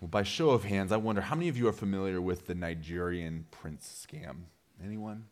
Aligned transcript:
Well, 0.00 0.08
by 0.08 0.22
show 0.22 0.50
of 0.50 0.64
hands, 0.64 0.92
I 0.92 0.96
wonder 0.96 1.20
how 1.20 1.36
many 1.36 1.48
of 1.48 1.56
you 1.56 1.68
are 1.68 1.72
familiar 1.72 2.20
with 2.20 2.46
the 2.46 2.54
Nigerian 2.54 3.46
prince 3.50 4.06
scam? 4.06 4.36
Anyone? 4.84 5.24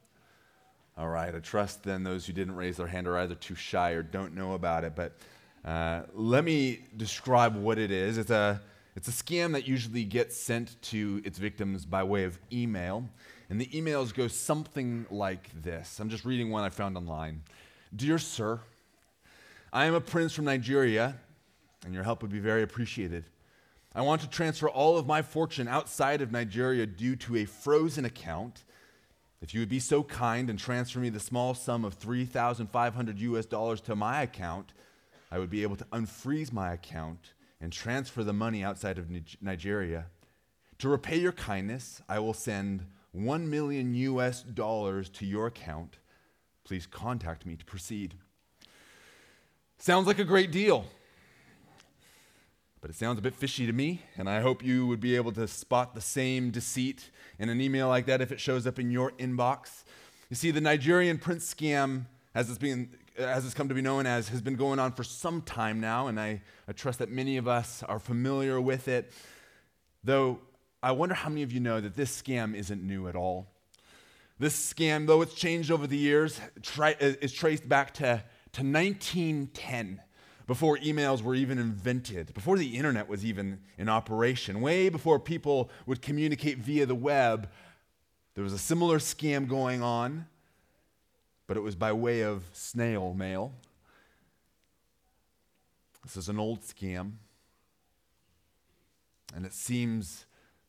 All 0.96 1.08
right, 1.08 1.34
I 1.34 1.38
trust 1.40 1.82
then 1.82 2.04
those 2.04 2.26
who 2.26 2.32
didn't 2.32 2.54
raise 2.54 2.76
their 2.76 2.86
hand 2.86 3.08
are 3.08 3.18
either 3.18 3.34
too 3.34 3.54
shy 3.54 3.90
or 3.90 4.02
don't 4.02 4.34
know 4.34 4.52
about 4.52 4.84
it. 4.84 4.94
But 4.94 5.16
uh, 5.64 6.02
let 6.14 6.44
me 6.44 6.80
describe 6.96 7.56
what 7.56 7.78
it 7.78 7.90
is. 7.90 8.18
It's 8.18 8.30
a, 8.30 8.60
it's 8.94 9.08
a 9.08 9.10
scam 9.10 9.52
that 9.52 9.66
usually 9.66 10.04
gets 10.04 10.36
sent 10.36 10.80
to 10.82 11.20
its 11.24 11.38
victims 11.38 11.84
by 11.84 12.02
way 12.02 12.24
of 12.24 12.38
email. 12.52 13.08
And 13.50 13.60
the 13.60 13.66
emails 13.66 14.14
go 14.14 14.28
something 14.28 15.06
like 15.10 15.50
this. 15.62 15.98
I'm 15.98 16.08
just 16.08 16.24
reading 16.24 16.50
one 16.50 16.62
I 16.62 16.68
found 16.68 16.96
online. 16.96 17.42
Dear 17.94 18.18
Sir, 18.18 18.60
I 19.72 19.86
am 19.86 19.94
a 19.94 20.00
prince 20.00 20.32
from 20.32 20.44
Nigeria, 20.44 21.16
and 21.84 21.92
your 21.92 22.04
help 22.04 22.22
would 22.22 22.32
be 22.32 22.38
very 22.38 22.62
appreciated. 22.62 23.24
I 23.94 24.00
want 24.00 24.22
to 24.22 24.28
transfer 24.28 24.70
all 24.70 24.96
of 24.96 25.06
my 25.06 25.20
fortune 25.20 25.68
outside 25.68 26.22
of 26.22 26.32
Nigeria 26.32 26.86
due 26.86 27.14
to 27.16 27.36
a 27.36 27.44
frozen 27.44 28.06
account. 28.06 28.64
If 29.42 29.52
you 29.52 29.60
would 29.60 29.68
be 29.68 29.80
so 29.80 30.02
kind 30.02 30.48
and 30.48 30.58
transfer 30.58 30.98
me 30.98 31.10
the 31.10 31.20
small 31.20 31.52
sum 31.52 31.84
of 31.84 31.94
3,500 31.94 33.18
US 33.18 33.44
dollars 33.44 33.80
to 33.82 33.94
my 33.94 34.22
account, 34.22 34.72
I 35.30 35.38
would 35.38 35.50
be 35.50 35.62
able 35.62 35.76
to 35.76 35.84
unfreeze 35.86 36.52
my 36.52 36.72
account 36.72 37.34
and 37.60 37.70
transfer 37.70 38.24
the 38.24 38.32
money 38.32 38.64
outside 38.64 38.96
of 38.96 39.08
Nigeria. 39.42 40.06
To 40.78 40.88
repay 40.88 41.18
your 41.18 41.32
kindness, 41.32 42.00
I 42.08 42.18
will 42.18 42.34
send 42.34 42.86
1 43.12 43.50
million 43.50 43.94
US 43.94 44.42
dollars 44.42 45.10
to 45.10 45.26
your 45.26 45.48
account. 45.48 45.98
Please 46.64 46.86
contact 46.86 47.44
me 47.44 47.56
to 47.56 47.64
proceed. 47.64 48.14
Sounds 49.78 50.06
like 50.06 50.18
a 50.18 50.24
great 50.24 50.50
deal 50.50 50.86
but 52.82 52.90
it 52.90 52.96
sounds 52.96 53.16
a 53.20 53.22
bit 53.22 53.32
fishy 53.32 53.64
to 53.64 53.72
me, 53.72 54.02
and 54.18 54.28
I 54.28 54.40
hope 54.40 54.64
you 54.64 54.88
would 54.88 54.98
be 54.98 55.14
able 55.14 55.30
to 55.32 55.46
spot 55.46 55.94
the 55.94 56.00
same 56.00 56.50
deceit 56.50 57.10
in 57.38 57.48
an 57.48 57.60
email 57.60 57.86
like 57.86 58.06
that 58.06 58.20
if 58.20 58.32
it 58.32 58.40
shows 58.40 58.66
up 58.66 58.76
in 58.80 58.90
your 58.90 59.12
inbox. 59.12 59.84
You 60.28 60.34
see, 60.34 60.50
the 60.50 60.60
Nigerian 60.60 61.18
prince 61.18 61.54
scam, 61.54 62.06
as 62.34 62.50
it's, 62.50 62.58
being, 62.58 62.90
as 63.16 63.46
it's 63.46 63.54
come 63.54 63.68
to 63.68 63.74
be 63.74 63.82
known 63.82 64.04
as, 64.04 64.30
has 64.30 64.42
been 64.42 64.56
going 64.56 64.80
on 64.80 64.90
for 64.90 65.04
some 65.04 65.42
time 65.42 65.80
now, 65.80 66.08
and 66.08 66.18
I, 66.18 66.42
I 66.66 66.72
trust 66.72 66.98
that 66.98 67.08
many 67.08 67.36
of 67.36 67.46
us 67.46 67.84
are 67.84 68.00
familiar 68.00 68.60
with 68.60 68.88
it. 68.88 69.12
Though, 70.02 70.40
I 70.82 70.90
wonder 70.90 71.14
how 71.14 71.28
many 71.28 71.44
of 71.44 71.52
you 71.52 71.60
know 71.60 71.80
that 71.80 71.94
this 71.94 72.20
scam 72.20 72.52
isn't 72.52 72.82
new 72.82 73.06
at 73.06 73.14
all. 73.14 73.46
This 74.40 74.72
scam, 74.72 75.06
though 75.06 75.22
it's 75.22 75.34
changed 75.34 75.70
over 75.70 75.86
the 75.86 75.96
years, 75.96 76.40
is 77.00 77.32
traced 77.32 77.68
back 77.68 77.94
to, 77.94 78.24
to 78.54 78.62
1910 78.64 80.00
before 80.46 80.78
emails 80.78 81.22
were 81.22 81.34
even 81.34 81.58
invented, 81.58 82.34
before 82.34 82.58
the 82.58 82.76
internet 82.76 83.08
was 83.08 83.24
even 83.24 83.60
in 83.78 83.88
operation, 83.88 84.60
way 84.60 84.88
before 84.88 85.18
people 85.18 85.70
would 85.86 86.02
communicate 86.02 86.58
via 86.58 86.86
the 86.86 86.94
web, 86.94 87.48
there 88.34 88.44
was 88.44 88.52
a 88.52 88.58
similar 88.58 88.98
scam 88.98 89.46
going 89.46 89.82
on, 89.82 90.26
but 91.46 91.56
it 91.56 91.60
was 91.60 91.74
by 91.76 91.92
way 91.92 92.22
of 92.22 92.44
snail 92.52 93.14
mail. 93.14 93.52
This 96.02 96.16
is 96.16 96.28
an 96.28 96.38
old 96.38 96.62
scam. 96.62 97.12
And 99.34 99.46
it 99.46 99.54
seems, 99.54 100.26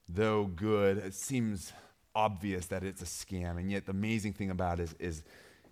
though 0.08 0.46
good, 0.46 0.98
it 0.98 1.14
seems 1.14 1.74
obvious 2.16 2.68
that 2.68 2.84
it's 2.84 3.02
a 3.02 3.06
scam. 3.06 3.58
And 3.58 3.72
yet, 3.72 3.86
the 3.86 3.92
amazing 3.92 4.34
thing 4.34 4.52
about 4.52 4.80
it 4.80 4.84
is, 4.84 4.96
is, 5.00 5.24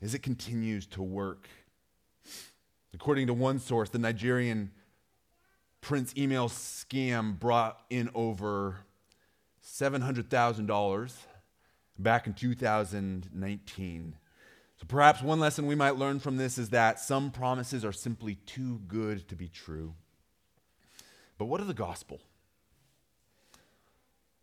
is 0.01 0.13
it 0.13 0.23
continues 0.23 0.85
to 0.87 1.01
work. 1.01 1.47
According 2.93 3.27
to 3.27 3.33
one 3.33 3.59
source, 3.59 3.89
the 3.89 3.99
Nigerian 3.99 4.71
Prince 5.79 6.13
email 6.17 6.49
scam 6.49 7.39
brought 7.39 7.79
in 7.89 8.09
over 8.13 8.77
$700,000 9.65 11.13
back 11.97 12.27
in 12.27 12.33
2019. 12.33 14.15
So 14.77 14.85
perhaps 14.87 15.21
one 15.21 15.39
lesson 15.39 15.67
we 15.67 15.75
might 15.75 15.95
learn 15.95 16.19
from 16.19 16.37
this 16.37 16.57
is 16.57 16.69
that 16.69 16.99
some 16.99 17.31
promises 17.31 17.85
are 17.85 17.91
simply 17.91 18.35
too 18.35 18.81
good 18.87 19.27
to 19.29 19.35
be 19.35 19.47
true. 19.47 19.93
But 21.37 21.45
what 21.45 21.61
of 21.61 21.67
the 21.67 21.73
gospel? 21.73 22.19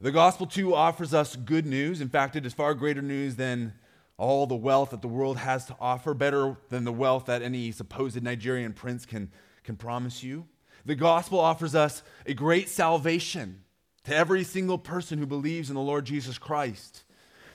The 0.00 0.12
gospel, 0.12 0.46
too, 0.46 0.76
offers 0.76 1.12
us 1.12 1.34
good 1.34 1.66
news. 1.66 2.00
In 2.00 2.08
fact, 2.08 2.36
it 2.36 2.46
is 2.46 2.54
far 2.54 2.74
greater 2.74 3.02
news 3.02 3.34
than 3.34 3.74
all 4.18 4.46
the 4.46 4.56
wealth 4.56 4.90
that 4.90 5.00
the 5.00 5.08
world 5.08 5.38
has 5.38 5.64
to 5.66 5.76
offer, 5.80 6.12
better 6.12 6.56
than 6.68 6.84
the 6.84 6.92
wealth 6.92 7.26
that 7.26 7.40
any 7.40 7.70
supposed 7.70 8.20
Nigerian 8.20 8.72
prince 8.72 9.06
can, 9.06 9.30
can 9.62 9.76
promise 9.76 10.22
you. 10.22 10.44
The 10.84 10.96
gospel 10.96 11.38
offers 11.38 11.74
us 11.74 12.02
a 12.26 12.34
great 12.34 12.68
salvation 12.68 13.62
to 14.04 14.14
every 14.14 14.42
single 14.42 14.78
person 14.78 15.18
who 15.18 15.26
believes 15.26 15.68
in 15.68 15.76
the 15.76 15.80
Lord 15.80 16.04
Jesus 16.04 16.36
Christ. 16.36 17.04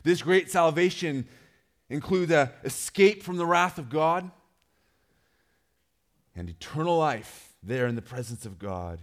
This 0.04 0.22
great 0.22 0.50
salvation 0.50 1.28
includes 1.90 2.32
a 2.32 2.54
escape 2.64 3.24
from 3.24 3.36
the 3.36 3.46
wrath 3.46 3.78
of 3.78 3.90
God 3.90 4.32
and 6.36 6.50
eternal 6.50 6.98
life 6.98 7.54
there 7.62 7.88
in 7.88 7.96
the 7.96 8.02
presence 8.02 8.46
of 8.46 8.58
God. 8.58 9.00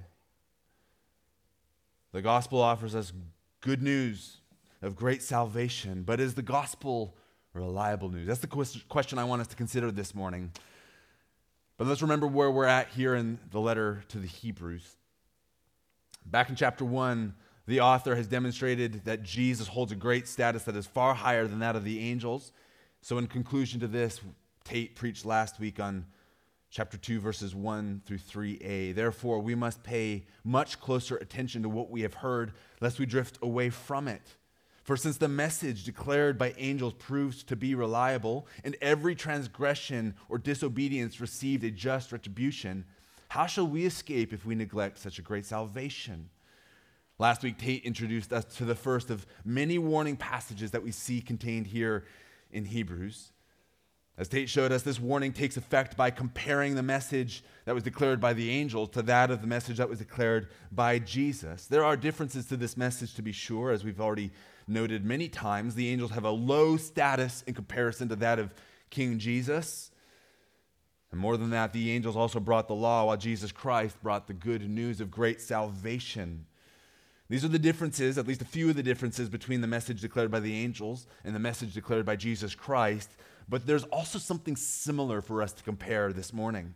The 2.13 2.23
gospel 2.23 2.61
offers 2.61 2.95
us 2.95 3.13
good 3.61 3.83
news 3.83 4.39
of 4.83 4.97
great 4.97 5.23
salvation, 5.23 6.03
but 6.03 6.21
is 6.21 6.35
the 6.35 6.43
gospel 6.43 7.15
reliable 7.53 8.09
news? 8.09 8.27
That's 8.27 8.41
the 8.41 8.83
question 8.89 9.19
I 9.19 9.25
want 9.25 9.43
us 9.43 9.49
to 9.49 9.57
consider 9.57 9.91
this 9.91 10.15
morning. 10.15 10.53
But 11.77 11.87
let's 11.87 12.03
remember 12.03 12.27
where 12.27 12.51
we're 12.51 12.67
at 12.67 12.89
here 12.89 13.15
in 13.15 13.39
the 13.51 13.61
letter 13.61 14.05
to 14.09 14.19
the 14.19 14.27
Hebrews. 14.27 14.97
Back 16.27 16.51
in 16.51 16.57
chapter 16.57 16.85
1, 16.85 17.35
the 17.67 17.81
author 17.81 18.15
has 18.15 18.27
demonstrated 18.27 19.05
that 19.05 19.23
Jesus 19.23 19.69
holds 19.69 19.91
a 19.91 19.97
great 19.97 20.29
status 20.29 20.65
that 20.65 20.77
is 20.77 20.87
far 20.87 21.15
higher 21.15 21.47
than 21.47 21.61
that 21.61 21.77
of 21.77 21.85
the 21.85 22.01
angels. 22.01 22.53
So, 23.01 23.17
in 23.17 23.27
conclusion 23.27 23.81
to 23.81 23.87
this, 23.87 24.21
Tate 24.65 24.95
preached 24.95 25.25
last 25.25 25.59
week 25.59 25.81
on 25.81 26.05
chapter 26.71 26.99
2, 26.99 27.19
verses 27.19 27.55
1 27.55 28.03
through 28.05 28.19
3a. 28.19 28.95
Therefore, 28.95 29.41
we 29.41 29.55
must 29.55 29.83
pay 29.83 30.27
much 30.45 30.79
closer 30.81 31.17
attention 31.17 31.63
to 31.63 31.69
what 31.69 31.91
we 31.91 32.03
have 32.03 32.15
heard, 32.15 32.53
lest 32.81 32.99
we 32.99 33.07
drift 33.07 33.39
away 33.43 33.71
from 33.71 34.07
it. 34.07 34.37
For 34.83 34.97
since 34.97 35.19
the 35.19 35.29
message 35.29 35.85
declared 35.85 36.39
by 36.39 36.55
angels 36.57 36.95
proves 36.95 37.43
to 37.45 37.57
be 37.57 37.75
reliable, 37.75 38.47
and 38.65 38.77
every 38.81 39.15
transgression 39.15 40.15
or 40.29 40.39
disobedience 40.39 41.21
received 41.21 41.65
a 41.65 41.71
just 41.71 42.13
retribution, 42.13 42.85
how 43.29 43.47
shall 43.47 43.67
we 43.67 43.85
escape 43.85 44.33
if 44.33 44.45
we 44.45 44.55
neglect 44.55 44.99
such 44.99 45.19
a 45.19 45.23
great 45.23 45.47
salvation? 45.47 46.31
Last 47.19 47.43
week, 47.43 47.59
Tate 47.59 47.85
introduced 47.85 48.33
us 48.33 48.47
to 48.57 48.65
the 48.65 48.75
first 48.75 49.11
of 49.11 49.27
many 49.45 49.77
warning 49.77 50.17
passages 50.17 50.71
that 50.71 50.83
we 50.83 50.91
see 50.91 51.21
contained 51.21 51.67
here 51.67 52.05
in 52.51 52.65
Hebrews. 52.65 53.33
As 54.17 54.29
Tate 54.29 54.49
showed 54.49 54.73
us, 54.73 54.83
this 54.83 54.99
warning 54.99 55.33
takes 55.33 55.57
effect 55.57 55.97
by 55.97 56.11
comparing 56.11 56.75
the 56.75 56.83
message 56.83 57.45
that 57.67 57.75
was 57.75 57.85
declared 57.85 58.21
by 58.21 58.33
the 58.33 58.51
angels 58.51 58.89
to 58.91 59.03
that 59.03 59.31
of 59.31 59.43
the 59.43 59.47
message 59.47 59.77
that 59.77 59.89
was 59.89 59.99
declared 59.99 60.49
by 60.73 60.99
Jesus. 60.99 61.67
There 61.67 61.85
are 61.85 61.97
differences 61.97 62.47
to 62.47 62.57
this 62.57 62.77
message, 62.77 63.15
to 63.15 63.23
be 63.23 63.33
sure, 63.33 63.71
as 63.71 63.85
we've 63.85 64.01
already 64.01 64.31
noted 64.71 65.05
many 65.05 65.29
times, 65.29 65.75
the 65.75 65.89
angels 65.89 66.13
have 66.13 66.25
a 66.25 66.31
low 66.31 66.77
status 66.77 67.43
in 67.47 67.55
comparison 67.55 68.09
to 68.09 68.17
that 68.17 68.39
of 68.39 68.55
King 68.89 69.19
Jesus. 69.19 69.91
And 71.11 71.21
more 71.21 71.37
than 71.37 71.51
that, 71.51 71.73
the 71.73 71.91
angels 71.91 72.17
also 72.17 72.41
brought 72.41 72.69
the 72.69 72.75
law, 72.75 73.07
while 73.07 73.17
Jesus 73.17 73.53
Christ 73.53 74.01
brought 74.03 74.27
the 74.27 74.33
good 74.33 74.69
news 74.69 75.01
of 75.01 75.11
great 75.11 75.41
salvation. 75.41 76.47
These 77.29 77.45
are 77.45 77.49
the 77.49 77.59
differences, 77.59 78.19
at 78.19 78.27
least 78.27 78.43
a 78.43 78.47
few 78.47 78.71
of 78.71 78.77
the 78.77 78.83
differences 78.83 79.29
between 79.29 79.61
the 79.61 79.67
message 79.67 80.01
declared 80.01 80.31
by 80.31 80.41
the 80.41 80.55
angels 80.55 81.07
and 81.25 81.35
the 81.35 81.41
message 81.41 81.75
declared 81.75 82.05
by 82.05 82.17
Jesus 82.17 82.55
Christ. 82.55 83.11
But 83.49 83.67
there's 83.67 83.85
also 83.85 84.19
something 84.19 84.57
similar 84.57 85.21
for 85.21 85.43
us 85.43 85.53
to 85.53 85.63
compare 85.63 86.13
this 86.13 86.33
morning. 86.33 86.75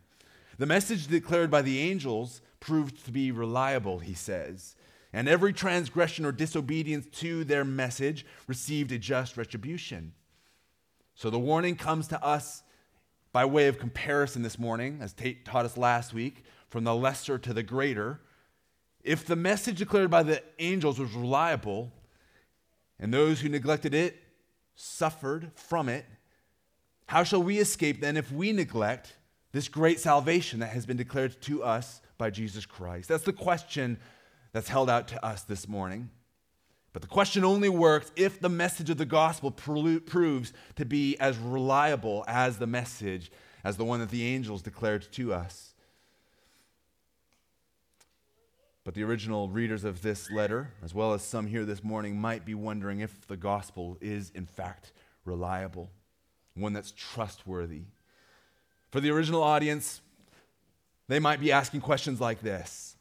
The 0.57 0.65
message 0.65 1.07
declared 1.07 1.51
by 1.51 1.61
the 1.61 1.79
angels 1.79 2.41
proved 2.59 3.05
to 3.05 3.11
be 3.11 3.31
reliable, 3.31 3.99
he 3.99 4.13
says 4.13 4.75
and 5.15 5.29
every 5.29 5.53
transgression 5.53 6.25
or 6.25 6.33
disobedience 6.33 7.07
to 7.19 7.45
their 7.45 7.63
message 7.63 8.25
received 8.47 8.91
a 8.91 8.97
just 8.97 9.37
retribution. 9.37 10.11
So 11.15 11.29
the 11.29 11.39
warning 11.39 11.77
comes 11.77 12.09
to 12.09 12.21
us 12.21 12.63
by 13.31 13.45
way 13.45 13.67
of 13.67 13.79
comparison 13.79 14.41
this 14.41 14.59
morning, 14.59 14.99
as 15.01 15.13
Tate 15.13 15.45
taught 15.45 15.63
us 15.63 15.77
last 15.77 16.13
week, 16.13 16.43
from 16.67 16.83
the 16.83 16.93
lesser 16.93 17.37
to 17.37 17.53
the 17.53 17.63
greater. 17.63 18.19
If 19.05 19.25
the 19.25 19.37
message 19.37 19.79
declared 19.79 20.11
by 20.11 20.23
the 20.23 20.43
angels 20.59 20.99
was 20.99 21.13
reliable, 21.13 21.93
and 22.99 23.13
those 23.13 23.39
who 23.39 23.47
neglected 23.47 23.93
it 23.93 24.21
suffered 24.75 25.49
from 25.55 25.87
it, 25.87 26.05
how 27.05 27.23
shall 27.23 27.41
we 27.41 27.59
escape 27.59 28.01
then 28.01 28.17
if 28.17 28.33
we 28.33 28.51
neglect 28.51 29.15
this 29.53 29.69
great 29.69 30.01
salvation 30.01 30.59
that 30.59 30.73
has 30.73 30.85
been 30.85 30.97
declared 30.97 31.41
to 31.43 31.63
us 31.63 32.01
by 32.17 32.29
Jesus 32.29 32.65
Christ? 32.65 33.07
That's 33.07 33.23
the 33.23 33.31
question 33.31 33.97
that's 34.55 34.69
held 34.69 34.89
out 34.89 35.09
to 35.09 35.25
us 35.25 35.41
this 35.41 35.67
morning. 35.67 36.09
But 36.93 37.01
the 37.01 37.09
question 37.09 37.43
only 37.43 37.67
works 37.67 38.09
if 38.15 38.39
the 38.39 38.47
message 38.47 38.89
of 38.89 38.95
the 38.95 39.03
gospel 39.03 39.51
proves 39.51 40.53
to 40.77 40.85
be 40.85 41.19
as 41.19 41.37
reliable 41.37 42.23
as 42.25 42.57
the 42.57 42.65
message, 42.65 43.33
as 43.65 43.75
the 43.75 43.83
one 43.83 43.99
that 43.99 44.11
the 44.11 44.25
angels 44.25 44.61
declared 44.61 45.11
to 45.11 45.33
us. 45.33 45.73
But 48.85 48.93
the 48.93 49.03
original 49.03 49.49
readers 49.49 49.83
of 49.83 50.01
this 50.01 50.31
letter, 50.31 50.71
as 50.81 50.95
well 50.95 51.11
as 51.11 51.21
some 51.21 51.47
here 51.47 51.65
this 51.65 51.83
morning, 51.83 52.17
might 52.17 52.45
be 52.45 52.55
wondering 52.55 53.01
if 53.01 53.27
the 53.27 53.35
gospel 53.35 53.97
is, 53.99 54.31
in 54.33 54.45
fact, 54.45 54.93
reliable, 55.25 55.91
one 56.53 56.71
that's 56.71 56.93
trustworthy. 56.95 57.81
For 58.91 59.01
the 59.01 59.11
original 59.11 59.43
audience, 59.43 59.99
they 61.09 61.19
might 61.19 61.41
be 61.41 61.51
asking 61.51 61.81
questions 61.81 62.21
like 62.21 62.39
this. 62.39 62.94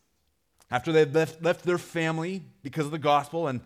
After 0.75 0.91
they've 0.91 1.15
left, 1.15 1.41
left 1.41 1.65
their 1.65 1.79
family 1.79 2.43
because 2.65 2.87
of 2.87 2.91
the 2.91 2.99
gospel, 2.99 3.47
and 3.47 3.61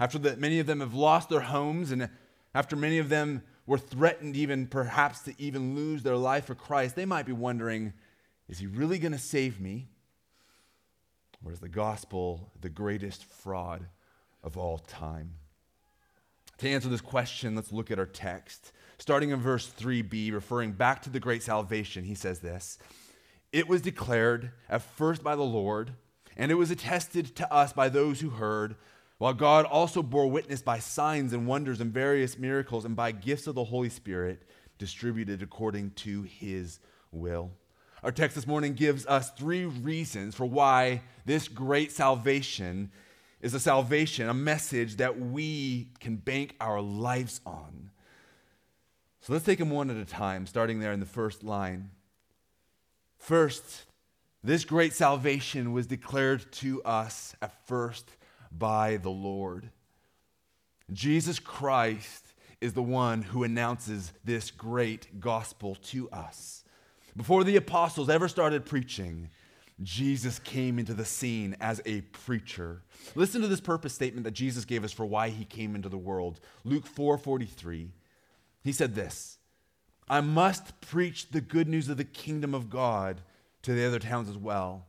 after 0.00 0.18
the, 0.18 0.38
many 0.38 0.58
of 0.58 0.66
them 0.66 0.80
have 0.80 0.94
lost 0.94 1.28
their 1.28 1.42
homes, 1.42 1.90
and 1.90 2.08
after 2.54 2.74
many 2.74 2.96
of 2.96 3.10
them 3.10 3.42
were 3.66 3.76
threatened, 3.76 4.36
even 4.36 4.66
perhaps 4.66 5.20
to 5.24 5.34
even 5.36 5.74
lose 5.74 6.02
their 6.02 6.16
life 6.16 6.46
for 6.46 6.54
Christ, 6.54 6.96
they 6.96 7.04
might 7.04 7.26
be 7.26 7.32
wondering 7.32 7.92
is 8.48 8.58
he 8.58 8.66
really 8.66 8.98
going 8.98 9.12
to 9.12 9.18
save 9.18 9.60
me? 9.60 9.88
Or 11.44 11.52
is 11.52 11.60
the 11.60 11.68
gospel 11.68 12.50
the 12.58 12.70
greatest 12.70 13.26
fraud 13.26 13.88
of 14.42 14.56
all 14.56 14.78
time? 14.78 15.34
To 16.58 16.70
answer 16.70 16.88
this 16.88 17.02
question, 17.02 17.54
let's 17.54 17.70
look 17.70 17.90
at 17.90 17.98
our 17.98 18.06
text. 18.06 18.72
Starting 18.96 19.28
in 19.28 19.40
verse 19.40 19.70
3b, 19.78 20.32
referring 20.32 20.72
back 20.72 21.02
to 21.02 21.10
the 21.10 21.20
great 21.20 21.42
salvation, 21.42 22.04
he 22.04 22.14
says 22.14 22.38
this 22.38 22.78
It 23.52 23.68
was 23.68 23.82
declared 23.82 24.52
at 24.70 24.80
first 24.80 25.22
by 25.22 25.36
the 25.36 25.42
Lord, 25.42 25.92
and 26.36 26.50
it 26.50 26.56
was 26.56 26.70
attested 26.70 27.34
to 27.36 27.52
us 27.52 27.72
by 27.72 27.88
those 27.88 28.20
who 28.20 28.30
heard, 28.30 28.76
while 29.18 29.32
God 29.32 29.64
also 29.64 30.02
bore 30.02 30.30
witness 30.30 30.60
by 30.60 30.78
signs 30.78 31.32
and 31.32 31.46
wonders 31.46 31.80
and 31.80 31.92
various 31.92 32.38
miracles 32.38 32.84
and 32.84 32.94
by 32.94 33.12
gifts 33.12 33.46
of 33.46 33.54
the 33.54 33.64
Holy 33.64 33.88
Spirit 33.88 34.42
distributed 34.78 35.42
according 35.42 35.90
to 35.92 36.22
his 36.22 36.80
will. 37.10 37.50
Our 38.02 38.12
text 38.12 38.34
this 38.34 38.46
morning 38.46 38.74
gives 38.74 39.06
us 39.06 39.30
three 39.30 39.64
reasons 39.64 40.34
for 40.34 40.44
why 40.44 41.02
this 41.24 41.48
great 41.48 41.90
salvation 41.90 42.92
is 43.40 43.54
a 43.54 43.60
salvation, 43.60 44.28
a 44.28 44.34
message 44.34 44.96
that 44.96 45.18
we 45.18 45.88
can 45.98 46.16
bank 46.16 46.54
our 46.60 46.80
lives 46.80 47.40
on. 47.46 47.90
So 49.20 49.32
let's 49.32 49.44
take 49.44 49.58
them 49.58 49.70
one 49.70 49.90
at 49.90 49.96
a 49.96 50.04
time, 50.04 50.46
starting 50.46 50.78
there 50.78 50.92
in 50.92 51.00
the 51.00 51.06
first 51.06 51.42
line. 51.42 51.90
First, 53.18 53.85
this 54.46 54.64
great 54.64 54.92
salvation 54.92 55.72
was 55.72 55.88
declared 55.88 56.50
to 56.52 56.80
us 56.84 57.34
at 57.42 57.66
first 57.66 58.08
by 58.52 58.96
the 58.96 59.10
Lord. 59.10 59.70
Jesus 60.92 61.40
Christ 61.40 62.32
is 62.60 62.72
the 62.72 62.82
one 62.82 63.22
who 63.22 63.42
announces 63.42 64.12
this 64.24 64.52
great 64.52 65.18
gospel 65.18 65.74
to 65.86 66.08
us. 66.10 66.62
Before 67.16 67.42
the 67.42 67.56
apostles 67.56 68.08
ever 68.08 68.28
started 68.28 68.64
preaching, 68.64 69.30
Jesus 69.82 70.38
came 70.38 70.78
into 70.78 70.94
the 70.94 71.04
scene 71.04 71.56
as 71.60 71.82
a 71.84 72.02
preacher. 72.02 72.82
Listen 73.16 73.42
to 73.42 73.48
this 73.48 73.60
purpose 73.60 73.94
statement 73.94 74.24
that 74.24 74.30
Jesus 74.30 74.64
gave 74.64 74.84
us 74.84 74.92
for 74.92 75.04
why 75.04 75.30
he 75.30 75.44
came 75.44 75.74
into 75.74 75.88
the 75.88 75.98
world. 75.98 76.38
Luke 76.62 76.86
4:43. 76.86 77.90
He 78.62 78.72
said 78.72 78.94
this, 78.94 79.38
I 80.08 80.20
must 80.20 80.80
preach 80.80 81.30
the 81.30 81.40
good 81.40 81.68
news 81.68 81.88
of 81.88 81.96
the 81.96 82.04
kingdom 82.04 82.54
of 82.54 82.70
God 82.70 83.22
to 83.66 83.74
the 83.74 83.84
other 83.84 83.98
towns 83.98 84.28
as 84.28 84.38
well, 84.38 84.86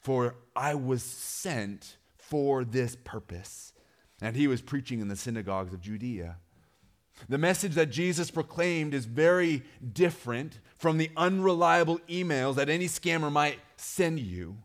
for 0.00 0.34
I 0.56 0.74
was 0.74 1.02
sent 1.02 1.98
for 2.16 2.64
this 2.64 2.96
purpose. 2.96 3.74
And 4.22 4.34
he 4.34 4.48
was 4.48 4.62
preaching 4.62 5.00
in 5.00 5.08
the 5.08 5.16
synagogues 5.16 5.74
of 5.74 5.82
Judea. 5.82 6.36
The 7.28 7.36
message 7.36 7.74
that 7.74 7.90
Jesus 7.90 8.30
proclaimed 8.30 8.94
is 8.94 9.04
very 9.04 9.62
different 9.92 10.60
from 10.78 10.96
the 10.96 11.10
unreliable 11.14 11.98
emails 12.08 12.54
that 12.54 12.70
any 12.70 12.86
scammer 12.86 13.30
might 13.30 13.58
send 13.76 14.18
you. 14.18 14.56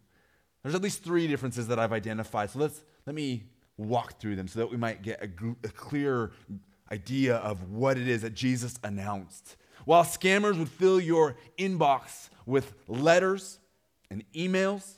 There's 0.64 0.76
at 0.76 0.82
least 0.82 1.04
three 1.04 1.28
differences 1.28 1.68
that 1.68 1.78
I've 1.78 1.92
identified. 1.92 2.52
So 2.52 2.60
let's, 2.60 2.86
let 3.06 3.16
me 3.16 3.44
walk 3.76 4.18
through 4.18 4.38
them 4.38 4.48
so 4.48 4.60
that 4.60 4.72
we 4.72 4.78
might 4.78 5.02
get 5.02 5.22
a, 5.22 5.68
a 5.68 5.72
clear 5.72 6.32
idea 6.90 7.36
of 7.36 7.70
what 7.70 7.98
it 7.98 8.08
is 8.08 8.22
that 8.22 8.34
Jesus 8.34 8.80
announced. 8.82 9.58
While 9.86 10.04
scammers 10.04 10.58
would 10.58 10.70
fill 10.70 11.00
your 11.00 11.38
inbox 11.58 12.30
with 12.46 12.74
letters 12.88 13.60
and 14.10 14.24
emails, 14.34 14.98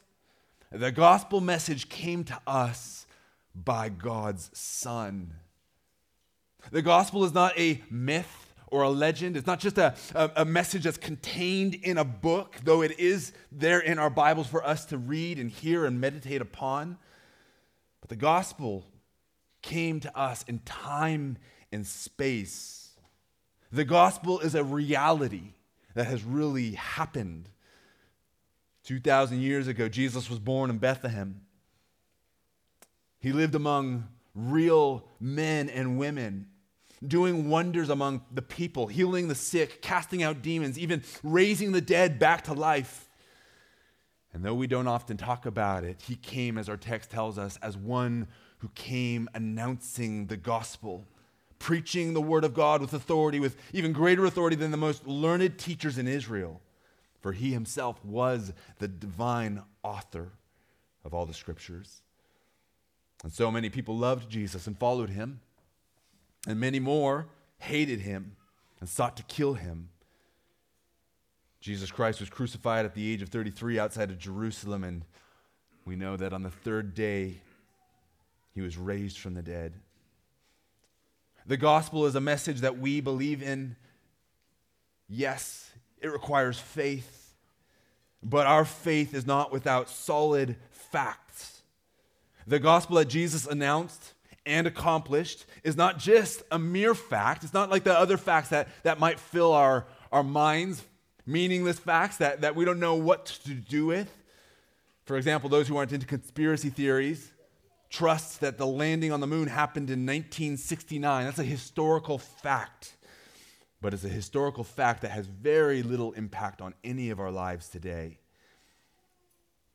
the 0.72 0.92
gospel 0.92 1.42
message 1.42 1.90
came 1.90 2.24
to 2.26 2.40
us 2.48 3.06
by 3.54 3.90
God's 3.90 4.50
Son. 4.54 5.34
The 6.72 6.82
gospel 6.82 7.24
is 7.24 7.34
not 7.34 7.58
a 7.58 7.82
myth 7.90 8.54
or 8.68 8.84
a 8.84 8.90
legend. 8.90 9.38
It's 9.38 9.48
not 9.48 9.60
just 9.60 9.78
a, 9.78 9.96
a, 10.14 10.32
a, 10.38 10.46
message 10.46 10.84
that's 10.84 10.98
contained 10.98 11.76
in 11.76 11.98
a 11.98 12.04
book, 12.04 12.58
though 12.64 12.82
it 12.82 13.00
is 13.00 13.32
there 13.52 13.80
in 13.80 13.98
our 13.98 14.10
Bibles 14.10 14.48
for 14.48 14.66
us 14.66 14.86
to 14.86 14.98
read 14.98 15.40
and 15.40 15.50
hear 15.50 15.86
and 15.86 16.02
meditate 16.02 16.42
upon. 16.42 16.98
But 18.02 18.10
the 18.10 18.18
gospel 18.18 18.86
came 19.62 20.00
to 20.02 20.18
us 20.18 20.44
in 20.48 20.60
time 20.60 21.38
and 21.72 21.88
space. 21.88 22.87
The 23.72 23.86
gospel 23.86 24.40
is 24.40 24.56
a 24.56 24.64
reality 24.64 25.54
that 25.94 26.08
has 26.08 26.24
really 26.24 26.72
happened. 26.72 27.50
2,000 28.84 29.42
years 29.42 29.68
ago, 29.68 29.90
Jesus 29.90 30.30
was 30.30 30.40
born 30.40 30.70
in 30.70 30.78
Bethlehem. 30.78 31.42
He 33.20 33.34
lived 33.34 33.56
among 33.56 34.08
real 34.34 35.08
men 35.20 35.70
and 35.70 35.98
women 35.98 36.48
doing 37.06 37.50
wonders 37.50 37.90
among 37.90 38.22
the 38.32 38.42
people, 38.42 38.88
healing 38.88 39.28
the 39.28 39.36
sick, 39.36 39.82
casting 39.82 40.24
out 40.24 40.42
demons, 40.42 40.80
even 40.80 41.04
raising 41.24 41.72
the 41.72 41.82
dead 41.82 42.18
back 42.18 42.44
to 42.46 42.54
life. 42.54 43.10
And 44.34 44.44
though 44.44 44.54
we 44.54 44.68
don't 44.68 44.88
often 44.88 45.18
talk 45.18 45.46
about 45.46 45.84
it, 45.84 46.02
he 46.02 46.16
came, 46.16 46.58
as 46.58 46.70
our 46.70 46.78
text 46.78 47.10
tells 47.10 47.38
us, 47.38 47.58
as 47.62 47.76
one 47.78 48.28
who 48.60 48.70
came 48.70 49.30
announcing 49.34 50.28
the 50.28 50.38
gospel, 50.38 51.06
preaching 51.60 52.14
the 52.14 52.22
word 52.22 52.44
of 52.44 52.54
God 52.54 52.82
with 52.82 52.94
authority, 52.94 53.40
with 53.40 53.56
even 53.74 53.94
greater 53.94 54.26
authority 54.26 54.56
than 54.56 54.72
the 54.72 54.78
most 54.78 55.08
learned 55.08 55.58
teachers 55.58 55.98
in 55.98 56.08
Israel. 56.08 56.62
For 57.22 57.34
he 57.34 57.52
himself 57.52 58.04
was 58.06 58.54
the 58.80 58.88
divine 58.88 59.64
author 59.84 60.30
of 61.04 61.14
all 61.14 61.26
the 61.26 61.34
scriptures. 61.34 62.02
And 63.24 63.34
so 63.34 63.50
many 63.52 63.70
people 63.70 63.98
loved 63.98 64.30
Jesus 64.30 64.68
and 64.68 64.78
followed 64.78 65.10
him 65.10 65.40
and 66.48 66.60
many 66.60 66.80
more 66.80 67.28
hated 67.60 68.00
him 68.00 68.36
and 68.80 68.88
sought 68.88 69.18
to 69.18 69.24
kill 69.24 69.56
him. 69.56 69.90
Jesus 71.60 71.92
Christ 71.92 72.20
was 72.20 72.30
crucified 72.30 72.86
at 72.86 72.94
the 72.94 73.12
age 73.12 73.22
of 73.22 73.30
33 73.30 73.78
outside 73.78 74.10
of 74.10 74.18
Jerusalem, 74.18 74.84
and 74.84 75.04
we 75.86 75.96
know 75.96 76.16
that 76.16 76.32
on 76.32 76.44
the 76.44 76.50
third 76.50 76.94
day, 76.94 77.42
he 78.54 78.62
was 78.62 78.78
raised 78.78 79.18
from 79.18 79.34
the 79.34 79.42
dead. 79.42 79.74
The 81.48 81.58
gospel 81.58 82.06
is 82.06 82.16
a 82.16 82.22
message 82.22 82.60
that 82.60 82.78
we 82.78 83.00
believe 83.00 83.42
in. 83.42 83.78
Yes, 85.08 85.72
it 86.02 86.10
requires 86.10 86.60
faith, 86.60 87.34
but 88.22 88.46
our 88.46 88.66
faith 88.66 89.14
is 89.14 89.26
not 89.26 89.54
without 89.54 89.90
solid 89.90 90.58
facts. 90.72 91.62
The 92.46 92.60
gospel 92.60 92.98
that 92.98 93.06
Jesus 93.06 93.48
announced 93.48 94.14
and 94.46 94.68
accomplished 94.68 95.46
is 95.64 95.78
not 95.78 96.00
just 96.00 96.44
a 96.52 96.60
mere 96.60 96.94
fact. 96.94 97.46
It's 97.46 97.54
not 97.54 97.70
like 97.70 97.86
the 97.86 97.98
other 97.98 98.18
facts 98.18 98.50
that, 98.50 98.68
that 98.84 99.00
might 99.00 99.20
fill 99.20 99.54
our, 99.54 99.86
our 100.12 100.24
minds, 100.24 100.84
meaningless 101.26 101.80
facts 101.80 102.18
that, 102.18 102.42
that 102.42 102.58
we 102.58 102.66
don't 102.66 102.80
know 102.80 102.96
what 102.96 103.26
to 103.46 103.54
do 103.54 103.86
with. 103.86 104.14
For 105.06 105.16
example, 105.16 105.50
those 105.50 105.70
who 105.70 105.78
aren't 105.78 105.94
into 105.94 106.06
conspiracy 106.06 106.70
theories 106.70 107.32
trust 107.90 108.42
that 108.42 108.58
the 108.58 108.68
landing 108.68 109.12
on 109.12 109.20
the 109.20 109.28
moon 109.28 109.48
happened 109.48 109.90
in 109.90 110.06
1969. 110.06 111.26
That's 111.26 111.40
a 111.40 111.44
historical 111.44 112.18
fact. 112.18 112.96
But 113.82 113.94
it's 113.94 114.04
a 114.04 114.10
historical 114.10 114.64
fact 114.64 115.02
that 115.02 115.12
has 115.12 115.28
very 115.28 115.84
little 115.84 116.12
impact 116.14 116.62
on 116.62 116.74
any 116.84 117.10
of 117.10 117.20
our 117.20 117.32
lives 117.32 117.70
today. 117.70 118.20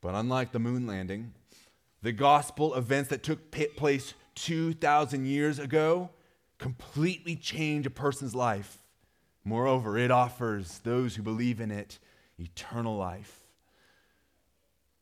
But 0.01 0.15
unlike 0.15 0.53
the 0.53 0.59
moon 0.59 0.87
landing, 0.87 1.33
the 2.03 2.13
gospel 2.13 2.75
events 2.75 3.11
that 3.11 3.23
took 3.23 3.53
place 3.77 4.15
2,000 4.35 5.27
years 5.27 5.59
ago 5.59 6.11
completely 6.59 7.37
change 7.37 7.87
a 7.87 7.91
person's 7.91 8.35
life. 8.35 8.79
Moreover, 9.45 9.97
it 9.97 10.11
offers 10.11 10.81
those 10.81 11.15
who 11.15 11.23
believe 11.23 11.61
in 11.61 11.71
it 11.71 11.99
eternal 12.39 12.97
life. 12.97 13.42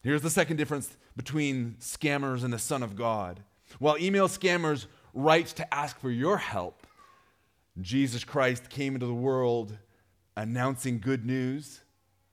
Here's 0.03 0.23
the 0.23 0.31
second 0.31 0.57
difference 0.57 0.97
between 1.17 1.77
scammers 1.79 2.43
and 2.43 2.53
the 2.53 2.59
Son 2.59 2.83
of 2.83 2.97
God. 2.97 3.43
While 3.79 3.99
email 3.99 4.29
scammers 4.29 4.87
write 5.13 5.49
to 5.49 5.75
ask 5.75 5.99
for 6.01 6.11
your 6.11 6.39
help, 6.39 6.87
Jesus 7.81 8.25
Christ 8.25 8.71
came 8.71 8.95
into 8.95 9.07
the 9.07 9.13
world 9.13 9.77
announcing 10.37 11.01
good 11.01 11.27
news 11.27 11.81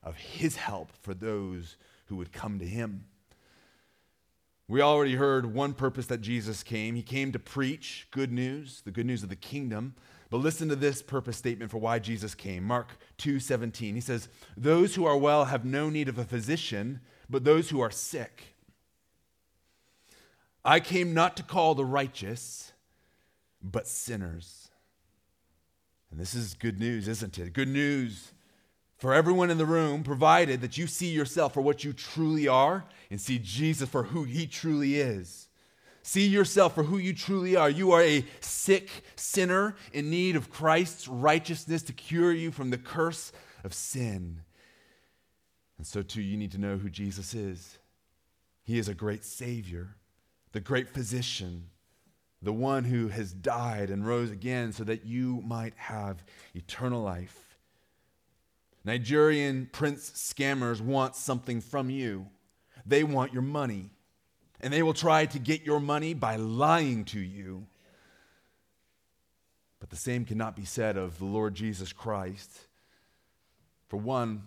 of 0.02 0.16
his 0.16 0.56
help 0.56 0.92
for 1.02 1.12
those 1.12 1.76
who 2.06 2.16
would 2.16 2.32
come 2.32 2.58
to 2.58 2.66
him. 2.66 3.04
We 4.66 4.80
already 4.80 5.14
heard 5.14 5.54
one 5.54 5.74
purpose 5.74 6.06
that 6.06 6.20
Jesus 6.20 6.62
came. 6.62 6.94
He 6.94 7.02
came 7.02 7.32
to 7.32 7.38
preach 7.38 8.06
good 8.10 8.32
news, 8.32 8.82
the 8.82 8.90
good 8.90 9.06
news 9.06 9.22
of 9.22 9.28
the 9.28 9.36
kingdom. 9.36 9.94
But 10.30 10.38
listen 10.38 10.68
to 10.68 10.76
this 10.76 11.02
purpose 11.02 11.36
statement 11.36 11.70
for 11.70 11.78
why 11.78 11.98
Jesus 11.98 12.34
came. 12.34 12.64
Mark 12.64 12.98
2:17. 13.16 13.94
He 13.94 14.00
says, 14.00 14.28
"Those 14.56 14.94
who 14.94 15.06
are 15.06 15.16
well 15.16 15.46
have 15.46 15.64
no 15.64 15.88
need 15.88 16.08
of 16.08 16.18
a 16.18 16.24
physician, 16.24 17.00
but 17.28 17.44
those 17.44 17.70
who 17.70 17.80
are 17.80 17.90
sick. 17.90 18.54
I 20.64 20.80
came 20.80 21.14
not 21.14 21.36
to 21.36 21.42
call 21.42 21.74
the 21.74 21.84
righteous, 21.84 22.72
but 23.62 23.86
sinners. 23.86 24.70
And 26.10 26.18
this 26.18 26.34
is 26.34 26.54
good 26.54 26.78
news, 26.78 27.08
isn't 27.08 27.38
it? 27.38 27.52
Good 27.52 27.68
news 27.68 28.32
for 28.98 29.14
everyone 29.14 29.48
in 29.48 29.58
the 29.58 29.66
room, 29.66 30.02
provided 30.02 30.60
that 30.60 30.76
you 30.76 30.88
see 30.88 31.10
yourself 31.10 31.54
for 31.54 31.60
what 31.60 31.84
you 31.84 31.92
truly 31.92 32.48
are 32.48 32.84
and 33.10 33.20
see 33.20 33.38
Jesus 33.38 33.88
for 33.88 34.02
who 34.02 34.24
he 34.24 34.46
truly 34.46 34.96
is. 34.96 35.48
See 36.02 36.26
yourself 36.26 36.74
for 36.74 36.82
who 36.82 36.98
you 36.98 37.14
truly 37.14 37.54
are. 37.54 37.70
You 37.70 37.92
are 37.92 38.02
a 38.02 38.24
sick 38.40 38.90
sinner 39.14 39.76
in 39.92 40.10
need 40.10 40.34
of 40.34 40.50
Christ's 40.50 41.06
righteousness 41.06 41.82
to 41.84 41.92
cure 41.92 42.32
you 42.32 42.50
from 42.50 42.70
the 42.70 42.78
curse 42.78 43.30
of 43.62 43.72
sin. 43.72 44.40
And 45.78 45.86
so, 45.86 46.02
too, 46.02 46.20
you 46.20 46.36
need 46.36 46.52
to 46.52 46.58
know 46.58 46.76
who 46.76 46.90
Jesus 46.90 47.34
is. 47.34 47.78
He 48.64 48.78
is 48.78 48.88
a 48.88 48.94
great 48.94 49.24
Savior, 49.24 49.94
the 50.52 50.60
great 50.60 50.88
physician, 50.88 51.70
the 52.42 52.52
one 52.52 52.84
who 52.84 53.08
has 53.08 53.32
died 53.32 53.90
and 53.90 54.06
rose 54.06 54.30
again 54.30 54.72
so 54.72 54.84
that 54.84 55.06
you 55.06 55.42
might 55.46 55.74
have 55.76 56.22
eternal 56.54 57.02
life. 57.02 57.56
Nigerian 58.84 59.68
prince 59.72 60.10
scammers 60.10 60.80
want 60.80 61.16
something 61.16 61.60
from 61.60 61.90
you. 61.90 62.26
They 62.86 63.04
want 63.04 63.32
your 63.32 63.42
money. 63.42 63.90
And 64.60 64.72
they 64.72 64.82
will 64.82 64.94
try 64.94 65.26
to 65.26 65.38
get 65.38 65.62
your 65.62 65.80
money 65.80 66.14
by 66.14 66.36
lying 66.36 67.04
to 67.06 67.20
you. 67.20 67.66
But 69.78 69.90
the 69.90 69.96
same 69.96 70.24
cannot 70.24 70.56
be 70.56 70.64
said 70.64 70.96
of 70.96 71.18
the 71.18 71.24
Lord 71.24 71.54
Jesus 71.54 71.92
Christ. 71.92 72.50
For 73.88 73.96
one, 73.96 74.44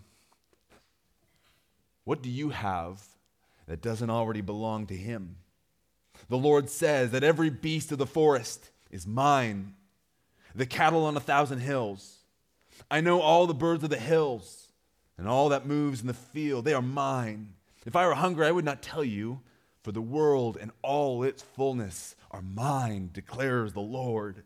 what 2.04 2.22
do 2.22 2.30
you 2.30 2.50
have 2.50 3.02
that 3.66 3.82
doesn't 3.82 4.10
already 4.10 4.40
belong 4.40 4.86
to 4.86 4.96
Him? 4.96 5.36
The 6.28 6.38
Lord 6.38 6.68
says 6.68 7.10
that 7.10 7.24
every 7.24 7.50
beast 7.50 7.92
of 7.92 7.98
the 7.98 8.06
forest 8.06 8.70
is 8.90 9.06
mine, 9.06 9.74
the 10.54 10.66
cattle 10.66 11.04
on 11.04 11.16
a 11.16 11.20
thousand 11.20 11.60
hills 11.60 12.22
I 12.90 13.00
know 13.00 13.20
all 13.20 13.46
the 13.46 13.54
birds 13.54 13.84
of 13.84 13.90
the 13.90 13.98
hills 13.98 14.68
and 15.18 15.28
all 15.28 15.50
that 15.50 15.66
moves 15.66 16.00
in 16.00 16.06
the 16.06 16.14
field. 16.14 16.64
They 16.64 16.74
are 16.74 16.82
mine. 16.82 17.54
If 17.86 17.96
I 17.96 18.06
were 18.06 18.14
hungry, 18.14 18.46
I 18.46 18.52
would 18.52 18.64
not 18.64 18.82
tell 18.82 19.04
you, 19.04 19.40
for 19.82 19.92
the 19.92 20.02
world 20.02 20.56
and 20.60 20.70
all 20.82 21.22
its 21.22 21.42
fullness 21.42 22.14
are 22.30 22.42
mine, 22.42 23.10
declares 23.12 23.72
the 23.72 23.80
Lord. 23.80 24.44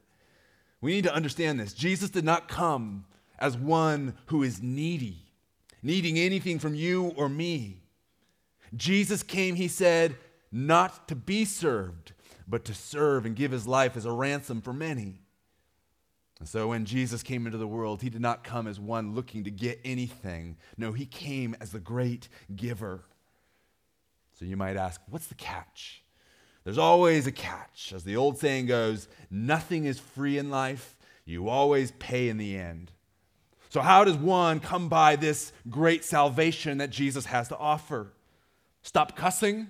We 0.81 0.93
need 0.93 1.05
to 1.05 1.15
understand 1.15 1.61
this. 1.61 1.75
Jesus 1.75 2.11
did 2.11 2.25
not 2.25 2.49
come 2.49 3.05
as 3.39 3.57
one 3.57 4.15
who 4.27 4.43
is 4.43 4.63
needy, 4.63 5.26
needing 5.87 6.19
anything 6.19 6.59
from 6.59 6.75
you 6.75 7.15
or 7.17 7.29
me. 7.29 7.81
Jesus 8.75 9.23
came, 9.23 9.55
he 9.55 9.69
said, 9.69 10.17
not 10.51 11.07
to 11.07 11.15
be 11.15 11.45
served, 11.45 12.13
but 12.49 12.65
to 12.65 12.75
serve 12.75 13.25
and 13.25 13.37
give 13.37 13.53
his 13.53 13.69
life 13.69 13.97
as 13.97 14.05
a 14.05 14.11
ransom 14.11 14.61
for 14.61 14.73
many. 14.73 15.21
And 16.41 16.49
so 16.49 16.69
when 16.69 16.85
Jesus 16.85 17.23
came 17.23 17.47
into 17.47 17.57
the 17.57 17.69
world, 17.69 18.03
he 18.03 18.11
did 18.11 18.21
not 18.21 18.43
come 18.43 18.67
as 18.67 18.81
one 18.81 19.15
looking 19.15 19.45
to 19.45 19.51
get 19.51 19.81
anything. 19.85 20.57
No, 20.77 20.93
he 20.93 21.07
came 21.07 21.57
as 21.61 21.71
the 21.71 21.79
great 21.79 22.29
giver. 22.55 23.05
So 24.39 24.45
you 24.45 24.57
might 24.57 24.77
ask, 24.77 25.01
what's 25.09 25.29
the 25.29 25.35
catch? 25.35 26.03
There's 26.65 26.79
always 26.79 27.29
a 27.29 27.33
catch. 27.33 27.93
As 27.95 28.03
the 28.03 28.17
old 28.17 28.39
saying 28.39 28.67
goes, 28.67 29.09
nothing 29.31 29.85
is 29.85 30.01
free 30.01 30.37
in 30.37 30.51
life, 30.51 30.97
you 31.25 31.49
always 31.49 31.93
pay 31.93 32.29
in 32.29 32.39
the 32.39 32.57
end. 32.57 32.91
So, 33.77 33.83
how 33.83 34.05
does 34.05 34.17
one 34.17 34.61
come 34.61 34.89
by 34.89 35.17
this 35.17 35.53
great 35.69 36.03
salvation 36.03 36.79
that 36.79 36.89
Jesus 36.89 37.27
has 37.27 37.49
to 37.49 37.59
offer? 37.59 38.11
Stop 38.81 39.15
cussing, 39.15 39.67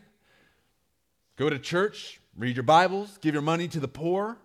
go 1.35 1.51
to 1.51 1.59
church, 1.59 2.21
read 2.37 2.55
your 2.55 2.63
Bibles, 2.63 3.19
give 3.21 3.35
your 3.35 3.43
money 3.43 3.67
to 3.67 3.81
the 3.81 3.89
poor. 3.89 4.39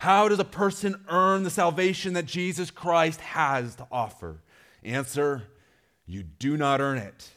How 0.00 0.26
does 0.26 0.40
a 0.40 0.44
person 0.44 1.04
earn 1.08 1.44
the 1.44 1.48
salvation 1.48 2.14
that 2.14 2.26
Jesus 2.26 2.72
Christ 2.72 3.20
has 3.20 3.76
to 3.76 3.86
offer? 3.92 4.42
Answer 4.82 5.44
You 6.04 6.24
do 6.24 6.56
not 6.56 6.80
earn 6.80 6.98
it. 6.98 7.30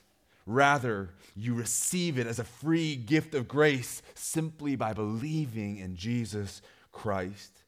Rather, 0.48 1.12
you 1.36 1.54
receive 1.54 2.18
it 2.18 2.26
as 2.26 2.40
a 2.40 2.44
free 2.44 2.96
gift 2.96 3.36
of 3.36 3.48
grace 3.48 4.02
simply 4.16 4.76
by 4.76 4.94
believing 4.94 5.78
in 5.78 5.96
Jesus 5.96 6.64
Christ. 6.92 7.61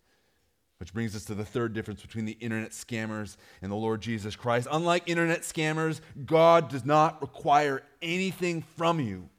Which 0.83 0.93
brings 0.93 1.15
us 1.15 1.23
to 1.25 1.33
the 1.33 1.45
third 1.45 1.73
difference 1.73 2.01
between 2.01 2.25
the 2.25 2.35
internet 2.41 2.71
scammers 2.71 3.37
and 3.61 3.71
the 3.71 3.75
Lord 3.77 4.01
Jesus 4.01 4.35
Christ. 4.35 4.67
Unlike 4.69 5.03
internet 5.07 5.43
scammers, 5.43 6.01
God 6.25 6.67
does 6.67 6.83
not 6.83 7.21
require 7.21 7.83
anything 8.01 8.63
from 8.75 8.99
you. 8.99 9.29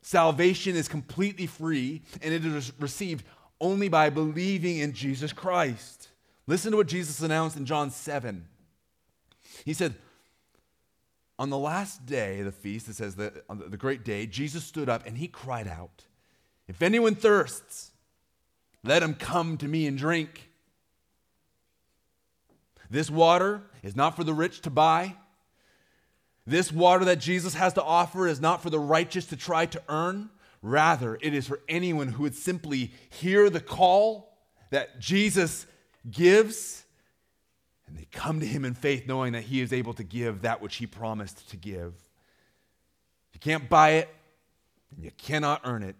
Salvation 0.00 0.76
is 0.76 0.86
completely 0.86 1.48
free 1.48 2.02
and 2.22 2.32
it 2.32 2.44
is 2.44 2.72
received 2.78 3.24
only 3.60 3.88
by 3.88 4.10
believing 4.10 4.78
in 4.78 4.92
Jesus 4.92 5.32
Christ. 5.32 6.10
Listen 6.46 6.70
to 6.70 6.76
what 6.76 6.86
Jesus 6.86 7.20
announced 7.20 7.56
in 7.56 7.66
John 7.66 7.90
7. 7.90 8.46
He 9.64 9.74
said, 9.74 9.96
On 11.36 11.50
the 11.50 11.58
last 11.58 12.06
day 12.06 12.38
of 12.38 12.44
the 12.44 12.52
feast, 12.52 12.88
it 12.88 12.94
says 12.94 13.18
on 13.48 13.58
the 13.58 13.76
great 13.76 14.04
day, 14.04 14.26
Jesus 14.26 14.62
stood 14.62 14.88
up 14.88 15.04
and 15.04 15.18
he 15.18 15.26
cried 15.26 15.66
out, 15.66 16.04
If 16.68 16.80
anyone 16.80 17.16
thirsts, 17.16 17.90
let 18.84 19.02
him 19.02 19.14
come 19.14 19.56
to 19.58 19.66
me 19.66 19.86
and 19.86 19.98
drink. 19.98 20.50
This 22.90 23.10
water 23.10 23.62
is 23.82 23.96
not 23.96 24.14
for 24.14 24.22
the 24.22 24.34
rich 24.34 24.60
to 24.62 24.70
buy. 24.70 25.16
This 26.46 26.70
water 26.70 27.06
that 27.06 27.18
Jesus 27.18 27.54
has 27.54 27.72
to 27.72 27.82
offer 27.82 28.28
is 28.28 28.40
not 28.40 28.62
for 28.62 28.70
the 28.70 28.78
righteous 28.78 29.26
to 29.26 29.36
try 29.36 29.66
to 29.66 29.82
earn. 29.88 30.30
Rather, 30.62 31.18
it 31.20 31.34
is 31.34 31.48
for 31.48 31.60
anyone 31.68 32.08
who 32.08 32.22
would 32.22 32.34
simply 32.34 32.92
hear 33.10 33.50
the 33.50 33.60
call 33.60 34.36
that 34.70 35.00
Jesus 35.00 35.66
gives 36.10 36.84
and 37.86 37.96
they 37.98 38.06
come 38.10 38.40
to 38.40 38.46
him 38.46 38.64
in 38.64 38.74
faith, 38.74 39.06
knowing 39.06 39.32
that 39.32 39.44
he 39.44 39.60
is 39.60 39.72
able 39.72 39.94
to 39.94 40.04
give 40.04 40.42
that 40.42 40.60
which 40.60 40.76
he 40.76 40.86
promised 40.86 41.50
to 41.50 41.56
give. 41.56 41.94
You 43.32 43.40
can't 43.40 43.68
buy 43.68 43.90
it, 43.90 44.08
and 44.94 45.04
you 45.04 45.10
cannot 45.16 45.60
earn 45.64 45.82
it. 45.82 45.96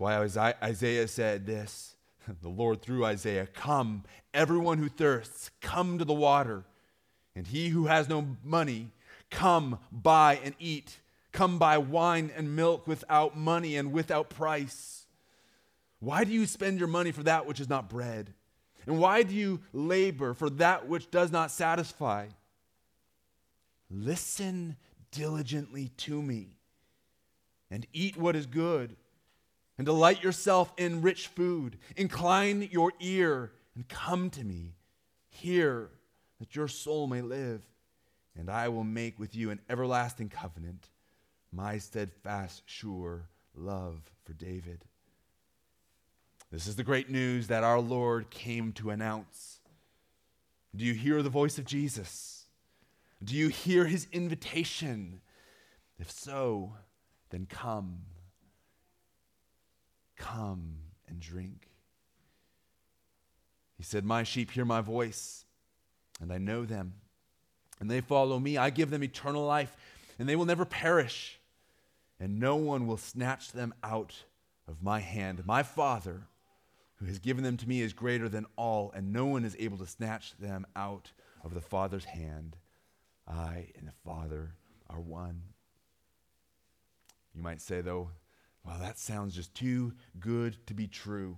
That's 0.00 0.36
why 0.36 0.54
Isaiah 0.62 1.06
said 1.08 1.44
this 1.44 1.94
the 2.42 2.48
Lord 2.48 2.80
through 2.80 3.04
Isaiah 3.04 3.46
Come, 3.46 4.04
everyone 4.32 4.78
who 4.78 4.88
thirsts, 4.88 5.50
come 5.60 5.98
to 5.98 6.04
the 6.04 6.14
water. 6.14 6.64
And 7.36 7.46
he 7.46 7.68
who 7.68 7.86
has 7.86 8.08
no 8.08 8.36
money, 8.42 8.88
come, 9.30 9.78
buy 9.92 10.40
and 10.42 10.54
eat. 10.58 10.98
Come 11.32 11.58
buy 11.58 11.78
wine 11.78 12.32
and 12.34 12.56
milk 12.56 12.88
without 12.88 13.36
money 13.36 13.76
and 13.76 13.92
without 13.92 14.30
price. 14.30 15.06
Why 16.00 16.24
do 16.24 16.32
you 16.32 16.46
spend 16.46 16.78
your 16.78 16.88
money 16.88 17.12
for 17.12 17.22
that 17.22 17.46
which 17.46 17.60
is 17.60 17.68
not 17.68 17.88
bread? 17.88 18.32
And 18.86 18.98
why 18.98 19.22
do 19.22 19.34
you 19.34 19.60
labor 19.72 20.34
for 20.34 20.50
that 20.50 20.88
which 20.88 21.10
does 21.10 21.30
not 21.30 21.52
satisfy? 21.52 22.26
Listen 23.90 24.76
diligently 25.12 25.90
to 25.98 26.20
me 26.20 26.56
and 27.70 27.86
eat 27.92 28.16
what 28.16 28.34
is 28.34 28.46
good 28.46 28.96
and 29.80 29.86
delight 29.86 30.22
yourself 30.22 30.70
in 30.76 31.00
rich 31.00 31.28
food. 31.28 31.78
Incline 31.96 32.68
your 32.70 32.92
ear 33.00 33.50
and 33.74 33.88
come 33.88 34.28
to 34.28 34.44
me. 34.44 34.74
Hear 35.30 35.88
that 36.38 36.54
your 36.54 36.68
soul 36.68 37.06
may 37.06 37.22
live, 37.22 37.62
and 38.38 38.50
I 38.50 38.68
will 38.68 38.84
make 38.84 39.18
with 39.18 39.34
you 39.34 39.48
an 39.48 39.58
everlasting 39.70 40.28
covenant 40.28 40.90
my 41.50 41.78
steadfast, 41.78 42.62
sure 42.66 43.30
love 43.54 44.02
for 44.26 44.34
David. 44.34 44.84
This 46.52 46.66
is 46.66 46.76
the 46.76 46.84
great 46.84 47.08
news 47.08 47.46
that 47.46 47.64
our 47.64 47.80
Lord 47.80 48.28
came 48.28 48.72
to 48.74 48.90
announce. 48.90 49.60
Do 50.76 50.84
you 50.84 50.92
hear 50.92 51.22
the 51.22 51.30
voice 51.30 51.56
of 51.56 51.64
Jesus? 51.64 52.44
Do 53.24 53.34
you 53.34 53.48
hear 53.48 53.86
his 53.86 54.08
invitation? 54.12 55.22
If 55.98 56.10
so, 56.10 56.74
then 57.30 57.46
come. 57.48 58.00
Come 60.20 60.76
and 61.08 61.20
drink. 61.20 61.68
He 63.76 63.82
said, 63.82 64.04
My 64.04 64.22
sheep 64.22 64.50
hear 64.50 64.64
my 64.64 64.80
voice, 64.80 65.44
and 66.20 66.32
I 66.32 66.38
know 66.38 66.64
them, 66.64 66.94
and 67.80 67.90
they 67.90 68.00
follow 68.00 68.38
me. 68.38 68.56
I 68.56 68.70
give 68.70 68.90
them 68.90 69.02
eternal 69.02 69.44
life, 69.44 69.76
and 70.18 70.28
they 70.28 70.36
will 70.36 70.44
never 70.44 70.64
perish 70.64 71.40
and 72.20 72.38
no 72.38 72.54
one 72.54 72.86
will 72.86 72.98
snatch 72.98 73.52
them 73.52 73.74
out 73.82 74.14
of 74.68 74.82
my 74.82 75.00
hand. 75.00 75.44
My 75.46 75.62
Father, 75.62 76.20
who 76.96 77.06
has 77.06 77.18
given 77.18 77.42
them 77.42 77.56
to 77.56 77.68
me, 77.68 77.80
is 77.80 77.94
greater 77.94 78.28
than 78.28 78.46
all, 78.56 78.92
and 78.94 79.12
no 79.12 79.24
one 79.24 79.44
is 79.44 79.56
able 79.58 79.78
to 79.78 79.86
snatch 79.86 80.36
them 80.36 80.66
out 80.76 81.10
of 81.42 81.54
the 81.54 81.62
Father's 81.62 82.04
hand. 82.04 82.56
I 83.26 83.68
and 83.78 83.88
the 83.88 83.92
Father 84.04 84.52
are 84.90 85.00
one. 85.00 85.42
You 87.34 87.42
might 87.42 87.62
say, 87.62 87.80
though, 87.80 88.10
well, 88.64 88.78
that 88.80 88.98
sounds 88.98 89.34
just 89.34 89.54
too 89.54 89.92
good 90.18 90.56
to 90.66 90.74
be 90.74 90.86
true. 90.86 91.36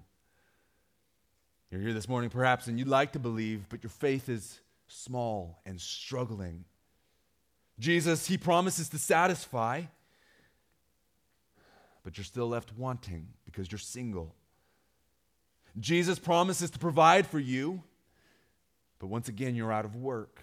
You're 1.71 1.81
here 1.81 1.95
this 1.95 2.09
morning, 2.09 2.31
perhaps, 2.31 2.67
and 2.67 2.79
you'd 2.79 2.89
like 2.89 3.13
to 3.13 3.19
believe, 3.19 3.69
but 3.69 3.83
your 3.83 3.91
faith 3.91 4.29
is 4.29 4.61
small 4.89 5.61
and 5.65 5.81
struggling. 5.81 6.65
Jesus, 7.79 8.27
he 8.27 8.37
promises 8.37 8.89
to 8.91 8.99
satisfy. 8.99 9.83
But 12.03 12.19
you're 12.19 12.25
still 12.25 12.49
left 12.49 12.77
wanting 12.77 13.29
because 13.45 13.71
you're 13.71 13.79
single. 13.79 14.35
Jesus 15.79 16.19
promises 16.19 16.71
to 16.71 16.79
provide 16.79 17.27
for 17.27 17.39
you, 17.39 17.83
but 18.99 19.07
once 19.07 19.29
again, 19.29 19.55
you're 19.55 19.73
out 19.73 19.85
of 19.85 19.97
work. 19.97 20.43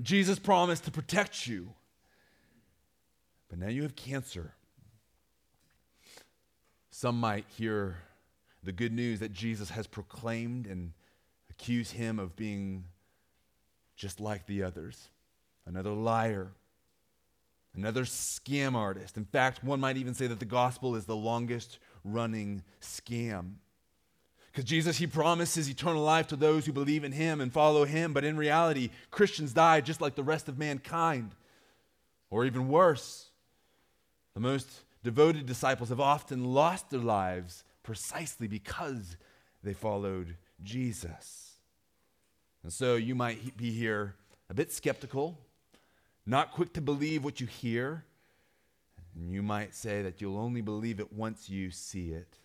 Jesus 0.00 0.38
promised 0.38 0.84
to 0.84 0.90
protect 0.90 1.46
you, 1.46 1.74
but 3.48 3.58
now 3.58 3.68
you 3.68 3.82
have 3.82 3.94
cancer. 3.96 4.54
Some 7.00 7.18
might 7.18 7.46
hear 7.56 7.96
the 8.62 8.72
good 8.72 8.92
news 8.92 9.20
that 9.20 9.32
Jesus 9.32 9.70
has 9.70 9.86
proclaimed 9.86 10.66
and 10.66 10.92
accuse 11.48 11.92
him 11.92 12.18
of 12.18 12.36
being 12.36 12.84
just 13.96 14.20
like 14.20 14.44
the 14.44 14.62
others, 14.62 15.08
another 15.64 15.92
liar, 15.92 16.48
another 17.74 18.04
scam 18.04 18.74
artist. 18.74 19.16
In 19.16 19.24
fact, 19.24 19.64
one 19.64 19.80
might 19.80 19.96
even 19.96 20.12
say 20.12 20.26
that 20.26 20.40
the 20.40 20.44
gospel 20.44 20.94
is 20.94 21.06
the 21.06 21.16
longest 21.16 21.78
running 22.04 22.62
scam. 22.82 23.52
Because 24.52 24.64
Jesus, 24.64 24.98
he 24.98 25.06
promises 25.06 25.70
eternal 25.70 26.02
life 26.02 26.26
to 26.26 26.36
those 26.36 26.66
who 26.66 26.72
believe 26.72 27.02
in 27.02 27.12
him 27.12 27.40
and 27.40 27.50
follow 27.50 27.86
him, 27.86 28.12
but 28.12 28.24
in 28.24 28.36
reality, 28.36 28.90
Christians 29.10 29.54
die 29.54 29.80
just 29.80 30.02
like 30.02 30.16
the 30.16 30.22
rest 30.22 30.50
of 30.50 30.58
mankind. 30.58 31.30
Or 32.28 32.44
even 32.44 32.68
worse, 32.68 33.30
the 34.34 34.40
most 34.40 34.68
devoted 35.02 35.46
disciples 35.46 35.88
have 35.88 36.00
often 36.00 36.44
lost 36.44 36.90
their 36.90 37.00
lives 37.00 37.64
precisely 37.82 38.46
because 38.46 39.16
they 39.62 39.72
followed 39.72 40.36
Jesus. 40.62 41.54
And 42.62 42.72
so 42.72 42.96
you 42.96 43.14
might 43.14 43.56
be 43.56 43.70
here 43.70 44.14
a 44.48 44.54
bit 44.54 44.72
skeptical, 44.72 45.38
not 46.26 46.52
quick 46.52 46.72
to 46.74 46.80
believe 46.80 47.24
what 47.24 47.40
you 47.40 47.46
hear, 47.46 48.04
and 49.14 49.32
you 49.32 49.42
might 49.42 49.74
say 49.74 50.02
that 50.02 50.20
you'll 50.20 50.38
only 50.38 50.60
believe 50.60 51.00
it 51.00 51.12
once 51.12 51.48
you 51.48 51.70
see 51.70 52.10
it. 52.10 52.38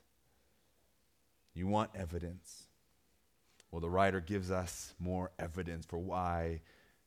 You 1.54 1.68
want 1.68 1.92
evidence. 1.96 2.64
Well, 3.72 3.82
the 3.82 3.90
writer 3.90 4.22
gives 4.22 4.52
us 4.52 4.94
more 5.00 5.32
evidence 5.38 5.86
for 5.86 5.98
why 5.98 6.62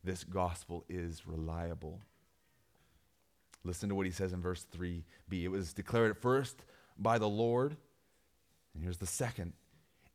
this 0.04 0.24
gospel 0.24 0.84
is 0.88 1.26
reliable. 1.26 2.00
Listen 3.64 3.88
to 3.88 3.94
what 3.94 4.06
he 4.06 4.12
says 4.12 4.32
in 4.32 4.40
verse 4.40 4.66
3b. 4.76 5.02
It 5.30 5.48
was 5.48 5.72
declared 5.72 6.10
at 6.10 6.22
first 6.22 6.56
by 6.98 7.18
the 7.18 7.28
Lord, 7.28 7.76
and 8.74 8.82
here's 8.82 8.98
the 8.98 9.06
second, 9.06 9.52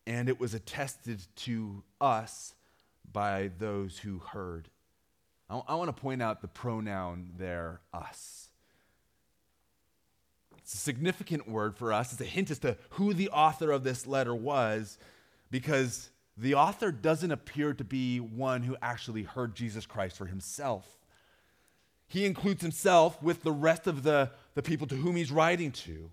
and 0.08 0.30
it 0.30 0.40
was 0.40 0.54
attested 0.54 1.22
to 1.38 1.84
us 2.02 2.56
by 3.12 3.52
those 3.60 4.00
who 4.00 4.20
heard. 4.20 4.70
I, 5.50 5.62
I 5.68 5.76
want 5.76 5.96
to 5.96 6.02
point 6.02 6.22
out 6.22 6.42
the 6.42 6.48
pronoun 6.48 7.32
there, 7.38 7.82
us. 7.94 8.50
It's 10.58 10.74
a 10.74 10.78
significant 10.78 11.48
word 11.48 11.76
for 11.76 11.92
us. 11.92 12.14
It's 12.14 12.22
a 12.22 12.26
hint 12.26 12.50
as 12.50 12.60
to 12.60 12.78
who 12.92 13.14
the 13.14 13.30
author 13.30 13.72
of 13.72 13.84
this 13.84 14.08
letter 14.08 14.34
was, 14.34 14.98
because 15.52 16.10
the 16.38 16.56
author 16.56 16.92
doesn't 16.92 17.32
appear 17.32 17.74
to 17.74 17.84
be 17.84 18.20
one 18.20 18.64
who 18.64 18.78
actually 18.82 19.24
heard 19.24 19.56
Jesus 19.56 19.86
Christ 19.86 20.18
for 20.18 20.26
himself. 20.26 20.88
He 22.14 22.28
includes 22.28 22.62
himself 22.62 23.20
with 23.24 23.42
the 23.42 23.52
rest 23.52 23.88
of 23.88 24.04
the, 24.04 24.30
the 24.54 24.62
people 24.62 24.86
to 24.86 24.96
whom 24.96 25.16
he's 25.16 25.32
writing 25.32 25.72
to 25.72 26.12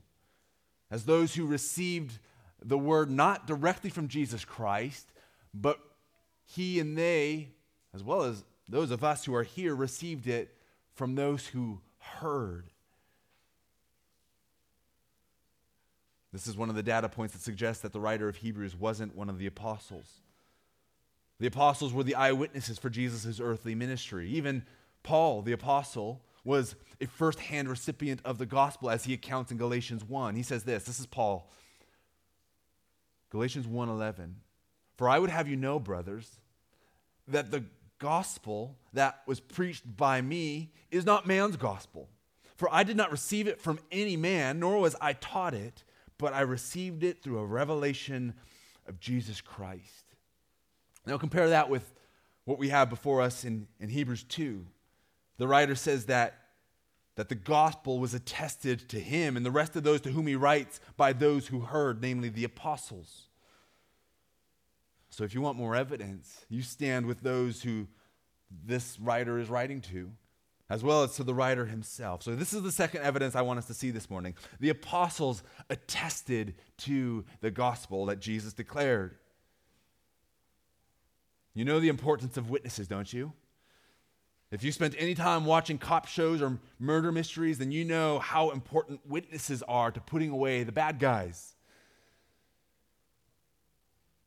as 0.91 1.05
those 1.05 1.35
who 1.35 1.45
received 1.45 2.19
the 2.65 2.79
word 2.79 3.11
not 3.11 3.47
directly 3.47 3.91
from 3.91 4.09
Jesus 4.09 4.43
Christ, 4.43 5.13
but 5.53 5.79
he 6.47 6.81
and 6.81 6.97
they, 6.97 7.49
as 7.93 8.03
well 8.03 8.23
as 8.23 8.45
those 8.67 8.91
of 8.91 9.05
us 9.05 9.27
who 9.27 9.35
are 9.35 9.43
here, 9.43 9.75
received 9.75 10.27
it 10.27 10.57
from 10.95 11.17
those 11.17 11.49
who 11.49 11.83
heard. 11.99 12.71
This 16.33 16.47
is 16.47 16.57
one 16.57 16.71
of 16.71 16.77
the 16.77 16.83
data 16.83 17.11
points 17.11 17.35
that 17.35 17.43
suggests 17.43 17.83
that 17.83 17.93
the 17.93 18.01
writer 18.01 18.27
of 18.27 18.37
Hebrews 18.37 18.75
wasn't 18.75 19.15
one 19.15 19.29
of 19.29 19.39
the 19.39 19.47
apostles. 19.47 20.23
The 21.41 21.47
apostles 21.47 21.93
were 21.93 22.05
the 22.05 22.15
eyewitnesses 22.15 22.79
for 22.79 22.89
Jesus' 22.89 23.39
earthly 23.39 23.75
ministry. 23.75 24.31
Even 24.31 24.65
Paul, 25.03 25.43
the 25.43 25.53
apostle, 25.53 26.23
was 26.45 26.75
a 27.01 27.07
first-hand 27.07 27.69
recipient 27.69 28.21
of 28.25 28.39
the 28.39 28.47
gospel 28.47 28.91
as 28.91 29.05
he 29.05 29.15
accounts 29.15 29.51
in 29.51 29.59
Galatians 29.59 30.05
1. 30.05 30.35
He 30.35 30.43
says 30.43 30.65
this, 30.65 30.85
this 30.85 31.01
is 31.01 31.07
Paul. 31.07 31.51
Galatians 33.31 33.67
1:11. 33.67 34.35
For 34.97 35.09
I 35.09 35.19
would 35.19 35.31
have 35.31 35.49
you 35.49 35.57
know, 35.57 35.79
brothers, 35.79 36.41
that 37.29 37.51
the 37.51 37.65
gospel 37.99 38.77
that 38.93 39.23
was 39.27 39.41
preached 39.41 39.85
by 39.97 40.21
me 40.21 40.73
is 40.91 41.07
not 41.07 41.27
man's 41.27 41.57
gospel. 41.57 42.09
For 42.57 42.69
I 42.73 42.83
did 42.83 42.97
not 42.97 43.11
receive 43.11 43.47
it 43.47 43.61
from 43.61 43.79
any 43.91 44.17
man, 44.17 44.59
nor 44.59 44.79
was 44.79 44.97
I 45.01 45.15
taught 45.15 45.55
it, 45.55 45.85
but 46.19 46.35
I 46.35 46.41
received 46.41 47.03
it 47.03 47.23
through 47.23 47.39
a 47.39 47.47
revelation 47.47 48.35
of 48.87 49.01
Jesus 49.01 49.41
Christ. 49.41 50.05
Now 51.07 51.17
compare 51.17 51.49
that 51.51 51.71
with 51.71 51.95
what 52.45 52.59
we 52.59 52.69
have 52.69 52.91
before 52.91 53.23
us 53.23 53.45
in, 53.45 53.69
in 53.79 53.89
Hebrews 53.89 54.25
2. 54.25 54.67
The 55.41 55.49
writer 55.49 55.75
says 55.75 56.05
that, 56.05 56.35
that 57.17 57.31
the 57.31 57.35
gospel 57.35 57.99
was 57.99 58.13
attested 58.13 58.91
to 58.91 59.01
him 59.01 59.39
and 59.39 59.47
the 59.47 59.51
rest 59.51 59.75
of 59.75 59.83
those 59.83 60.03
to 60.03 60.11
whom 60.11 60.27
he 60.27 60.37
writes 60.37 60.81
by 60.99 61.15
those 61.15 61.47
who 61.47 61.61
heard, 61.61 62.03
namely 62.03 62.29
the 62.29 62.45
apostles. 62.45 63.29
So 65.09 65.25
if 65.25 65.33
you 65.33 65.41
want 65.41 65.57
more 65.57 65.75
evidence, 65.75 66.45
you 66.51 66.61
stand 66.61 67.07
with 67.07 67.23
those 67.23 67.63
who 67.63 67.87
this 68.67 69.01
writer 69.01 69.39
is 69.39 69.49
writing 69.49 69.81
to, 69.81 70.11
as 70.69 70.85
well 70.85 71.05
as 71.05 71.17
to 71.17 71.25
the 71.25 71.33
writer 71.33 71.65
himself. 71.65 72.23
So 72.23 72.37
this 72.37 72.53
is 72.53 72.63
the 72.63 72.71
second 72.71 73.01
evidence 73.01 73.35
I 73.35 73.41
want 73.41 73.61
us 73.61 73.67
to 73.69 73.75
see 73.75 73.91
this 73.91 74.11
morning. 74.11 74.35
The 74.61 74.69
apostles 74.69 75.43
attested 75.71 76.55
to 76.81 77.25
the 77.41 77.51
gospel 77.51 78.05
that 78.07 78.21
Jesus 78.21 78.53
declared. 78.53 79.17
You 81.55 81.65
know 81.65 81.81
the 81.81 81.89
importance 81.89 82.37
of 82.37 82.51
witnesses, 82.51 82.89
don't 82.89 83.11
you? 83.11 83.33
If 84.51 84.65
you 84.65 84.73
spent 84.73 84.97
any 84.99 85.15
time 85.15 85.45
watching 85.45 85.79
cop 85.79 86.09
shows 86.09 86.43
or 86.43 86.59
murder 86.81 87.13
mysteries, 87.13 87.59
then 87.59 87.71
you 87.71 87.85
know 87.85 88.19
how 88.19 88.51
important 88.51 89.01
witnesses 89.07 89.63
are 89.69 89.93
to 89.93 90.01
putting 90.01 90.31
away 90.31 90.65
the 90.65 90.73
bad 90.73 90.99
guys. 90.99 91.55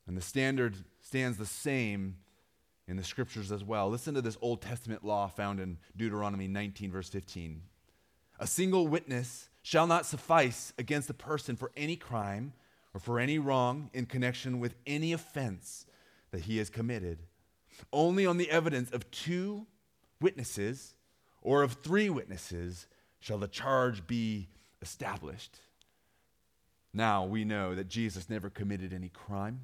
And 0.08 0.16
the 0.16 0.22
standard 0.22 0.78
stands 1.02 1.38
the 1.38 1.46
same 1.46 2.18
in 2.88 2.96
the 2.96 3.04
scriptures 3.04 3.52
as 3.52 3.64
well. 3.64 3.90
Listen 3.90 4.14
to 4.14 4.22
this 4.22 4.38
Old 4.42 4.62
Testament 4.62 5.04
law 5.04 5.28
found 5.28 5.60
in 5.60 5.78
Deuteronomy 5.96 6.48
19, 6.48 6.92
verse 6.92 7.10
15. 7.10 7.62
A 8.40 8.48
single 8.48 8.88
witness 8.88 9.50
shall 9.62 9.88
not 9.88 10.06
suffice 10.06 10.74
against 10.78 11.10
a 11.10 11.14
person 11.14 11.56
for 11.56 11.72
any 11.76 11.96
crime 11.96 12.54
or 12.94 13.00
for 13.00 13.20
any 13.20 13.40
wrong 13.40 13.90
in 13.94 14.06
connection 14.06 14.60
with 14.60 14.76
any 14.86 15.14
offense 15.14 15.86
that 16.32 16.42
he 16.42 16.58
has 16.58 16.70
committed. 16.70 17.20
Only 17.92 18.26
on 18.26 18.38
the 18.38 18.50
evidence 18.50 18.92
of 18.92 19.10
two 19.12 19.66
witnesses 20.24 20.96
or 21.44 21.62
of 21.62 21.74
three 21.74 22.10
witnesses 22.10 22.88
shall 23.20 23.38
the 23.38 23.48
charge 23.48 24.08
be 24.08 24.48
established. 24.82 25.60
Now 26.94 27.26
we 27.26 27.44
know 27.44 27.76
that 27.76 27.90
Jesus 27.90 28.30
never 28.30 28.50
committed 28.50 28.94
any 28.94 29.10
crime. 29.10 29.62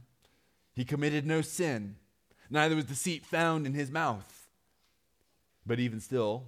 He 0.73 0.85
committed 0.85 1.25
no 1.25 1.41
sin, 1.41 1.95
neither 2.49 2.75
was 2.75 2.85
deceit 2.85 3.25
found 3.25 3.65
in 3.65 3.73
his 3.73 3.89
mouth. 3.89 4.47
But 5.65 5.79
even 5.79 5.99
still, 5.99 6.45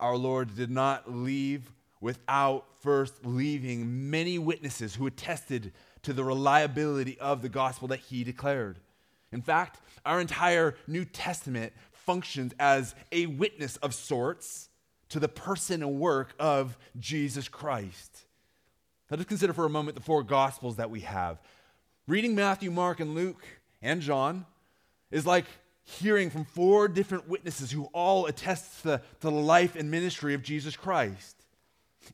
our 0.00 0.16
Lord 0.16 0.54
did 0.56 0.70
not 0.70 1.10
leave 1.10 1.72
without 2.00 2.66
first 2.82 3.24
leaving 3.24 4.10
many 4.10 4.38
witnesses 4.38 4.94
who 4.94 5.06
attested 5.06 5.72
to 6.02 6.12
the 6.12 6.24
reliability 6.24 7.18
of 7.18 7.40
the 7.40 7.48
gospel 7.48 7.88
that 7.88 8.00
he 8.00 8.24
declared. 8.24 8.78
In 9.32 9.40
fact, 9.40 9.80
our 10.04 10.20
entire 10.20 10.76
New 10.86 11.04
Testament 11.04 11.72
functions 12.04 12.52
as 12.58 12.94
a 13.12 13.26
witness 13.26 13.76
of 13.78 13.94
sorts 13.94 14.68
to 15.10 15.20
the 15.20 15.28
person 15.28 15.82
and 15.82 16.00
work 16.00 16.34
of 16.38 16.76
Jesus 16.98 17.48
Christ. 17.48 18.26
Now, 19.10 19.16
just 19.16 19.28
consider 19.28 19.52
for 19.52 19.64
a 19.64 19.70
moment 19.70 19.96
the 19.96 20.02
four 20.02 20.22
gospels 20.22 20.76
that 20.76 20.90
we 20.90 21.00
have. 21.00 21.38
Reading 22.06 22.34
Matthew, 22.34 22.70
Mark, 22.70 23.00
and 23.00 23.14
Luke 23.14 23.44
and 23.80 24.00
John 24.00 24.46
is 25.10 25.26
like 25.26 25.44
hearing 25.84 26.30
from 26.30 26.44
four 26.44 26.88
different 26.88 27.28
witnesses 27.28 27.70
who 27.70 27.84
all 27.92 28.26
attest 28.26 28.82
to 28.82 29.00
the, 29.20 29.30
life 29.30 29.76
and 29.76 29.90
ministry 29.90 30.34
of 30.34 30.42
Jesus 30.42 30.76
Christ. 30.76 31.36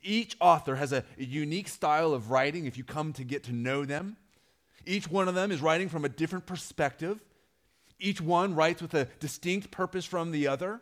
Each 0.03 0.37
author 0.41 0.77
has 0.77 0.93
a 0.93 1.05
unique 1.17 1.69
style 1.69 2.13
of 2.13 2.31
writing 2.31 2.67
if 2.67 2.77
you 2.77 2.85
come 2.85 3.13
to 3.15 3.25
get 3.25 3.45
to 3.45 3.53
know 3.53 3.85
them. 3.85 4.17
Each 4.85 5.09
one 5.11 5.29
of 5.29 5.35
them 5.35 5.51
is 5.51 5.61
writing 5.61 5.89
from 5.89 6.05
a 6.05 6.09
different 6.09 6.47
perspective. 6.47 7.21
Each 8.01 8.21
one 8.21 8.55
writes 8.55 8.81
with 8.83 8.95
a 8.95 9.09
distinct 9.21 9.71
purpose 9.71 10.07
from 10.07 10.33
the 10.33 10.49
other, 10.49 10.81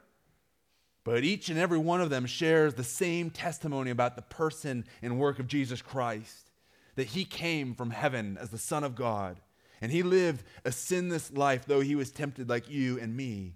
but 1.04 1.24
each 1.24 1.48
and 1.48 1.58
every 1.58 1.78
one 1.78 2.00
of 2.00 2.10
them 2.10 2.26
shares 2.26 2.74
the 2.74 2.84
same 2.84 3.30
testimony 3.30 3.90
about 3.90 4.14
the 4.14 4.22
person 4.22 4.84
and 5.02 5.18
work 5.18 5.38
of 5.38 5.48
Jesus 5.48 5.82
Christ 5.82 6.50
that 6.94 7.08
he 7.08 7.24
came 7.24 7.74
from 7.74 7.90
heaven 7.90 8.36
as 8.40 8.50
the 8.50 8.58
Son 8.58 8.82
of 8.82 8.96
God, 8.96 9.40
and 9.80 9.92
he 9.92 10.02
lived 10.02 10.42
a 10.64 10.72
sinless 10.72 11.32
life, 11.32 11.64
though 11.64 11.80
he 11.80 11.94
was 11.94 12.10
tempted 12.10 12.48
like 12.48 12.68
you 12.68 12.98
and 12.98 13.16
me, 13.16 13.54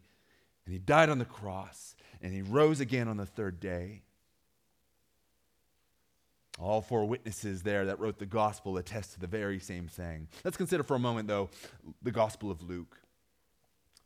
and 0.64 0.72
he 0.72 0.78
died 0.78 1.08
on 1.08 1.18
the 1.18 1.24
cross, 1.24 1.96
and 2.20 2.32
he 2.32 2.42
rose 2.42 2.78
again 2.78 3.08
on 3.08 3.16
the 3.16 3.26
third 3.26 3.58
day. 3.58 4.02
All 6.60 6.80
four 6.80 7.04
witnesses 7.04 7.62
there 7.62 7.86
that 7.86 7.98
wrote 7.98 8.18
the 8.18 8.26
gospel 8.26 8.76
attest 8.76 9.14
to 9.14 9.20
the 9.20 9.26
very 9.26 9.58
same 9.58 9.88
thing. 9.88 10.28
Let's 10.44 10.56
consider 10.56 10.84
for 10.84 10.94
a 10.94 11.00
moment, 11.00 11.26
though, 11.26 11.50
the 12.00 12.12
gospel 12.12 12.50
of 12.50 12.62
Luke. 12.62 13.01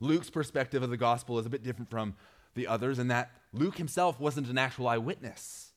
Luke's 0.00 0.30
perspective 0.30 0.82
of 0.82 0.90
the 0.90 0.96
gospel 0.96 1.38
is 1.38 1.46
a 1.46 1.50
bit 1.50 1.62
different 1.62 1.90
from 1.90 2.14
the 2.54 2.66
others 2.66 2.98
in 2.98 3.08
that 3.08 3.30
Luke 3.52 3.78
himself 3.78 4.20
wasn't 4.20 4.48
an 4.48 4.58
actual 4.58 4.88
eyewitness. 4.88 5.72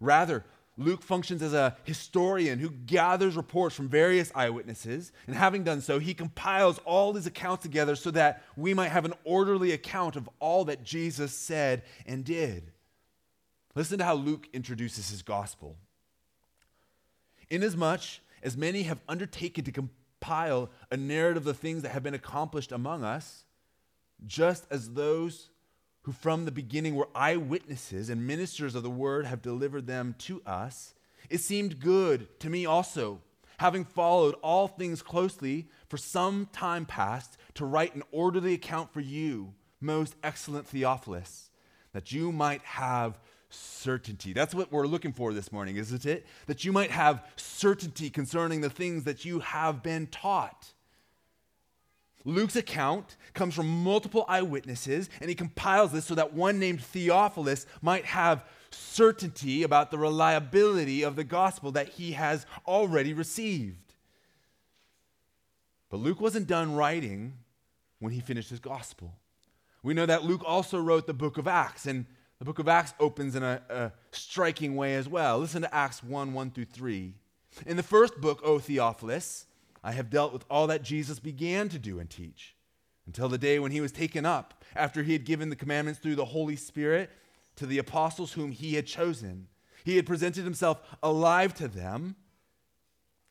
Rather, 0.00 0.44
Luke 0.76 1.02
functions 1.02 1.42
as 1.42 1.52
a 1.52 1.76
historian 1.82 2.60
who 2.60 2.70
gathers 2.70 3.36
reports 3.36 3.74
from 3.74 3.88
various 3.88 4.30
eyewitnesses, 4.34 5.10
and 5.26 5.34
having 5.34 5.64
done 5.64 5.80
so, 5.80 5.98
he 5.98 6.14
compiles 6.14 6.78
all 6.84 7.12
these 7.12 7.26
accounts 7.26 7.64
together 7.64 7.96
so 7.96 8.12
that 8.12 8.44
we 8.56 8.72
might 8.72 8.90
have 8.90 9.04
an 9.04 9.14
orderly 9.24 9.72
account 9.72 10.14
of 10.14 10.30
all 10.38 10.64
that 10.66 10.84
Jesus 10.84 11.32
said 11.32 11.82
and 12.06 12.24
did. 12.24 12.70
Listen 13.74 13.98
to 13.98 14.04
how 14.04 14.14
Luke 14.14 14.48
introduces 14.52 15.10
his 15.10 15.22
gospel. 15.22 15.76
Inasmuch 17.50 18.20
as 18.42 18.56
many 18.56 18.84
have 18.84 19.00
undertaken 19.08 19.64
to 19.64 19.72
compile 19.72 20.70
a 20.92 20.96
narrative 20.96 21.38
of 21.38 21.44
the 21.44 21.54
things 21.54 21.82
that 21.82 21.90
have 21.90 22.04
been 22.04 22.14
accomplished 22.14 22.70
among 22.70 23.02
us, 23.02 23.44
just 24.26 24.66
as 24.70 24.94
those 24.94 25.50
who 26.02 26.12
from 26.12 26.44
the 26.44 26.52
beginning 26.52 26.94
were 26.94 27.08
eyewitnesses 27.14 28.08
and 28.08 28.26
ministers 28.26 28.74
of 28.74 28.82
the 28.82 28.90
word 28.90 29.26
have 29.26 29.42
delivered 29.42 29.86
them 29.86 30.14
to 30.18 30.42
us, 30.46 30.94
it 31.28 31.40
seemed 31.40 31.80
good 31.80 32.40
to 32.40 32.48
me 32.48 32.64
also, 32.64 33.20
having 33.58 33.84
followed 33.84 34.34
all 34.42 34.68
things 34.68 35.02
closely 35.02 35.68
for 35.88 35.96
some 35.96 36.48
time 36.52 36.86
past, 36.86 37.36
to 37.54 37.64
write 37.64 37.94
an 37.94 38.02
orderly 38.12 38.54
account 38.54 38.92
for 38.92 39.00
you, 39.00 39.52
most 39.80 40.14
excellent 40.22 40.66
Theophilus, 40.66 41.50
that 41.92 42.12
you 42.12 42.30
might 42.32 42.62
have 42.62 43.18
certainty. 43.50 44.32
That's 44.32 44.54
what 44.54 44.70
we're 44.70 44.86
looking 44.86 45.12
for 45.12 45.32
this 45.32 45.50
morning, 45.50 45.76
isn't 45.76 46.06
it? 46.06 46.26
That 46.46 46.64
you 46.64 46.72
might 46.72 46.90
have 46.90 47.24
certainty 47.36 48.10
concerning 48.10 48.60
the 48.60 48.70
things 48.70 49.04
that 49.04 49.24
you 49.24 49.40
have 49.40 49.82
been 49.82 50.06
taught. 50.06 50.72
Luke's 52.24 52.56
account 52.56 53.16
comes 53.32 53.54
from 53.54 53.82
multiple 53.82 54.24
eyewitnesses, 54.28 55.08
and 55.20 55.28
he 55.28 55.34
compiles 55.34 55.92
this 55.92 56.04
so 56.04 56.14
that 56.14 56.34
one 56.34 56.58
named 56.58 56.82
Theophilus 56.82 57.66
might 57.80 58.04
have 58.04 58.44
certainty 58.70 59.62
about 59.62 59.90
the 59.90 59.98
reliability 59.98 61.02
of 61.02 61.16
the 61.16 61.24
gospel 61.24 61.72
that 61.72 61.88
he 61.90 62.12
has 62.12 62.44
already 62.66 63.14
received. 63.14 63.94
But 65.90 65.98
Luke 65.98 66.20
wasn't 66.20 66.46
done 66.46 66.74
writing 66.74 67.34
when 67.98 68.12
he 68.12 68.20
finished 68.20 68.50
his 68.50 68.60
gospel. 68.60 69.14
We 69.82 69.94
know 69.94 70.06
that 70.06 70.24
Luke 70.24 70.42
also 70.44 70.78
wrote 70.78 71.06
the 71.06 71.14
book 71.14 71.38
of 71.38 71.48
Acts, 71.48 71.86
and 71.86 72.04
the 72.38 72.44
book 72.44 72.58
of 72.58 72.68
Acts 72.68 72.94
opens 73.00 73.36
in 73.36 73.42
a, 73.42 73.62
a 73.70 73.92
striking 74.12 74.76
way 74.76 74.96
as 74.96 75.08
well. 75.08 75.38
Listen 75.38 75.62
to 75.62 75.74
Acts 75.74 76.02
1 76.02 76.32
1 76.32 76.50
through 76.50 76.66
3. 76.66 77.14
In 77.66 77.76
the 77.76 77.82
first 77.82 78.20
book, 78.20 78.40
O 78.44 78.58
Theophilus, 78.58 79.46
I 79.82 79.92
have 79.92 80.10
dealt 80.10 80.32
with 80.32 80.44
all 80.50 80.66
that 80.66 80.82
Jesus 80.82 81.18
began 81.18 81.68
to 81.68 81.78
do 81.78 81.98
and 81.98 82.08
teach 82.08 82.54
until 83.06 83.28
the 83.28 83.38
day 83.38 83.58
when 83.58 83.72
he 83.72 83.80
was 83.80 83.92
taken 83.92 84.26
up, 84.26 84.62
after 84.76 85.02
he 85.02 85.12
had 85.14 85.24
given 85.24 85.48
the 85.48 85.56
commandments 85.56 85.98
through 85.98 86.16
the 86.16 86.26
Holy 86.26 86.56
Spirit 86.56 87.10
to 87.56 87.66
the 87.66 87.78
apostles 87.78 88.34
whom 88.34 88.52
he 88.52 88.74
had 88.74 88.86
chosen. 88.86 89.48
He 89.84 89.96
had 89.96 90.06
presented 90.06 90.44
himself 90.44 90.80
alive 91.02 91.54
to 91.54 91.68
them 91.68 92.16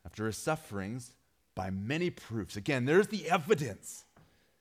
after 0.04 0.26
his 0.26 0.38
sufferings 0.38 1.14
by 1.54 1.70
many 1.70 2.10
proofs. 2.10 2.56
Again, 2.56 2.86
there's 2.86 3.08
the 3.08 3.30
evidence. 3.30 4.06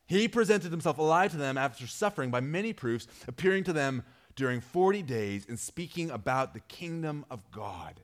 He 0.07 0.29
presented 0.29 0.71
himself 0.71 0.99
alive 0.99 1.33
to 1.33 1.37
them 1.37 1.57
after 1.57 1.87
suffering 1.87 2.31
by 2.31 2.41
many 2.41 2.73
proofs, 2.73 3.07
appearing 3.27 3.65
to 3.65 3.73
them 3.73 4.05
during 4.35 4.61
40 4.61 5.03
days 5.03 5.47
and 5.49 5.59
speaking 5.59 6.11
about 6.11 6.53
the 6.53 6.61
kingdom 6.61 7.25
of 7.31 7.51
God. 7.51 8.01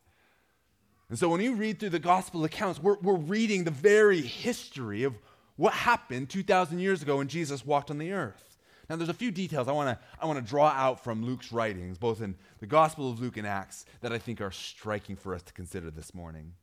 And 1.13 1.19
so 1.19 1.29
when 1.29 1.43
you 1.43 1.55
read 1.55 1.79
through 1.79 1.91
the 1.91 1.99
gospel 1.99 2.43
accounts, 2.43 2.83
we're, 2.83 2.97
we're 3.03 3.19
reading 3.19 3.65
the 3.65 3.71
very 3.71 4.23
history 4.23 5.03
of 5.03 5.15
what 5.57 5.75
happened 5.75 6.31
2,000 6.31 6.79
years 6.79 7.03
ago 7.03 7.19
when 7.19 7.29
Jesus 7.29 7.67
walked 7.67 7.91
on 7.91 7.99
the 7.99 8.13
earth. 8.13 8.57
Now, 8.89 8.97
there's 8.97 9.11
a 9.11 9.13
few 9.13 9.31
details 9.31 9.69
I 9.69 9.73
want 9.73 9.91
to 9.91 10.07
I 10.19 10.25
wanna 10.25 10.41
draw 10.41 10.69
out 10.69 11.05
from 11.05 11.23
Luke's 11.23 11.53
writings, 11.53 11.99
both 11.99 12.23
in 12.23 12.35
the 12.61 12.67
Gospel 12.67 13.11
of 13.11 13.21
Luke 13.21 13.37
and 13.37 13.47
Acts, 13.47 13.85
that 14.01 14.11
I 14.11 14.17
think 14.17 14.41
are 14.41 14.51
striking 14.51 15.15
for 15.15 15.35
us 15.35 15.43
to 15.43 15.53
consider 15.53 15.91
this 15.91 16.15
morning. 16.15 16.55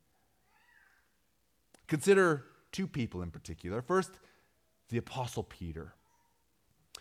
Consider 1.85 2.45
two 2.71 2.87
people 2.87 3.21
in 3.21 3.29
particular. 3.29 3.83
First, 3.83 4.13
the 4.89 4.97
Apostle 4.97 5.43
Peter. 5.43 5.93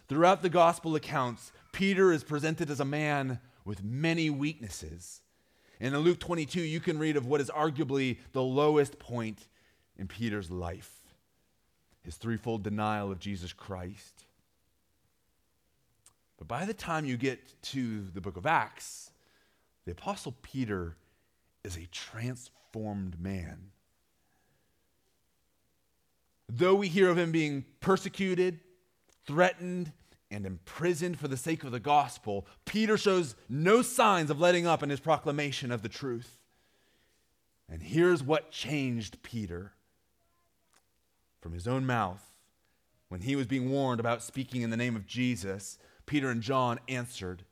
Throughout 0.06 0.42
the 0.42 0.50
Gospel 0.50 0.94
accounts, 0.96 1.50
Peter 1.72 2.12
is 2.12 2.24
presented 2.24 2.68
as 2.68 2.78
a 2.78 2.84
man 2.84 3.40
with 3.64 3.82
many 3.82 4.28
weaknesses. 4.28 5.22
And 5.80 5.94
in 5.94 6.00
Luke 6.00 6.18
22, 6.18 6.60
you 6.60 6.80
can 6.80 6.98
read 6.98 7.16
of 7.16 7.26
what 7.26 7.40
is 7.40 7.50
arguably 7.50 8.18
the 8.32 8.42
lowest 8.42 8.98
point 8.98 9.48
in 9.96 10.08
Peter's 10.08 10.50
life 10.50 10.92
his 12.04 12.16
threefold 12.16 12.62
denial 12.62 13.12
of 13.12 13.18
Jesus 13.18 13.52
Christ. 13.52 14.24
But 16.38 16.48
by 16.48 16.64
the 16.64 16.72
time 16.72 17.04
you 17.04 17.18
get 17.18 17.60
to 17.64 18.06
the 18.14 18.22
book 18.22 18.38
of 18.38 18.46
Acts, 18.46 19.10
the 19.84 19.92
Apostle 19.92 20.34
Peter 20.40 20.96
is 21.64 21.76
a 21.76 21.86
transformed 21.92 23.20
man. 23.20 23.72
Though 26.48 26.76
we 26.76 26.88
hear 26.88 27.10
of 27.10 27.18
him 27.18 27.30
being 27.30 27.66
persecuted, 27.80 28.60
threatened, 29.26 29.92
and 30.30 30.44
imprisoned 30.44 31.18
for 31.18 31.28
the 31.28 31.36
sake 31.36 31.64
of 31.64 31.70
the 31.70 31.80
gospel, 31.80 32.46
Peter 32.64 32.98
shows 32.98 33.34
no 33.48 33.82
signs 33.82 34.30
of 34.30 34.40
letting 34.40 34.66
up 34.66 34.82
in 34.82 34.90
his 34.90 35.00
proclamation 35.00 35.70
of 35.70 35.82
the 35.82 35.88
truth. 35.88 36.38
And 37.68 37.82
here's 37.82 38.22
what 38.22 38.50
changed 38.50 39.22
Peter 39.22 39.72
from 41.40 41.52
his 41.52 41.68
own 41.68 41.86
mouth. 41.86 42.24
When 43.08 43.22
he 43.22 43.36
was 43.36 43.46
being 43.46 43.70
warned 43.70 44.00
about 44.00 44.22
speaking 44.22 44.62
in 44.62 44.70
the 44.70 44.76
name 44.76 44.96
of 44.96 45.06
Jesus, 45.06 45.78
Peter 46.04 46.28
and 46.28 46.42
John 46.42 46.78
answered, 46.88 47.44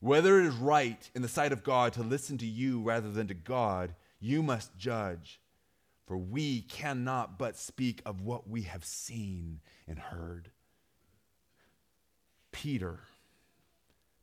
Whether 0.00 0.40
it 0.40 0.46
is 0.46 0.54
right 0.54 1.10
in 1.14 1.22
the 1.22 1.28
sight 1.28 1.52
of 1.52 1.64
God 1.64 1.92
to 1.94 2.02
listen 2.02 2.36
to 2.38 2.46
you 2.46 2.82
rather 2.82 3.10
than 3.10 3.26
to 3.28 3.34
God, 3.34 3.94
you 4.18 4.42
must 4.42 4.76
judge. 4.76 5.40
For 6.06 6.18
we 6.18 6.62
cannot 6.62 7.38
but 7.38 7.56
speak 7.56 8.02
of 8.04 8.20
what 8.20 8.48
we 8.48 8.62
have 8.62 8.84
seen 8.84 9.60
and 9.86 9.98
heard. 9.98 10.50
Peter, 12.52 13.00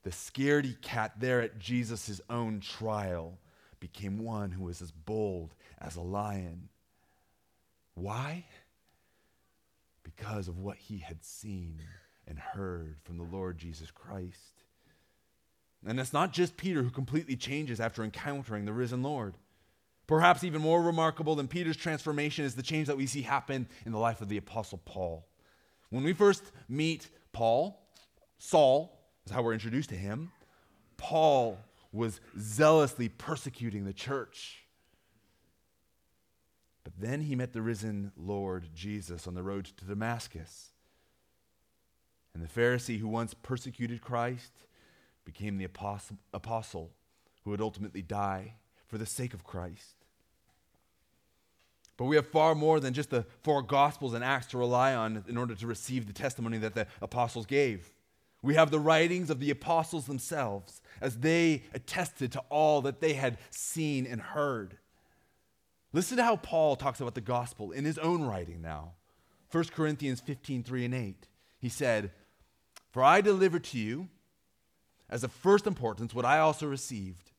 the 0.04 0.10
scaredy 0.10 0.80
cat 0.82 1.14
there 1.20 1.42
at 1.42 1.60
Jesus' 1.60 2.22
own 2.30 2.60
trial, 2.60 3.38
became 3.80 4.24
one 4.24 4.52
who 4.52 4.64
was 4.64 4.82
as 4.82 4.92
bold 4.92 5.54
as 5.80 5.96
a 5.96 6.02
lion. 6.02 6.70
Why? 7.94 8.46
Because 10.04 10.48
of 10.48 10.60
what 10.60 10.78
he 10.78 11.00
had 11.00 11.24
seen 11.24 11.82
and 12.28 12.40
heard 12.40 12.98
from 13.04 13.18
the 13.18 13.24
Lord 13.24 13.58
Jesus 13.58 13.92
Christ. 13.92 14.64
And 15.86 16.00
it's 16.00 16.14
not 16.14 16.34
just 16.34 16.58
Peter 16.58 16.84
who 16.84 16.90
completely 16.90 17.36
changes 17.36 17.80
after 17.80 18.04
encountering 18.04 18.66
the 18.66 18.74
risen 18.74 19.04
Lord. 19.04 19.36
Perhaps 20.08 20.44
even 20.44 20.62
more 20.62 20.82
remarkable 20.82 21.36
than 21.36 21.48
Peter's 21.48 21.78
transformation 21.78 22.46
is 22.46 22.56
the 22.56 22.64
change 22.64 22.88
that 22.88 22.98
we 22.98 23.06
see 23.06 23.22
happen 23.22 23.68
in 23.86 23.92
the 23.92 23.98
life 23.98 24.22
of 24.22 24.30
the 24.30 24.38
Apostle 24.38 24.82
Paul. 24.86 25.28
When 25.90 26.04
we 26.04 26.14
first 26.14 26.44
meet 26.68 27.10
Paul, 27.32 27.87
Saul 28.38 29.00
is 29.26 29.32
how 29.32 29.42
we're 29.42 29.54
introduced 29.54 29.90
to 29.90 29.96
him. 29.96 30.32
Paul 30.98 31.60
was 31.92 32.20
zealously 32.40 33.10
persecuting 33.10 33.86
the 33.86 33.94
church. 33.94 34.64
But 36.84 36.94
then 37.00 37.22
he 37.22 37.36
met 37.36 37.54
the 37.54 37.62
risen 37.62 38.12
Lord 38.16 38.70
Jesus 38.74 39.28
on 39.28 39.34
the 39.34 39.44
road 39.44 39.66
to 39.66 39.86
Damascus. 39.86 40.72
And 42.34 42.44
the 42.44 42.48
Pharisee 42.48 43.00
who 43.00 43.08
once 43.08 43.34
persecuted 43.34 44.02
Christ 44.02 44.52
became 45.26 45.58
the 45.58 45.66
apostle, 45.66 46.18
apostle 46.34 46.92
who 47.44 47.50
would 47.50 47.62
ultimately 47.62 48.02
die 48.02 48.54
for 48.86 48.98
the 48.98 49.06
sake 49.06 49.34
of 49.34 49.44
Christ. 49.44 50.06
But 51.98 52.06
we 52.06 52.16
have 52.16 52.28
far 52.28 52.54
more 52.54 52.80
than 52.80 52.94
just 52.94 53.10
the 53.10 53.26
four 53.42 53.64
Gospels 53.64 54.14
and 54.14 54.24
Acts 54.24 54.48
to 54.48 54.58
rely 54.58 54.94
on 54.94 55.24
in 55.28 55.36
order 55.36 55.56
to 55.56 55.68
receive 55.68 56.06
the 56.06 56.14
testimony 56.14 56.60
that 56.60 56.76
the 56.76 56.88
apostles 57.02 57.48
gave. 57.48 57.92
We 58.42 58.56
have 58.56 58.72
the 58.72 58.80
writings 58.80 59.30
of 59.30 59.40
the 59.40 59.50
apostles 59.50 60.06
themselves 60.06 60.82
as 61.02 61.20
they 61.20 61.64
attested 61.74 62.32
to 62.34 62.44
all 62.50 62.82
that 62.84 63.02
they 63.02 63.14
had 63.14 63.38
seen 63.50 64.06
and 64.06 64.22
heard. 64.22 64.78
Listen 65.94 66.18
to 66.18 66.24
how 66.24 66.36
Paul 66.36 66.76
talks 66.76 67.02
about 67.02 67.16
the 67.16 67.22
gospel 67.22 67.72
in 67.72 67.86
his 67.86 67.98
own 67.98 68.24
writing 68.24 68.62
now. 68.62 68.94
1 69.52 69.66
Corinthians 69.66 70.20
15, 70.20 70.64
3 70.64 70.86
and 70.86 70.94
8. 70.94 71.28
He 71.60 71.70
said, 71.70 72.12
For 72.92 73.04
I 73.04 73.22
delivered 73.22 73.64
to 73.66 73.78
you 73.78 74.10
as 75.10 75.24
of 75.24 75.32
first 75.32 75.66
importance 75.66 76.14
what 76.14 76.26
I 76.26 76.40
also 76.40 76.68
received 76.68 77.32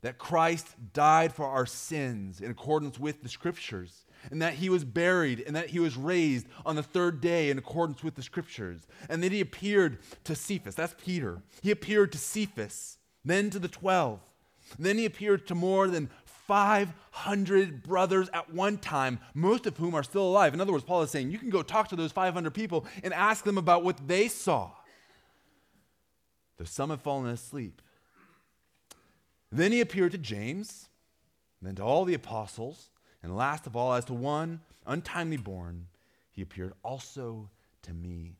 that 0.00 0.18
Christ 0.18 0.68
died 0.92 1.32
for 1.32 1.46
our 1.46 1.66
sins 1.66 2.40
in 2.40 2.50
accordance 2.50 2.98
with 2.98 3.22
the 3.22 3.28
scriptures 3.28 4.06
and 4.30 4.42
that 4.42 4.54
he 4.54 4.68
was 4.68 4.84
buried, 4.84 5.42
and 5.46 5.54
that 5.56 5.70
he 5.70 5.78
was 5.78 5.96
raised 5.96 6.46
on 6.66 6.76
the 6.76 6.82
third 6.82 7.20
day 7.20 7.50
in 7.50 7.58
accordance 7.58 8.02
with 8.02 8.14
the 8.14 8.22
scriptures. 8.22 8.86
And 9.08 9.22
then 9.22 9.32
he 9.32 9.40
appeared 9.40 9.98
to 10.24 10.34
Cephas, 10.34 10.74
that's 10.74 10.94
Peter. 11.02 11.42
He 11.62 11.70
appeared 11.70 12.12
to 12.12 12.18
Cephas, 12.18 12.98
then 13.24 13.50
to 13.50 13.58
the 13.58 13.68
twelve. 13.68 14.20
then 14.78 14.98
he 14.98 15.04
appeared 15.06 15.46
to 15.46 15.54
more 15.54 15.88
than 15.88 16.10
500 16.48 17.82
brothers 17.82 18.30
at 18.32 18.52
one 18.52 18.78
time, 18.78 19.18
most 19.34 19.66
of 19.66 19.76
whom 19.76 19.94
are 19.94 20.02
still 20.02 20.26
alive. 20.26 20.54
In 20.54 20.62
other 20.62 20.72
words, 20.72 20.84
Paul 20.84 21.02
is 21.02 21.10
saying 21.10 21.30
you 21.30 21.38
can 21.38 21.50
go 21.50 21.62
talk 21.62 21.88
to 21.88 21.96
those 21.96 22.10
500 22.10 22.54
people 22.54 22.86
and 23.02 23.12
ask 23.12 23.44
them 23.44 23.58
about 23.58 23.84
what 23.84 24.08
they 24.08 24.28
saw. 24.28 24.70
Though 26.56 26.64
some 26.64 26.88
have 26.88 27.02
fallen 27.02 27.30
asleep. 27.30 27.82
Then 29.52 29.72
he 29.72 29.82
appeared 29.82 30.12
to 30.12 30.18
James, 30.18 30.88
then 31.60 31.74
to 31.76 31.82
all 31.82 32.06
the 32.06 32.14
apostles, 32.14 32.88
and 33.22 33.36
last 33.36 33.66
of 33.66 33.76
all, 33.76 33.92
as 33.94 34.04
to 34.06 34.14
one 34.14 34.60
untimely 34.86 35.36
born, 35.36 35.86
he 36.30 36.42
appeared 36.42 36.72
also 36.82 37.50
to 37.82 37.92
me. 37.92 38.36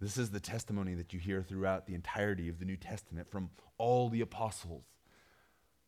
This 0.00 0.16
is 0.16 0.30
the 0.30 0.40
testimony 0.40 0.94
that 0.94 1.12
you 1.12 1.18
hear 1.18 1.42
throughout 1.42 1.86
the 1.86 1.94
entirety 1.94 2.48
of 2.48 2.58
the 2.58 2.64
New 2.64 2.76
Testament 2.76 3.30
from 3.30 3.50
all 3.78 4.08
the 4.08 4.20
apostles 4.20 4.84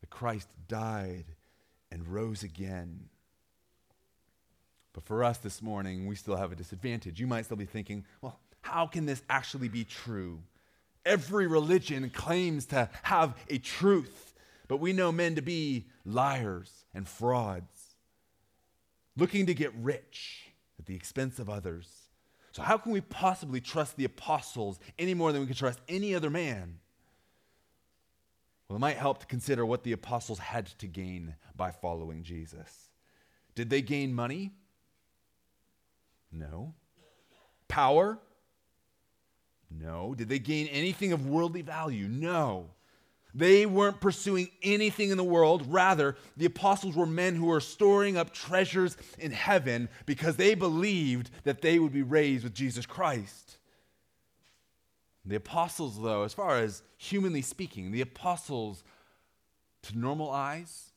that 0.01 0.11
Christ 0.11 0.49
died 0.69 1.27
and 1.93 2.07
rose 2.07 2.43
again. 2.43 3.09
But 4.93 5.05
for 5.05 5.23
us 5.23 5.39
this 5.39 5.63
morning, 5.63 6.07
we 6.07 6.17
still 6.17 6.37
have 6.37 6.51
a 6.51 6.57
disadvantage. 6.57 7.21
You 7.21 7.29
might 7.29 7.45
still 7.45 7.57
be 7.57 7.65
thinking, 7.65 8.05
well, 8.21 8.41
how 8.63 8.87
can 8.87 9.07
this 9.07 9.23
actually 9.31 9.69
be 9.69 9.85
true? 9.85 10.41
Every 11.05 11.47
religion 11.47 12.11
claims 12.11 12.67
to 12.67 12.91
have 13.03 13.37
a 13.49 13.59
truth, 13.59 14.30
but 14.71 14.77
we 14.77 14.93
know 14.93 15.11
men 15.11 15.35
to 15.35 15.43
be 15.43 15.85
liars 16.05 16.85
and 16.95 17.09
frauds, 17.09 17.97
looking 19.17 19.47
to 19.47 19.53
get 19.53 19.75
rich 19.75 20.53
at 20.79 20.87
the 20.87 20.95
expense 20.95 21.41
of 21.41 21.51
others. 21.51 21.89
So, 22.53 22.63
how 22.63 22.79
can 22.79 22.93
we 22.93 23.01
possibly 23.01 23.61
trust 23.61 23.97
the 23.97 24.05
apostles 24.05 24.79
any 24.97 25.13
more 25.13 25.33
than 25.33 25.41
we 25.41 25.49
can 25.49 25.57
trust 25.57 25.81
any 25.89 26.15
other 26.15 26.31
man? 26.31 26.79
Well, 28.69 28.77
it 28.77 28.79
might 28.79 28.97
help 28.97 29.19
to 29.19 29.27
consider 29.27 29.67
what 29.67 29.83
the 29.83 29.91
apostles 29.91 30.39
had 30.39 30.67
to 30.79 30.87
gain 30.87 31.35
by 31.57 31.73
following 31.73 32.23
Jesus. 32.23 32.91
Did 33.57 33.71
they 33.71 33.83
gain 33.83 34.15
money? 34.15 34.53
No. 36.31 36.75
Power? 37.67 38.21
No. 39.69 40.15
Did 40.15 40.29
they 40.29 40.39
gain 40.39 40.69
anything 40.69 41.13
of 41.13 41.27
worldly 41.27 41.63
value? 41.63 42.07
No. 42.07 42.71
They 43.35 43.67
weren't 43.67 44.01
pursuing 44.01 44.51
anything 44.63 45.11
in 45.11 45.17
the 45.17 45.25
world. 45.25 45.65
Rather, 45.69 46.17
the 46.37 46.47
apostles 46.47 46.97
were 46.97 47.07
men 47.07 47.37
who 47.37 47.47
were 47.47 47.61
storing 47.61 48.17
up 48.17 48.33
treasures 48.33 48.97
in 49.19 49.31
heaven 49.31 49.89
because 50.07 50.37
they 50.37 50.55
believed 50.55 51.31
that 51.45 51.63
they 51.63 51.79
would 51.79 51.93
be 51.93 52.03
raised 52.03 52.45
with 52.45 52.55
Jesus 52.55 52.87
Christ. 52.87 53.59
The 55.25 55.37
apostles, 55.37 56.01
though, 56.01 56.25
as 56.25 56.35
far 56.35 56.59
as 56.59 56.83
humanly 56.97 57.43
speaking, 57.43 57.93
the 57.93 58.01
apostles, 58.01 58.83
to 59.83 59.99
normal 59.99 60.31
eyes, 60.31 60.93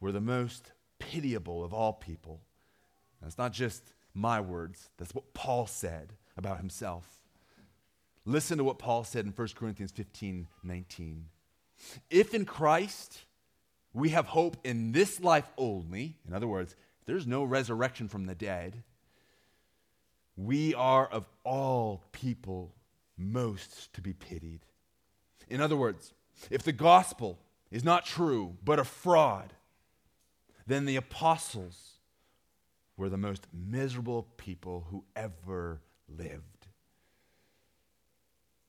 were 0.00 0.12
the 0.12 0.20
most 0.20 0.72
pitiable 0.98 1.64
of 1.64 1.74
all 1.74 1.92
people. 1.92 2.40
That's 3.20 3.38
not 3.38 3.52
just 3.52 3.82
my 4.14 4.40
words, 4.40 4.90
that's 4.96 5.14
what 5.14 5.34
Paul 5.34 5.66
said 5.66 6.12
about 6.36 6.58
himself. 6.58 7.20
Listen 8.24 8.58
to 8.58 8.64
what 8.64 8.78
Paul 8.78 9.04
said 9.04 9.26
in 9.26 9.32
1 9.32 9.48
Corinthians 9.54 9.90
15 9.90 10.46
19. 10.62 11.24
If 12.10 12.34
in 12.34 12.44
Christ 12.44 13.20
we 13.92 14.10
have 14.10 14.26
hope 14.26 14.56
in 14.64 14.92
this 14.92 15.20
life 15.20 15.50
only, 15.56 16.18
in 16.26 16.34
other 16.34 16.48
words, 16.48 16.76
there's 17.06 17.26
no 17.26 17.44
resurrection 17.44 18.08
from 18.08 18.26
the 18.26 18.34
dead, 18.34 18.82
we 20.36 20.74
are 20.74 21.06
of 21.06 21.28
all 21.44 22.02
people 22.12 22.74
most 23.16 23.92
to 23.94 24.00
be 24.00 24.12
pitied. 24.12 24.60
In 25.48 25.60
other 25.60 25.76
words, 25.76 26.12
if 26.50 26.62
the 26.62 26.72
gospel 26.72 27.38
is 27.70 27.84
not 27.84 28.04
true 28.04 28.56
but 28.64 28.78
a 28.78 28.84
fraud, 28.84 29.52
then 30.66 30.86
the 30.86 30.96
apostles 30.96 31.98
were 32.96 33.08
the 33.08 33.16
most 33.16 33.46
miserable 33.52 34.28
people 34.36 34.86
who 34.90 35.04
ever 35.14 35.80
lived. 36.08 36.66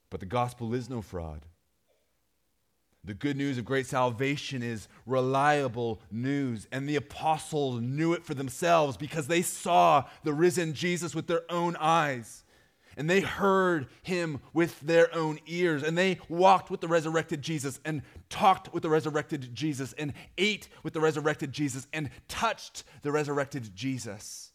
But 0.10 0.20
the 0.20 0.26
gospel 0.26 0.74
is 0.74 0.90
no 0.90 1.02
fraud. 1.02 1.46
The 3.06 3.14
good 3.14 3.38
news 3.38 3.58
of 3.58 3.66
great 3.66 3.86
salvation 3.86 4.64
is 4.64 4.88
reliable 5.06 6.02
news. 6.12 6.68
And 6.72 6.90
the 6.90 6.96
apostles 6.96 7.82
knew 7.82 8.14
it 8.14 8.26
for 8.26 8.34
themselves 8.34 8.98
because 8.98 9.28
they 9.28 9.44
saw 9.44 10.06
the 10.24 10.34
risen 10.34 10.74
Jesus 10.74 11.14
with 11.14 11.28
their 11.28 11.44
own 11.52 11.76
eyes. 11.76 12.44
And 12.98 13.10
they 13.10 13.22
heard 13.22 13.88
him 14.02 14.40
with 14.54 14.80
their 14.80 15.14
own 15.14 15.40
ears. 15.46 15.84
And 15.84 15.98
they 15.98 16.20
walked 16.30 16.72
with 16.72 16.82
the 16.82 16.88
resurrected 16.88 17.42
Jesus 17.42 17.80
and 17.86 18.02
talked 18.30 18.74
with 18.74 18.84
the 18.84 18.90
resurrected 18.90 19.54
Jesus 19.54 19.94
and 19.94 20.14
ate 20.38 20.70
with 20.82 20.94
the 20.94 21.02
resurrected 21.02 21.52
Jesus 21.52 21.88
and 21.94 22.10
touched 22.28 22.84
the 23.04 23.12
resurrected 23.12 23.76
Jesus. 23.76 24.52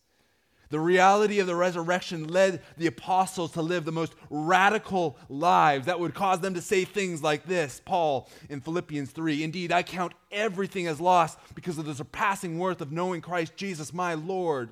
The 0.70 0.80
reality 0.80 1.40
of 1.40 1.48
the 1.48 1.56
resurrection 1.56 2.28
led 2.28 2.62
the 2.76 2.86
apostles 2.86 3.52
to 3.52 3.62
live 3.62 3.84
the 3.84 3.90
most 3.90 4.14
radical 4.30 5.16
lives 5.28 5.86
that 5.86 5.98
would 5.98 6.14
cause 6.14 6.38
them 6.38 6.54
to 6.54 6.62
say 6.62 6.84
things 6.84 7.24
like 7.24 7.44
this 7.44 7.82
Paul 7.84 8.28
in 8.48 8.60
Philippians 8.60 9.10
3 9.10 9.42
Indeed, 9.42 9.72
I 9.72 9.82
count 9.82 10.12
everything 10.30 10.86
as 10.86 11.00
lost 11.00 11.38
because 11.56 11.76
of 11.76 11.86
the 11.86 11.94
surpassing 11.94 12.58
worth 12.58 12.80
of 12.80 12.92
knowing 12.92 13.20
Christ 13.20 13.56
Jesus, 13.56 13.92
my 13.92 14.14
Lord. 14.14 14.70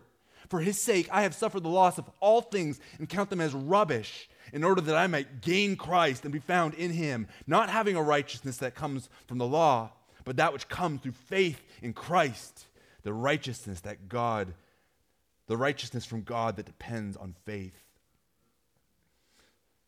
For 0.48 0.60
his 0.60 0.80
sake, 0.80 1.08
I 1.10 1.22
have 1.22 1.34
suffered 1.34 1.64
the 1.64 1.68
loss 1.68 1.98
of 1.98 2.08
all 2.20 2.42
things 2.42 2.80
and 2.98 3.08
count 3.08 3.28
them 3.28 3.40
as 3.40 3.52
rubbish 3.52 4.28
in 4.52 4.62
order 4.62 4.80
that 4.80 4.96
I 4.96 5.08
might 5.08 5.42
gain 5.42 5.76
Christ 5.76 6.24
and 6.24 6.32
be 6.32 6.38
found 6.38 6.74
in 6.74 6.92
him, 6.92 7.26
not 7.46 7.68
having 7.68 7.96
a 7.96 8.02
righteousness 8.02 8.56
that 8.58 8.76
comes 8.76 9.10
from 9.26 9.38
the 9.38 9.46
law, 9.46 9.90
but 10.24 10.36
that 10.36 10.52
which 10.52 10.68
comes 10.68 11.00
through 11.00 11.12
faith 11.12 11.60
in 11.82 11.92
Christ, 11.92 12.66
the 13.02 13.12
righteousness 13.12 13.80
that 13.80 14.08
God 14.08 14.54
the 15.48 15.56
righteousness 15.56 16.04
from 16.04 16.22
God 16.22 16.56
that 16.56 16.66
depends 16.66 17.16
on 17.16 17.34
faith. 17.44 17.82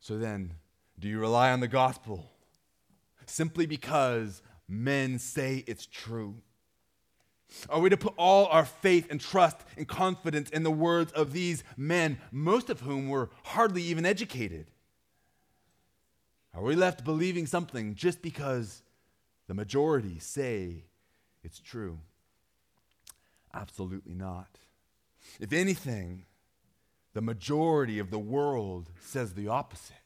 So 0.00 0.18
then, 0.18 0.54
do 0.98 1.06
you 1.06 1.20
rely 1.20 1.52
on 1.52 1.60
the 1.60 1.68
gospel 1.68 2.32
simply 3.26 3.66
because 3.66 4.42
men 4.66 5.18
say 5.18 5.62
it's 5.66 5.86
true? 5.86 6.36
Are 7.68 7.80
we 7.80 7.90
to 7.90 7.96
put 7.96 8.14
all 8.16 8.46
our 8.46 8.64
faith 8.64 9.08
and 9.10 9.20
trust 9.20 9.58
and 9.76 9.86
confidence 9.86 10.50
in 10.50 10.62
the 10.62 10.70
words 10.70 11.12
of 11.12 11.32
these 11.32 11.62
men, 11.76 12.18
most 12.32 12.70
of 12.70 12.80
whom 12.80 13.08
were 13.08 13.30
hardly 13.42 13.82
even 13.82 14.06
educated? 14.06 14.70
Are 16.54 16.62
we 16.62 16.74
left 16.74 17.04
believing 17.04 17.46
something 17.46 17.94
just 17.94 18.22
because 18.22 18.82
the 19.46 19.54
majority 19.54 20.18
say 20.18 20.84
it's 21.42 21.60
true? 21.60 21.98
Absolutely 23.52 24.14
not. 24.14 24.58
If 25.38 25.52
anything, 25.52 26.24
the 27.12 27.20
majority 27.20 27.98
of 27.98 28.10
the 28.10 28.18
world 28.18 28.90
says 29.00 29.34
the 29.34 29.48
opposite. 29.48 29.96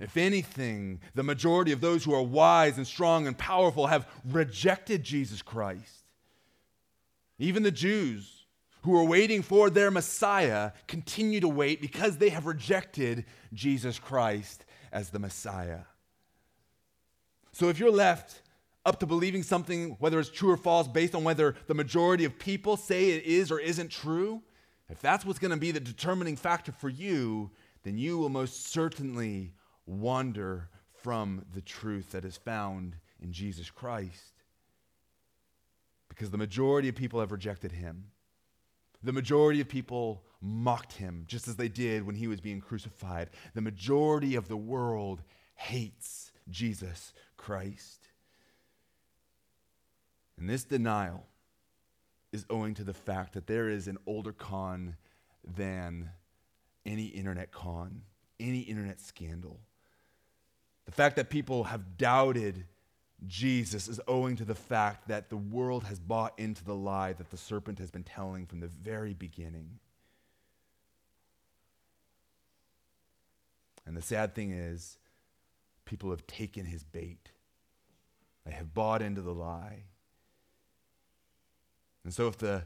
If 0.00 0.16
anything, 0.16 1.00
the 1.14 1.22
majority 1.22 1.72
of 1.72 1.80
those 1.80 2.04
who 2.04 2.14
are 2.14 2.22
wise 2.22 2.76
and 2.76 2.86
strong 2.86 3.26
and 3.26 3.38
powerful 3.38 3.86
have 3.86 4.08
rejected 4.24 5.02
Jesus 5.02 5.40
Christ. 5.40 6.04
Even 7.38 7.62
the 7.62 7.70
Jews 7.70 8.46
who 8.82 8.96
are 8.96 9.04
waiting 9.04 9.42
for 9.42 9.70
their 9.70 9.90
Messiah 9.90 10.72
continue 10.86 11.40
to 11.40 11.48
wait 11.48 11.80
because 11.80 12.18
they 12.18 12.28
have 12.28 12.46
rejected 12.46 13.24
Jesus 13.52 13.98
Christ 13.98 14.64
as 14.92 15.10
the 15.10 15.18
Messiah. 15.18 15.80
So 17.52 17.68
if 17.68 17.78
you're 17.78 17.90
left 17.90 18.42
up 18.84 19.00
to 19.00 19.06
believing 19.06 19.42
something, 19.42 19.96
whether 19.98 20.20
it's 20.20 20.28
true 20.28 20.50
or 20.50 20.56
false, 20.56 20.86
based 20.86 21.14
on 21.14 21.24
whether 21.24 21.54
the 21.66 21.74
majority 21.74 22.24
of 22.24 22.38
people 22.38 22.76
say 22.76 23.10
it 23.10 23.24
is 23.24 23.50
or 23.50 23.58
isn't 23.58 23.90
true, 23.90 24.42
if 24.88 25.00
that's 25.00 25.24
what's 25.24 25.38
going 25.38 25.50
to 25.50 25.56
be 25.56 25.70
the 25.70 25.80
determining 25.80 26.36
factor 26.36 26.72
for 26.72 26.88
you, 26.88 27.50
then 27.82 27.96
you 27.96 28.18
will 28.18 28.28
most 28.28 28.66
certainly 28.66 29.54
wander 29.86 30.68
from 31.02 31.44
the 31.54 31.60
truth 31.60 32.12
that 32.12 32.24
is 32.24 32.36
found 32.36 32.96
in 33.22 33.32
Jesus 33.32 33.70
Christ. 33.70 34.42
Because 36.08 36.30
the 36.30 36.38
majority 36.38 36.88
of 36.88 36.94
people 36.94 37.20
have 37.20 37.32
rejected 37.32 37.72
him. 37.72 38.04
The 39.02 39.12
majority 39.12 39.60
of 39.60 39.68
people 39.68 40.24
mocked 40.40 40.94
him, 40.94 41.24
just 41.26 41.48
as 41.48 41.56
they 41.56 41.68
did 41.68 42.06
when 42.06 42.14
he 42.14 42.26
was 42.26 42.40
being 42.40 42.60
crucified. 42.60 43.30
The 43.54 43.60
majority 43.60 44.34
of 44.34 44.48
the 44.48 44.56
world 44.56 45.22
hates 45.54 46.32
Jesus 46.50 47.12
Christ. 47.36 48.03
And 50.38 50.48
this 50.48 50.64
denial 50.64 51.26
is 52.32 52.44
owing 52.50 52.74
to 52.74 52.84
the 52.84 52.94
fact 52.94 53.34
that 53.34 53.46
there 53.46 53.68
is 53.68 53.86
an 53.86 53.98
older 54.06 54.32
con 54.32 54.96
than 55.44 56.10
any 56.84 57.06
internet 57.06 57.52
con, 57.52 58.02
any 58.40 58.60
internet 58.60 59.00
scandal. 59.00 59.60
The 60.86 60.92
fact 60.92 61.16
that 61.16 61.30
people 61.30 61.64
have 61.64 61.96
doubted 61.96 62.66
Jesus 63.26 63.88
is 63.88 64.00
owing 64.06 64.36
to 64.36 64.44
the 64.44 64.54
fact 64.54 65.08
that 65.08 65.30
the 65.30 65.36
world 65.36 65.84
has 65.84 65.98
bought 65.98 66.38
into 66.38 66.64
the 66.64 66.74
lie 66.74 67.12
that 67.12 67.30
the 67.30 67.36
serpent 67.36 67.78
has 67.78 67.90
been 67.90 68.04
telling 68.04 68.46
from 68.46 68.60
the 68.60 68.66
very 68.66 69.14
beginning. 69.14 69.78
And 73.86 73.96
the 73.96 74.02
sad 74.02 74.34
thing 74.34 74.50
is, 74.50 74.98
people 75.84 76.10
have 76.10 76.26
taken 76.26 76.66
his 76.66 76.84
bait. 76.84 77.30
They 78.44 78.52
have 78.52 78.74
bought 78.74 79.02
into 79.02 79.22
the 79.22 79.34
lie. 79.34 79.84
And 82.04 82.12
so, 82.12 82.28
if 82.28 82.38
the, 82.38 82.64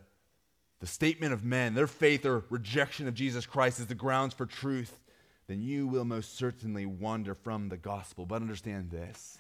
the 0.81 0.87
statement 0.87 1.33
of 1.33 1.45
men, 1.45 1.75
their 1.75 1.87
faith 1.87 2.27
or 2.27 2.45
rejection 2.51 3.09
of 3.09 3.15
Jesus 3.15 3.47
Christ, 3.47 3.79
is 3.81 3.87
the 3.87 3.95
grounds 3.95 4.35
for 4.35 4.47
truth, 4.47 5.01
then 5.47 5.63
you 5.63 5.87
will 5.87 6.05
most 6.05 6.37
certainly 6.37 6.87
wander 6.87 7.35
from 7.35 7.69
the 7.69 7.77
gospel. 7.77 8.27
But 8.27 8.43
understand 8.43 8.91
this 8.91 9.39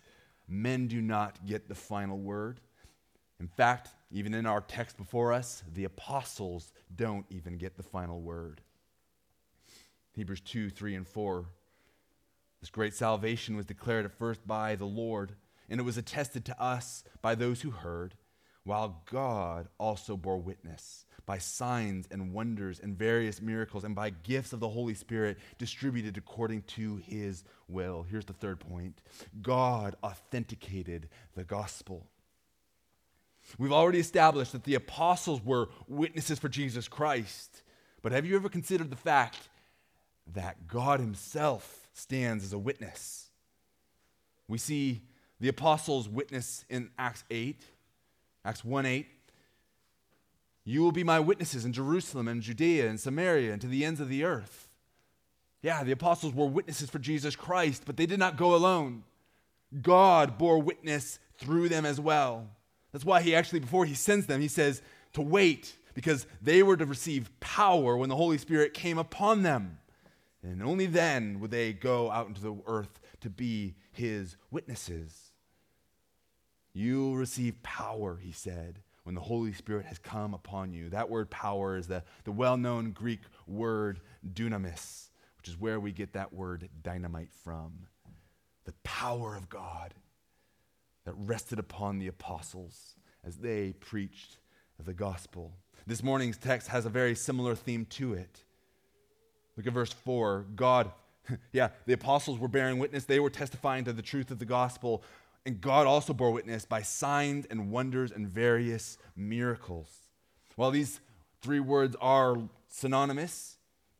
men 0.48 0.86
do 0.86 1.02
not 1.02 1.44
get 1.46 1.68
the 1.68 1.74
final 1.74 2.18
word. 2.18 2.60
In 3.38 3.46
fact, 3.46 3.90
even 4.10 4.34
in 4.34 4.46
our 4.46 4.62
text 4.62 4.96
before 4.96 5.32
us, 5.32 5.62
the 5.72 5.84
apostles 5.84 6.72
don't 6.94 7.26
even 7.28 7.58
get 7.58 7.76
the 7.76 7.82
final 7.82 8.20
word. 8.20 8.62
Hebrews 10.14 10.40
2, 10.40 10.70
3, 10.70 10.96
and 10.96 11.06
4. 11.06 11.44
This 12.60 12.70
great 12.70 12.94
salvation 12.94 13.56
was 13.56 13.66
declared 13.66 14.04
at 14.04 14.18
first 14.18 14.46
by 14.46 14.74
the 14.74 14.86
Lord, 14.86 15.36
and 15.68 15.78
it 15.78 15.84
was 15.84 15.98
attested 15.98 16.44
to 16.46 16.60
us 16.60 17.04
by 17.22 17.34
those 17.34 17.60
who 17.60 17.70
heard, 17.70 18.14
while 18.68 19.00
God 19.10 19.66
also 19.78 20.14
bore 20.14 20.36
witness 20.36 21.06
by 21.24 21.38
signs 21.38 22.06
and 22.10 22.34
wonders 22.34 22.80
and 22.80 22.98
various 22.98 23.40
miracles 23.40 23.82
and 23.82 23.94
by 23.94 24.10
gifts 24.10 24.52
of 24.52 24.60
the 24.60 24.68
Holy 24.68 24.92
Spirit 24.92 25.38
distributed 25.56 26.18
according 26.18 26.60
to 26.62 26.96
his 26.96 27.44
will. 27.66 28.04
Here's 28.10 28.26
the 28.26 28.34
third 28.34 28.60
point 28.60 29.00
God 29.40 29.96
authenticated 30.02 31.08
the 31.34 31.44
gospel. 31.44 32.06
We've 33.56 33.72
already 33.72 34.00
established 34.00 34.52
that 34.52 34.64
the 34.64 34.74
apostles 34.74 35.42
were 35.42 35.70
witnesses 35.86 36.38
for 36.38 36.50
Jesus 36.50 36.88
Christ. 36.88 37.62
But 38.02 38.12
have 38.12 38.26
you 38.26 38.36
ever 38.36 38.50
considered 38.50 38.90
the 38.90 38.96
fact 38.96 39.48
that 40.34 40.68
God 40.68 41.00
Himself 41.00 41.88
stands 41.94 42.44
as 42.44 42.52
a 42.52 42.58
witness? 42.58 43.30
We 44.46 44.58
see 44.58 45.04
the 45.40 45.48
apostles' 45.48 46.06
witness 46.06 46.66
in 46.68 46.90
Acts 46.98 47.24
8, 47.30 47.64
Acts 48.44 48.64
1 48.64 48.86
8. 48.86 49.06
You 50.64 50.82
will 50.82 50.92
be 50.92 51.04
my 51.04 51.18
witnesses 51.18 51.64
in 51.64 51.72
Jerusalem 51.72 52.28
and 52.28 52.42
Judea 52.42 52.88
and 52.88 53.00
Samaria 53.00 53.52
and 53.52 53.60
to 53.62 53.66
the 53.66 53.84
ends 53.84 54.00
of 54.00 54.08
the 54.08 54.24
earth. 54.24 54.68
Yeah, 55.62 55.82
the 55.82 55.92
apostles 55.92 56.34
were 56.34 56.46
witnesses 56.46 56.90
for 56.90 56.98
Jesus 56.98 57.34
Christ, 57.34 57.82
but 57.86 57.96
they 57.96 58.06
did 58.06 58.18
not 58.18 58.36
go 58.36 58.54
alone. 58.54 59.04
God 59.82 60.38
bore 60.38 60.60
witness 60.60 61.18
through 61.36 61.68
them 61.68 61.84
as 61.84 62.00
well. 62.00 62.48
That's 62.92 63.04
why 63.04 63.22
he 63.22 63.34
actually, 63.34 63.60
before 63.60 63.84
he 63.84 63.94
sends 63.94 64.26
them, 64.26 64.40
he 64.40 64.48
says 64.48 64.82
to 65.14 65.22
wait 65.22 65.74
because 65.94 66.26
they 66.40 66.62
were 66.62 66.76
to 66.76 66.86
receive 66.86 67.30
power 67.40 67.96
when 67.96 68.08
the 68.08 68.16
Holy 68.16 68.38
Spirit 68.38 68.72
came 68.72 68.98
upon 68.98 69.42
them. 69.42 69.78
And 70.42 70.62
only 70.62 70.86
then 70.86 71.40
would 71.40 71.50
they 71.50 71.72
go 71.72 72.10
out 72.10 72.28
into 72.28 72.40
the 72.40 72.56
earth 72.66 73.00
to 73.20 73.30
be 73.30 73.74
his 73.90 74.36
witnesses. 74.50 75.27
You'll 76.78 77.16
receive 77.16 77.60
power, 77.64 78.20
he 78.22 78.30
said, 78.30 78.78
when 79.02 79.16
the 79.16 79.20
Holy 79.20 79.52
Spirit 79.52 79.86
has 79.86 79.98
come 79.98 80.32
upon 80.32 80.72
you. 80.72 80.88
That 80.90 81.10
word 81.10 81.28
power 81.28 81.76
is 81.76 81.88
the, 81.88 82.04
the 82.22 82.30
well 82.30 82.56
known 82.56 82.92
Greek 82.92 83.18
word 83.48 83.98
dunamis, 84.32 85.08
which 85.38 85.48
is 85.48 85.58
where 85.58 85.80
we 85.80 85.90
get 85.90 86.12
that 86.12 86.32
word 86.32 86.68
dynamite 86.84 87.32
from. 87.42 87.88
The 88.64 88.74
power 88.84 89.34
of 89.34 89.48
God 89.48 89.92
that 91.04 91.14
rested 91.16 91.58
upon 91.58 91.98
the 91.98 92.06
apostles 92.06 92.94
as 93.24 93.38
they 93.38 93.72
preached 93.80 94.38
the 94.78 94.94
gospel. 94.94 95.54
This 95.84 96.04
morning's 96.04 96.38
text 96.38 96.68
has 96.68 96.86
a 96.86 96.90
very 96.90 97.16
similar 97.16 97.56
theme 97.56 97.86
to 97.86 98.14
it. 98.14 98.44
Look 99.56 99.66
at 99.66 99.72
verse 99.72 99.92
4. 99.92 100.46
God, 100.54 100.92
yeah, 101.52 101.70
the 101.86 101.94
apostles 101.94 102.38
were 102.38 102.46
bearing 102.46 102.78
witness, 102.78 103.04
they 103.04 103.18
were 103.18 103.30
testifying 103.30 103.84
to 103.86 103.92
the 103.92 104.00
truth 104.00 104.30
of 104.30 104.38
the 104.38 104.44
gospel, 104.44 105.02
and 105.46 105.60
God 105.60 105.86
also 105.86 106.12
bore 106.12 106.30
witness 106.30 106.64
by 106.64 106.82
signs 106.82 107.46
and 107.46 107.70
wonders 107.70 108.12
and 108.12 108.28
various 108.28 108.98
miracles. 109.16 109.88
While 110.56 110.70
these 110.70 111.00
three 111.40 111.60
words 111.60 111.96
are 112.00 112.36
synonymous, 112.68 113.56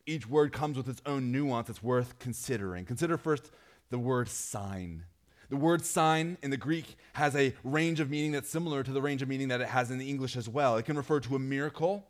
each 0.07 0.29
word 0.29 0.53
comes 0.53 0.77
with 0.77 0.89
its 0.89 1.03
own 1.07 1.31
nuance 1.31 1.69
that's 1.69 1.83
worth 1.83 2.19
considering. 2.19 2.85
Consider 2.85 3.17
first 3.17 3.51
the 3.91 3.99
word 3.99 4.29
sign. 4.29 5.05
The 5.51 5.57
word 5.57 5.85
sign 5.85 6.37
in 6.43 6.51
the 6.51 6.57
Greek 6.57 6.97
has 7.15 7.35
a 7.35 7.55
range 7.65 8.01
of 8.01 8.11
meaning 8.11 8.33
that's 8.33 8.51
similar 8.51 8.83
to 8.83 8.91
the 8.91 9.01
range 9.01 9.23
of 9.23 9.29
meaning 9.29 9.49
that 9.49 9.61
it 9.61 9.69
has 9.69 9.91
in 9.91 9.99
the 9.99 10.09
English 10.09 10.37
as 10.37 10.49
well. 10.49 10.77
It 10.77 10.85
can 10.85 10.97
refer 10.97 11.21
to 11.21 11.37
a 11.37 11.39
miracle, 11.39 12.07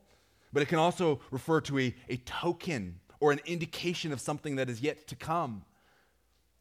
but 0.52 0.62
it 0.62 0.66
can 0.66 0.78
also 0.78 1.20
refer 1.30 1.60
to 1.62 1.78
a, 1.78 1.94
a 2.08 2.16
token 2.16 2.98
or 3.20 3.30
an 3.30 3.40
indication 3.46 4.12
of 4.12 4.20
something 4.20 4.56
that 4.56 4.68
is 4.68 4.80
yet 4.80 5.06
to 5.08 5.16
come. 5.16 5.62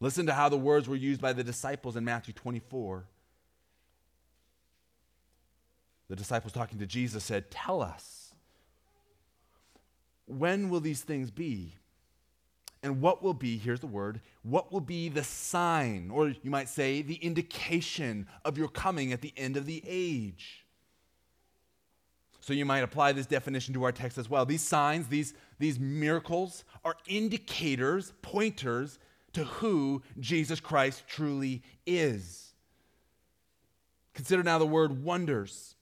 Listen 0.00 0.26
to 0.26 0.32
how 0.32 0.48
the 0.48 0.56
words 0.56 0.88
were 0.88 0.96
used 0.96 1.20
by 1.20 1.32
the 1.32 1.42
disciples 1.42 1.96
in 1.96 2.04
Matthew 2.04 2.32
24. 2.34 3.04
The 6.08 6.16
disciples 6.16 6.52
talking 6.52 6.78
to 6.78 6.86
Jesus 6.86 7.24
said, 7.24 7.50
Tell 7.50 7.82
us, 7.82 8.32
when 10.26 10.70
will 10.70 10.80
these 10.80 11.02
things 11.02 11.30
be? 11.30 11.74
And 12.82 13.00
what 13.00 13.24
will 13.24 13.34
be, 13.34 13.58
here's 13.58 13.80
the 13.80 13.88
word, 13.88 14.20
what 14.42 14.72
will 14.72 14.80
be 14.80 15.08
the 15.08 15.24
sign, 15.24 16.10
or 16.12 16.28
you 16.28 16.50
might 16.50 16.68
say, 16.68 17.02
the 17.02 17.16
indication 17.16 18.28
of 18.44 18.56
your 18.56 18.68
coming 18.68 19.12
at 19.12 19.20
the 19.20 19.32
end 19.36 19.56
of 19.56 19.66
the 19.66 19.82
age? 19.86 20.64
So 22.40 22.52
you 22.52 22.64
might 22.64 22.84
apply 22.84 23.12
this 23.12 23.26
definition 23.26 23.74
to 23.74 23.82
our 23.82 23.92
text 23.92 24.16
as 24.16 24.30
well. 24.30 24.46
These 24.46 24.62
signs, 24.62 25.08
these, 25.08 25.34
these 25.58 25.78
miracles, 25.78 26.64
are 26.84 26.96
indicators, 27.06 28.12
pointers 28.22 28.98
to 29.32 29.44
who 29.44 30.02
Jesus 30.18 30.60
Christ 30.60 31.04
truly 31.06 31.62
is. 31.86 32.52
Consider 34.14 34.42
now 34.42 34.58
the 34.58 34.66
word 34.66 35.04
wonders. 35.04 35.76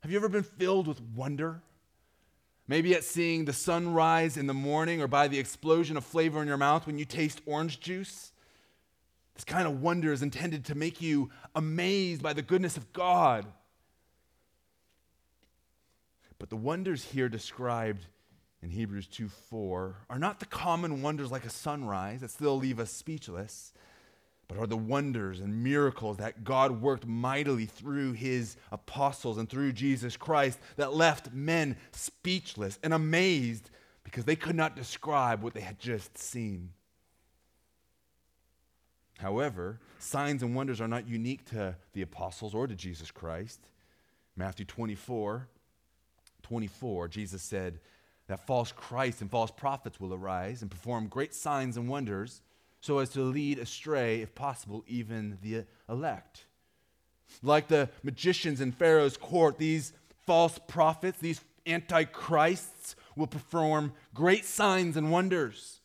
Have 0.00 0.10
you 0.10 0.16
ever 0.16 0.28
been 0.28 0.42
filled 0.42 0.86
with 0.86 1.00
wonder? 1.00 1.62
Maybe 2.68 2.94
at 2.94 3.04
seeing 3.04 3.44
the 3.44 3.52
sunrise 3.52 4.36
in 4.36 4.46
the 4.46 4.54
morning 4.54 5.02
or 5.02 5.08
by 5.08 5.28
the 5.28 5.38
explosion 5.38 5.96
of 5.96 6.04
flavor 6.04 6.40
in 6.40 6.48
your 6.48 6.56
mouth 6.56 6.86
when 6.86 6.98
you 6.98 7.04
taste 7.04 7.40
orange 7.46 7.80
juice. 7.80 8.32
This 9.34 9.44
kind 9.44 9.66
of 9.66 9.80
wonder 9.80 10.12
is 10.12 10.22
intended 10.22 10.64
to 10.66 10.74
make 10.74 11.00
you 11.00 11.30
amazed 11.54 12.22
by 12.22 12.32
the 12.32 12.42
goodness 12.42 12.76
of 12.76 12.92
God. 12.92 13.46
But 16.38 16.50
the 16.50 16.56
wonders 16.56 17.04
here 17.04 17.28
described 17.28 18.06
in 18.62 18.70
Hebrews 18.70 19.06
2 19.08 19.28
4 19.28 19.96
are 20.08 20.18
not 20.18 20.40
the 20.40 20.46
common 20.46 21.02
wonders 21.02 21.30
like 21.30 21.44
a 21.44 21.50
sunrise 21.50 22.20
that 22.20 22.30
still 22.30 22.56
leave 22.56 22.78
us 22.78 22.92
speechless 22.92 23.72
but 24.52 24.60
are 24.60 24.66
the 24.66 24.76
wonders 24.76 25.40
and 25.40 25.64
miracles 25.64 26.18
that 26.18 26.44
God 26.44 26.82
worked 26.82 27.06
mightily 27.06 27.64
through 27.64 28.12
his 28.12 28.56
apostles 28.70 29.38
and 29.38 29.48
through 29.48 29.72
Jesus 29.72 30.14
Christ 30.14 30.58
that 30.76 30.92
left 30.92 31.32
men 31.32 31.76
speechless 31.92 32.78
and 32.82 32.92
amazed 32.92 33.70
because 34.04 34.26
they 34.26 34.36
could 34.36 34.54
not 34.54 34.76
describe 34.76 35.42
what 35.42 35.54
they 35.54 35.62
had 35.62 35.78
just 35.78 36.18
seen. 36.18 36.70
However, 39.18 39.80
signs 39.98 40.42
and 40.42 40.54
wonders 40.54 40.82
are 40.82 40.88
not 40.88 41.08
unique 41.08 41.46
to 41.46 41.76
the 41.94 42.02
apostles 42.02 42.54
or 42.54 42.66
to 42.66 42.74
Jesus 42.74 43.10
Christ. 43.10 43.60
Matthew 44.36 44.66
24, 44.66 45.48
24, 46.42 47.08
Jesus 47.08 47.40
said 47.40 47.80
that 48.32 48.46
false 48.46 48.72
Christs 48.72 49.20
and 49.20 49.30
false 49.30 49.50
prophets 49.50 50.00
will 50.00 50.14
arise 50.14 50.62
and 50.62 50.70
perform 50.70 51.06
great 51.06 51.34
signs 51.34 51.76
and 51.76 51.86
wonders 51.86 52.40
so 52.80 52.98
as 52.98 53.10
to 53.10 53.20
lead 53.20 53.58
astray, 53.58 54.22
if 54.22 54.34
possible, 54.34 54.82
even 54.86 55.36
the 55.42 55.66
elect. 55.86 56.46
Like 57.42 57.68
the 57.68 57.90
magicians 58.02 58.62
in 58.62 58.72
Pharaoh's 58.72 59.18
court, 59.18 59.58
these 59.58 59.92
false 60.24 60.58
prophets, 60.66 61.18
these 61.18 61.42
antichrists, 61.66 62.96
will 63.16 63.26
perform 63.26 63.92
great 64.14 64.46
signs 64.46 64.96
and 64.96 65.12
wonders. 65.12 65.80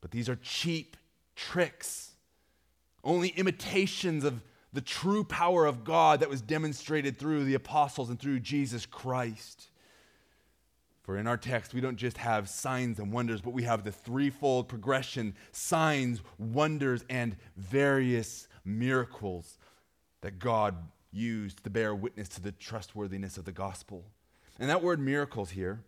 But 0.00 0.10
these 0.10 0.28
are 0.28 0.36
cheap 0.42 0.96
tricks, 1.36 2.10
only 3.04 3.28
imitations 3.28 4.24
of 4.24 4.42
the 4.72 4.80
true 4.80 5.22
power 5.22 5.64
of 5.64 5.84
God 5.84 6.18
that 6.18 6.28
was 6.28 6.40
demonstrated 6.40 7.16
through 7.18 7.44
the 7.44 7.54
apostles 7.54 8.10
and 8.10 8.18
through 8.18 8.40
Jesus 8.40 8.84
Christ. 8.84 9.68
For 11.04 11.18
in 11.18 11.26
our 11.26 11.36
text, 11.36 11.74
we 11.74 11.82
don't 11.82 11.98
just 11.98 12.16
have 12.16 12.48
signs 12.48 12.98
and 12.98 13.12
wonders, 13.12 13.42
but 13.42 13.52
we 13.52 13.64
have 13.64 13.84
the 13.84 13.92
threefold 13.92 14.68
progression 14.68 15.34
signs, 15.52 16.22
wonders, 16.38 17.04
and 17.10 17.36
various 17.58 18.48
miracles 18.64 19.58
that 20.22 20.38
God 20.38 20.76
used 21.12 21.62
to 21.64 21.70
bear 21.70 21.94
witness 21.94 22.28
to 22.30 22.40
the 22.40 22.52
trustworthiness 22.52 23.36
of 23.36 23.44
the 23.44 23.52
gospel. 23.52 24.06
And 24.58 24.70
that 24.70 24.82
word 24.82 24.98
miracles 24.98 25.50
here 25.50 25.84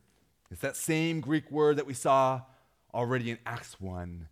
is 0.50 0.58
that 0.58 0.76
same 0.76 1.20
Greek 1.20 1.50
word 1.50 1.78
that 1.78 1.86
we 1.86 1.94
saw 1.94 2.42
already 2.92 3.30
in 3.30 3.38
Acts 3.46 3.80
1 3.80 4.28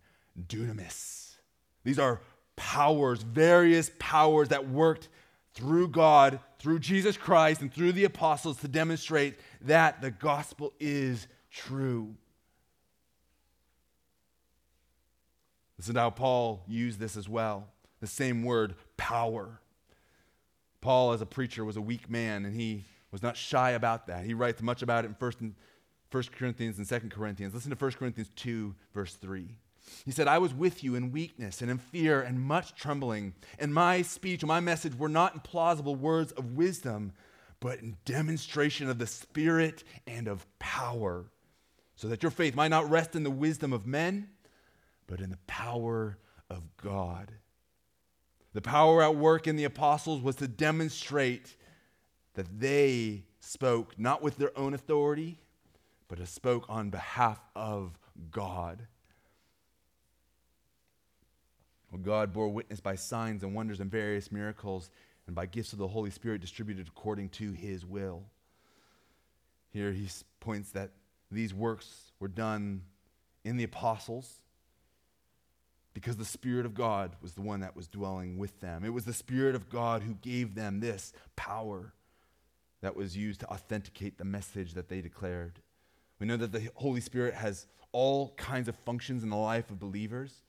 dunamis. 0.47 1.37
These 1.83 1.97
are 1.97 2.21
powers, 2.55 3.23
various 3.23 3.89
powers 3.97 4.49
that 4.49 4.69
worked 4.69 5.09
through 5.55 5.87
God, 5.87 6.39
through 6.59 6.79
Jesus 6.79 7.17
Christ, 7.17 7.61
and 7.61 7.73
through 7.73 7.93
the 7.93 8.03
apostles 8.03 8.57
to 8.57 8.67
demonstrate 8.67 9.39
that 9.61 10.01
the 10.01 10.11
gospel 10.11 10.73
is 10.79 11.27
true. 11.49 12.13
Listen 15.77 15.95
to 15.95 16.01
how 16.01 16.09
Paul 16.09 16.63
used 16.67 16.99
this 16.99 17.17
as 17.17 17.27
well. 17.27 17.67
The 18.01 18.07
same 18.07 18.43
word, 18.43 18.75
power. 18.97 19.59
Paul, 20.81 21.13
as 21.13 21.21
a 21.21 21.25
preacher, 21.25 21.65
was 21.65 21.77
a 21.77 21.81
weak 21.81 22.09
man, 22.09 22.45
and 22.45 22.53
he 22.53 22.85
was 23.11 23.23
not 23.23 23.37
shy 23.37 23.71
about 23.71 24.07
that. 24.07 24.25
He 24.25 24.33
writes 24.33 24.61
much 24.61 24.81
about 24.81 25.05
it 25.05 25.07
in 25.07 25.15
1st 25.15 25.41
and 25.41 25.55
1 26.11 26.23
Corinthians 26.37 26.77
and 26.77 26.87
2 26.87 27.09
Corinthians. 27.09 27.53
Listen 27.53 27.71
to 27.71 27.77
1 27.77 27.91
Corinthians 27.93 28.29
2, 28.35 28.75
verse 28.93 29.15
3. 29.15 29.49
He 30.05 30.11
said, 30.11 30.27
I 30.27 30.37
was 30.37 30.53
with 30.53 30.83
you 30.83 30.95
in 30.95 31.11
weakness 31.11 31.61
and 31.61 31.69
in 31.69 31.77
fear 31.77 32.21
and 32.21 32.39
much 32.39 32.75
trembling, 32.75 33.33
and 33.59 33.73
my 33.73 34.01
speech 34.01 34.41
and 34.41 34.47
my 34.47 34.59
message 34.59 34.95
were 34.95 35.09
not 35.09 35.33
in 35.33 35.39
plausible 35.41 35.95
words 35.95 36.31
of 36.33 36.53
wisdom, 36.53 37.13
but 37.59 37.79
in 37.79 37.97
demonstration 38.05 38.89
of 38.89 38.99
the 38.99 39.07
Spirit 39.07 39.83
and 40.05 40.27
of 40.27 40.45
power, 40.59 41.25
so 41.95 42.07
that 42.07 42.23
your 42.23 42.31
faith 42.31 42.55
might 42.55 42.69
not 42.69 42.89
rest 42.89 43.15
in 43.15 43.23
the 43.23 43.31
wisdom 43.31 43.73
of 43.73 43.87
men, 43.87 44.29
but 45.07 45.19
in 45.19 45.29
the 45.29 45.39
power 45.47 46.17
of 46.49 46.63
God. 46.77 47.31
The 48.53 48.61
power 48.61 49.03
at 49.03 49.15
work 49.15 49.47
in 49.47 49.55
the 49.55 49.65
apostles 49.65 50.21
was 50.21 50.35
to 50.37 50.47
demonstrate 50.47 51.55
that 52.35 52.59
they 52.59 53.23
spoke 53.39 53.97
not 53.99 54.21
with 54.21 54.37
their 54.37 54.57
own 54.57 54.73
authority, 54.73 55.39
but 56.07 56.25
spoke 56.27 56.65
on 56.69 56.89
behalf 56.89 57.39
of 57.55 57.97
God. 58.31 58.87
God 62.03 62.33
bore 62.33 62.49
witness 62.49 62.79
by 62.79 62.95
signs 62.95 63.43
and 63.43 63.53
wonders 63.53 63.79
and 63.79 63.91
various 63.91 64.31
miracles 64.31 64.89
and 65.27 65.35
by 65.35 65.45
gifts 65.45 65.73
of 65.73 65.79
the 65.79 65.87
Holy 65.87 66.09
Spirit 66.09 66.41
distributed 66.41 66.87
according 66.87 67.29
to 67.29 67.51
his 67.51 67.85
will. 67.85 68.23
Here 69.71 69.91
he 69.91 70.07
points 70.39 70.71
that 70.71 70.91
these 71.31 71.53
works 71.53 72.11
were 72.19 72.27
done 72.27 72.83
in 73.43 73.57
the 73.57 73.63
apostles 73.63 74.41
because 75.93 76.17
the 76.17 76.25
Spirit 76.25 76.65
of 76.65 76.73
God 76.73 77.15
was 77.21 77.33
the 77.33 77.41
one 77.41 77.61
that 77.61 77.75
was 77.75 77.87
dwelling 77.87 78.37
with 78.37 78.59
them. 78.59 78.83
It 78.83 78.93
was 78.93 79.05
the 79.05 79.13
Spirit 79.13 79.55
of 79.55 79.69
God 79.69 80.03
who 80.03 80.15
gave 80.15 80.55
them 80.55 80.79
this 80.79 81.13
power 81.35 81.93
that 82.81 82.95
was 82.95 83.17
used 83.17 83.39
to 83.39 83.47
authenticate 83.47 84.17
the 84.17 84.25
message 84.25 84.73
that 84.73 84.89
they 84.89 85.01
declared. 85.01 85.59
We 86.19 86.27
know 86.27 86.37
that 86.37 86.51
the 86.51 86.69
Holy 86.75 87.01
Spirit 87.01 87.33
has 87.33 87.67
all 87.91 88.33
kinds 88.35 88.67
of 88.67 88.75
functions 88.75 89.23
in 89.23 89.29
the 89.29 89.35
life 89.37 89.71
of 89.71 89.79
believers. 89.79 90.43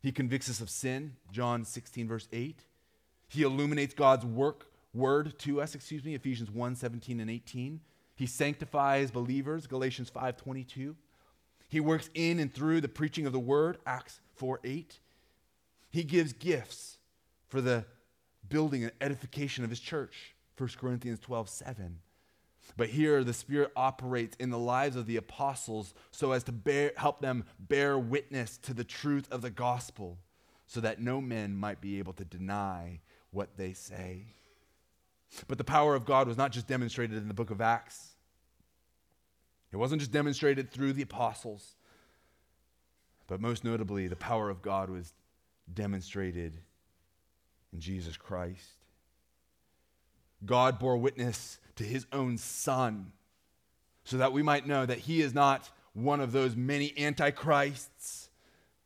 He 0.00 0.12
convicts 0.12 0.48
us 0.48 0.60
of 0.60 0.70
sin, 0.70 1.16
John 1.32 1.64
16, 1.64 2.08
verse 2.08 2.28
8. 2.32 2.64
He 3.28 3.42
illuminates 3.42 3.94
God's 3.94 4.24
work, 4.24 4.66
word 4.94 5.38
to 5.40 5.60
us, 5.60 5.74
excuse 5.74 6.04
me, 6.04 6.14
Ephesians 6.14 6.50
1, 6.50 6.76
17 6.76 7.20
and 7.20 7.30
18. 7.30 7.80
He 8.14 8.26
sanctifies 8.26 9.10
believers, 9.10 9.66
Galatians 9.66 10.08
5, 10.10 10.36
22. 10.36 10.96
He 11.68 11.80
works 11.80 12.08
in 12.14 12.38
and 12.38 12.52
through 12.52 12.80
the 12.80 12.88
preaching 12.88 13.26
of 13.26 13.32
the 13.32 13.38
word, 13.38 13.78
Acts 13.86 14.20
4, 14.36 14.60
8. 14.64 14.98
He 15.90 16.04
gives 16.04 16.32
gifts 16.32 16.98
for 17.48 17.60
the 17.60 17.84
building 18.48 18.84
and 18.84 18.92
edification 19.00 19.64
of 19.64 19.70
his 19.70 19.80
church, 19.80 20.34
1 20.56 20.70
Corinthians 20.78 21.18
12, 21.20 21.48
7. 21.48 21.98
But 22.76 22.90
here 22.90 23.24
the 23.24 23.32
Spirit 23.32 23.72
operates 23.74 24.36
in 24.38 24.50
the 24.50 24.58
lives 24.58 24.96
of 24.96 25.06
the 25.06 25.16
apostles 25.16 25.94
so 26.10 26.32
as 26.32 26.44
to 26.44 26.52
bear, 26.52 26.92
help 26.96 27.20
them 27.20 27.44
bear 27.58 27.98
witness 27.98 28.58
to 28.58 28.74
the 28.74 28.84
truth 28.84 29.26
of 29.30 29.42
the 29.42 29.50
gospel, 29.50 30.18
so 30.66 30.80
that 30.80 31.00
no 31.00 31.20
men 31.20 31.56
might 31.56 31.80
be 31.80 31.98
able 31.98 32.12
to 32.14 32.24
deny 32.24 33.00
what 33.30 33.56
they 33.56 33.72
say. 33.72 34.34
But 35.46 35.58
the 35.58 35.64
power 35.64 35.94
of 35.94 36.04
God 36.04 36.28
was 36.28 36.36
not 36.36 36.52
just 36.52 36.66
demonstrated 36.66 37.16
in 37.16 37.28
the 37.28 37.34
book 37.34 37.50
of 37.50 37.60
Acts, 37.60 38.14
it 39.70 39.76
wasn't 39.76 40.00
just 40.00 40.12
demonstrated 40.12 40.70
through 40.70 40.94
the 40.94 41.02
apostles, 41.02 41.74
but 43.26 43.40
most 43.40 43.64
notably, 43.64 44.08
the 44.08 44.16
power 44.16 44.48
of 44.48 44.62
God 44.62 44.88
was 44.88 45.12
demonstrated 45.72 46.56
in 47.72 47.80
Jesus 47.80 48.16
Christ. 48.16 48.70
God 50.46 50.78
bore 50.78 50.96
witness 50.96 51.58
to 51.78 51.84
his 51.84 52.06
own 52.12 52.36
son 52.36 53.12
so 54.04 54.16
that 54.18 54.32
we 54.32 54.42
might 54.42 54.66
know 54.66 54.84
that 54.84 54.98
he 54.98 55.20
is 55.20 55.34
not 55.34 55.70
one 55.92 56.20
of 56.20 56.32
those 56.32 56.56
many 56.56 56.92
antichrists, 56.98 58.30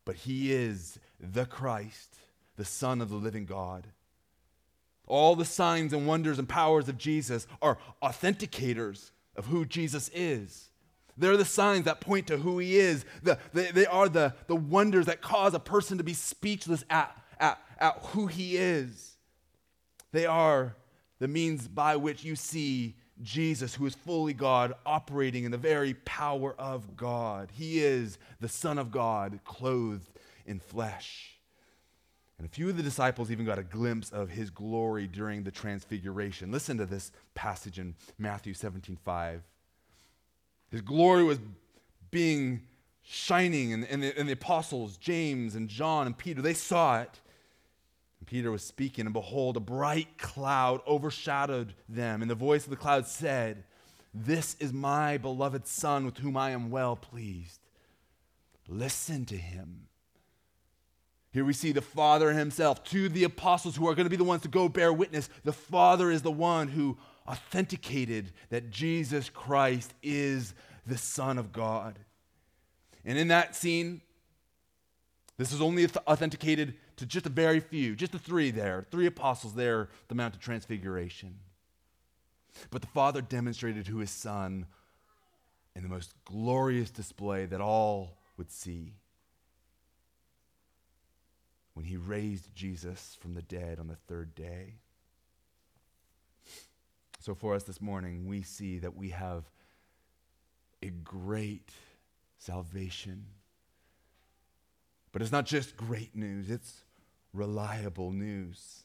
but 0.04 0.14
he 0.14 0.52
is 0.52 0.98
the 1.20 1.46
Christ, 1.46 2.16
the 2.56 2.64
Son 2.64 3.00
of 3.00 3.08
the 3.08 3.16
living 3.16 3.46
God. 3.46 3.86
All 5.06 5.36
the 5.36 5.44
signs 5.44 5.92
and 5.92 6.06
wonders 6.06 6.38
and 6.38 6.48
powers 6.48 6.88
of 6.88 6.98
Jesus 6.98 7.46
are 7.60 7.78
authenticators 8.02 9.10
of 9.36 9.46
who 9.46 9.64
Jesus 9.64 10.10
is. 10.14 10.70
They're 11.16 11.36
the 11.36 11.44
signs 11.44 11.84
that 11.84 12.00
point 12.00 12.26
to 12.28 12.38
who 12.38 12.58
he 12.58 12.76
is. 12.78 13.04
The, 13.22 13.38
they, 13.52 13.70
they 13.70 13.86
are 13.86 14.08
the, 14.08 14.34
the 14.46 14.56
wonders 14.56 15.06
that 15.06 15.20
cause 15.20 15.54
a 15.54 15.60
person 15.60 15.98
to 15.98 16.04
be 16.04 16.14
speechless 16.14 16.84
at, 16.90 17.16
at, 17.38 17.60
at 17.78 17.98
who 18.06 18.26
he 18.26 18.56
is. 18.56 19.16
They 20.12 20.26
are 20.26 20.76
the 21.22 21.28
means 21.28 21.68
by 21.68 21.94
which 21.94 22.24
you 22.24 22.34
see 22.34 22.96
Jesus, 23.22 23.76
who 23.76 23.86
is 23.86 23.94
fully 23.94 24.32
God, 24.32 24.74
operating 24.84 25.44
in 25.44 25.52
the 25.52 25.56
very 25.56 25.94
power 25.94 26.52
of 26.58 26.96
God. 26.96 27.52
He 27.54 27.78
is 27.78 28.18
the 28.40 28.48
Son 28.48 28.76
of 28.76 28.90
God, 28.90 29.38
clothed 29.44 30.10
in 30.46 30.58
flesh. 30.58 31.38
And 32.38 32.44
a 32.44 32.50
few 32.50 32.68
of 32.68 32.76
the 32.76 32.82
disciples 32.82 33.30
even 33.30 33.46
got 33.46 33.60
a 33.60 33.62
glimpse 33.62 34.10
of 34.10 34.30
his 34.30 34.50
glory 34.50 35.06
during 35.06 35.44
the 35.44 35.52
transfiguration. 35.52 36.50
Listen 36.50 36.76
to 36.78 36.86
this 36.86 37.12
passage 37.36 37.78
in 37.78 37.94
Matthew 38.18 38.52
17 38.52 38.98
5. 39.04 39.42
His 40.72 40.80
glory 40.80 41.22
was 41.22 41.38
being 42.10 42.62
shining, 43.04 43.72
and, 43.72 43.84
and, 43.84 44.02
the, 44.02 44.18
and 44.18 44.28
the 44.28 44.32
apostles, 44.32 44.96
James 44.96 45.54
and 45.54 45.68
John 45.68 46.08
and 46.08 46.18
Peter, 46.18 46.42
they 46.42 46.54
saw 46.54 47.00
it. 47.00 47.20
Peter 48.32 48.50
was 48.50 48.64
speaking, 48.64 49.04
and 49.04 49.12
behold, 49.12 49.58
a 49.58 49.60
bright 49.60 50.16
cloud 50.16 50.80
overshadowed 50.86 51.74
them, 51.86 52.22
and 52.22 52.30
the 52.30 52.34
voice 52.34 52.64
of 52.64 52.70
the 52.70 52.76
cloud 52.76 53.06
said, 53.06 53.62
This 54.14 54.56
is 54.58 54.72
my 54.72 55.18
beloved 55.18 55.66
Son 55.66 56.06
with 56.06 56.16
whom 56.16 56.34
I 56.34 56.52
am 56.52 56.70
well 56.70 56.96
pleased. 56.96 57.60
Listen 58.66 59.26
to 59.26 59.36
him. 59.36 59.88
Here 61.32 61.44
we 61.44 61.52
see 61.52 61.72
the 61.72 61.82
Father 61.82 62.32
himself 62.32 62.82
to 62.84 63.10
the 63.10 63.24
apostles 63.24 63.76
who 63.76 63.86
are 63.86 63.94
going 63.94 64.06
to 64.06 64.10
be 64.10 64.16
the 64.16 64.24
ones 64.24 64.40
to 64.42 64.48
go 64.48 64.66
bear 64.66 64.94
witness. 64.94 65.28
The 65.44 65.52
Father 65.52 66.10
is 66.10 66.22
the 66.22 66.32
one 66.32 66.68
who 66.68 66.96
authenticated 67.28 68.32
that 68.48 68.70
Jesus 68.70 69.28
Christ 69.28 69.92
is 70.02 70.54
the 70.86 70.96
Son 70.96 71.36
of 71.36 71.52
God. 71.52 71.98
And 73.04 73.18
in 73.18 73.28
that 73.28 73.54
scene, 73.54 74.00
this 75.42 75.52
is 75.52 75.60
only 75.60 75.86
authenticated 76.06 76.74
to 76.96 77.06
just 77.06 77.26
a 77.26 77.30
very 77.30 77.60
few, 77.60 77.96
just 77.96 78.12
the 78.12 78.18
three 78.18 78.50
there, 78.50 78.86
three 78.90 79.06
apostles 79.06 79.54
there, 79.54 79.88
the 80.08 80.14
Mount 80.14 80.34
of 80.34 80.40
Transfiguration. 80.40 81.38
But 82.70 82.82
the 82.82 82.88
Father 82.88 83.20
demonstrated 83.20 83.86
who 83.86 83.98
his 83.98 84.10
Son 84.10 84.66
in 85.74 85.82
the 85.82 85.88
most 85.88 86.14
glorious 86.24 86.90
display 86.90 87.46
that 87.46 87.60
all 87.60 88.18
would 88.36 88.50
see 88.50 88.94
when 91.74 91.86
he 91.86 91.96
raised 91.96 92.54
Jesus 92.54 93.16
from 93.20 93.34
the 93.34 93.42
dead 93.42 93.78
on 93.78 93.88
the 93.88 93.96
third 93.96 94.34
day. 94.34 94.74
So, 97.20 97.34
for 97.34 97.54
us 97.54 97.62
this 97.62 97.80
morning, 97.80 98.26
we 98.26 98.42
see 98.42 98.78
that 98.80 98.96
we 98.96 99.10
have 99.10 99.44
a 100.82 100.90
great 100.90 101.70
salvation. 102.36 103.26
But 105.12 105.22
it's 105.22 105.32
not 105.32 105.46
just 105.46 105.76
great 105.76 106.16
news, 106.16 106.50
it's 106.50 106.84
reliable 107.32 108.10
news. 108.10 108.84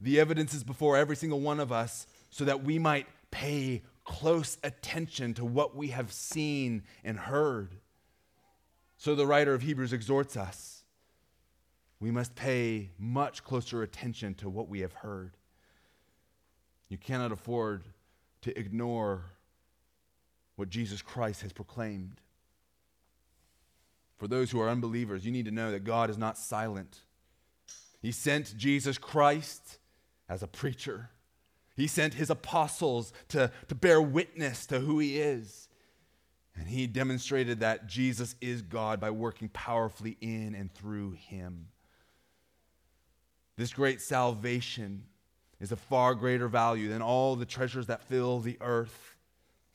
The 0.00 0.18
evidence 0.18 0.54
is 0.54 0.64
before 0.64 0.96
every 0.96 1.16
single 1.16 1.40
one 1.40 1.60
of 1.60 1.70
us 1.70 2.06
so 2.30 2.44
that 2.44 2.64
we 2.64 2.78
might 2.78 3.06
pay 3.30 3.82
close 4.04 4.58
attention 4.64 5.34
to 5.34 5.44
what 5.44 5.76
we 5.76 5.88
have 5.88 6.12
seen 6.12 6.82
and 7.04 7.18
heard. 7.18 7.76
So 8.96 9.14
the 9.14 9.26
writer 9.26 9.54
of 9.54 9.62
Hebrews 9.62 9.92
exhorts 9.92 10.36
us 10.36 10.82
we 12.02 12.10
must 12.10 12.34
pay 12.34 12.90
much 12.98 13.44
closer 13.44 13.84
attention 13.84 14.34
to 14.34 14.50
what 14.50 14.68
we 14.68 14.80
have 14.80 14.92
heard. 14.92 15.36
You 16.88 16.98
cannot 16.98 17.30
afford 17.30 17.84
to 18.40 18.58
ignore 18.58 19.22
what 20.56 20.68
Jesus 20.68 21.00
Christ 21.00 21.42
has 21.42 21.52
proclaimed. 21.52 22.20
For 24.22 24.28
those 24.28 24.52
who 24.52 24.60
are 24.60 24.68
unbelievers, 24.68 25.26
you 25.26 25.32
need 25.32 25.46
to 25.46 25.50
know 25.50 25.72
that 25.72 25.82
God 25.82 26.08
is 26.08 26.16
not 26.16 26.38
silent. 26.38 27.00
He 28.00 28.12
sent 28.12 28.56
Jesus 28.56 28.96
Christ 28.96 29.80
as 30.28 30.44
a 30.44 30.46
preacher, 30.46 31.10
He 31.74 31.88
sent 31.88 32.14
His 32.14 32.30
apostles 32.30 33.12
to, 33.30 33.50
to 33.66 33.74
bear 33.74 34.00
witness 34.00 34.64
to 34.66 34.78
who 34.78 35.00
He 35.00 35.18
is. 35.18 35.68
And 36.54 36.68
He 36.68 36.86
demonstrated 36.86 37.58
that 37.58 37.88
Jesus 37.88 38.36
is 38.40 38.62
God 38.62 39.00
by 39.00 39.10
working 39.10 39.48
powerfully 39.48 40.16
in 40.20 40.54
and 40.54 40.72
through 40.72 41.16
Him. 41.18 41.66
This 43.56 43.72
great 43.72 44.00
salvation 44.00 45.02
is 45.58 45.72
of 45.72 45.80
far 45.80 46.14
greater 46.14 46.46
value 46.46 46.88
than 46.88 47.02
all 47.02 47.34
the 47.34 47.44
treasures 47.44 47.88
that 47.88 48.04
fill 48.04 48.38
the 48.38 48.58
earth. 48.60 49.16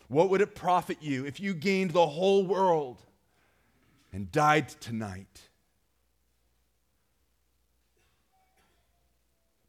What 0.08 0.30
would 0.30 0.40
it 0.40 0.56
profit 0.56 1.00
you 1.02 1.26
if 1.26 1.42
you 1.42 1.54
gained 1.54 1.92
the 1.92 2.08
whole 2.08 2.46
world 2.46 3.04
and 4.18 4.32
died 4.32 4.68
tonight? 4.68 5.42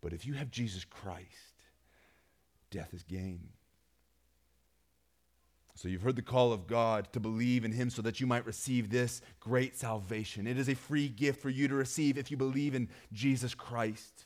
But 0.00 0.14
if 0.14 0.24
you 0.24 0.32
have 0.32 0.50
Jesus 0.50 0.86
Christ, 0.86 1.26
death 2.70 2.94
is 2.94 3.02
gain. 3.02 3.50
So 5.74 5.86
you've 5.86 6.00
heard 6.00 6.16
the 6.16 6.22
call 6.22 6.54
of 6.54 6.66
God 6.66 7.12
to 7.12 7.20
believe 7.20 7.66
in 7.66 7.72
him 7.72 7.90
so 7.90 8.00
that 8.00 8.20
you 8.20 8.26
might 8.26 8.46
receive 8.46 8.88
this 8.88 9.20
great 9.38 9.76
salvation. 9.76 10.46
It 10.46 10.56
is 10.56 10.70
a 10.70 10.74
free 10.74 11.08
gift 11.08 11.42
for 11.42 11.50
you 11.50 11.68
to 11.68 11.74
receive 11.74 12.16
if 12.16 12.30
you 12.30 12.38
believe 12.38 12.74
in 12.74 12.88
Jesus 13.12 13.54
Christ. 13.54 14.24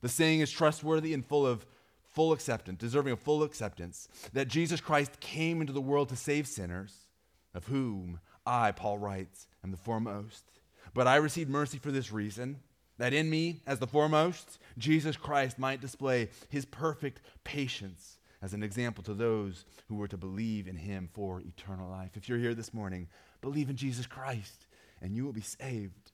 The 0.00 0.08
saying 0.08 0.40
is 0.40 0.50
trustworthy 0.50 1.14
and 1.14 1.24
full 1.24 1.46
of 1.46 1.64
full 2.10 2.32
acceptance, 2.32 2.80
deserving 2.80 3.12
of 3.12 3.20
full 3.20 3.44
acceptance, 3.44 4.08
that 4.32 4.48
Jesus 4.48 4.80
Christ 4.80 5.20
came 5.20 5.60
into 5.60 5.72
the 5.72 5.80
world 5.80 6.08
to 6.08 6.16
save 6.16 6.48
sinners, 6.48 7.06
of 7.54 7.66
whom 7.66 8.18
I, 8.46 8.72
Paul 8.72 8.98
writes, 8.98 9.46
am 9.62 9.70
the 9.70 9.76
foremost. 9.76 10.44
But 10.92 11.06
I 11.06 11.16
received 11.16 11.50
mercy 11.50 11.78
for 11.78 11.90
this 11.90 12.12
reason, 12.12 12.60
that 12.98 13.12
in 13.12 13.28
me, 13.28 13.60
as 13.66 13.78
the 13.80 13.86
foremost, 13.86 14.58
Jesus 14.78 15.16
Christ 15.16 15.58
might 15.58 15.80
display 15.80 16.28
his 16.48 16.64
perfect 16.64 17.20
patience 17.42 18.18
as 18.40 18.54
an 18.54 18.62
example 18.62 19.02
to 19.04 19.14
those 19.14 19.64
who 19.88 19.96
were 19.96 20.08
to 20.08 20.16
believe 20.16 20.68
in 20.68 20.76
him 20.76 21.08
for 21.12 21.40
eternal 21.40 21.90
life. 21.90 22.10
If 22.14 22.28
you're 22.28 22.38
here 22.38 22.54
this 22.54 22.74
morning, 22.74 23.08
believe 23.40 23.70
in 23.70 23.76
Jesus 23.76 24.06
Christ 24.06 24.66
and 25.00 25.16
you 25.16 25.24
will 25.24 25.32
be 25.32 25.40
saved. 25.40 26.12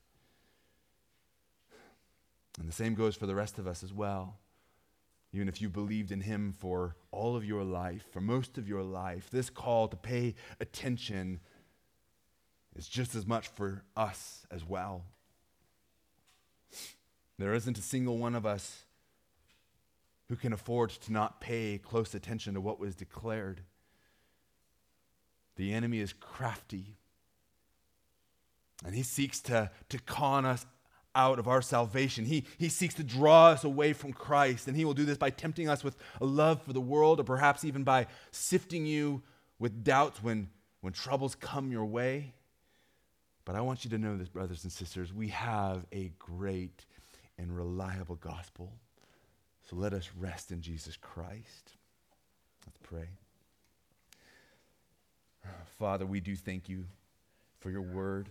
And 2.59 2.69
the 2.69 2.73
same 2.73 2.95
goes 2.95 3.17
for 3.17 3.27
the 3.27 3.35
rest 3.35 3.59
of 3.59 3.67
us 3.67 3.83
as 3.83 3.93
well. 3.93 4.39
Even 5.33 5.49
if 5.49 5.63
you 5.63 5.69
believed 5.69 6.11
in 6.11 6.21
him 6.21 6.53
for 6.59 6.97
all 7.13 7.37
of 7.37 7.45
your 7.45 7.63
life, 7.63 8.05
for 8.13 8.21
most 8.21 8.59
of 8.59 8.69
your 8.69 8.83
life, 8.83 9.31
this 9.31 9.49
call 9.49 9.87
to 9.89 9.97
pay 9.97 10.35
attention 10.61 11.41
is 12.77 12.89
just 12.89 13.15
as 13.15 13.27
much 13.27 13.49
for 13.49 13.83
us 13.97 14.47
as 14.51 14.65
well. 14.65 15.05
There 17.39 17.55
isn't 17.55 17.79
a 17.79 17.83
single 17.83 18.19
one 18.19 18.35
of 18.35 18.45
us 18.45 18.85
who 20.29 20.37
can 20.37 20.53
afford 20.53 20.91
to 20.91 21.13
not 21.13 21.41
pay 21.41 21.81
close 21.83 22.15
attention 22.15 22.55
to 22.55 22.61
what 22.61 22.79
was 22.79 22.95
declared. 22.95 23.63
The 25.57 25.73
enemy 25.73 25.99
is 25.99 26.13
crafty. 26.13 26.97
And 28.85 28.95
he 28.95 29.03
seeks 29.03 29.41
to, 29.43 29.71
to 29.89 29.99
con 29.99 30.47
us 30.47 30.67
out 31.15 31.39
of 31.39 31.49
our 31.49 31.61
salvation. 31.61 32.25
He, 32.25 32.45
he 32.59 32.69
seeks 32.69 32.95
to 32.95 33.03
draw 33.03 33.49
us 33.49 33.65
away 33.65 33.93
from 33.93 34.13
Christ. 34.13 34.69
And 34.69 34.77
he 34.77 34.85
will 34.85 34.95
do 34.95 35.05
this 35.05 35.19
by 35.19 35.31
tempting 35.31 35.69
us 35.69 35.83
with 35.83 35.97
a 36.21 36.25
love 36.25 36.63
for 36.63 36.73
the 36.73 36.81
world, 36.81 37.21
or 37.21 37.25
perhaps 37.25 37.65
even 37.65 37.83
by 37.83 38.07
sifting 38.31 38.87
you 38.87 39.23
with 39.59 39.83
doubts 39.83 40.23
when, 40.23 40.49
when 40.81 40.93
troubles 40.93 41.35
come 41.35 41.73
your 41.73 41.85
way. 41.85 42.35
But 43.45 43.57
I 43.57 43.61
want 43.61 43.85
you 43.85 43.91
to 43.91 43.99
know 43.99 44.17
this, 44.17 44.29
brothers 44.29 44.65
and 44.65 44.73
sisters. 44.73 45.13
We 45.13 45.29
have 45.29 45.87
a 45.93 46.13
great 46.19 46.85
and 47.39 47.57
reliable 47.57 48.17
gospel. 48.17 48.73
So 49.69 49.77
let 49.77 49.93
us 49.93 50.11
rest 50.19 50.53
in 50.53 50.61
Jesus 50.61 50.97
Christ. 50.97 51.77
Let's 52.67 52.79
pray. 52.83 53.09
Father, 55.79 56.05
we 56.07 56.21
do 56.21 56.37
thank 56.37 56.69
you 56.69 56.85
for 57.61 57.71
your 57.71 57.83
word. 57.83 58.29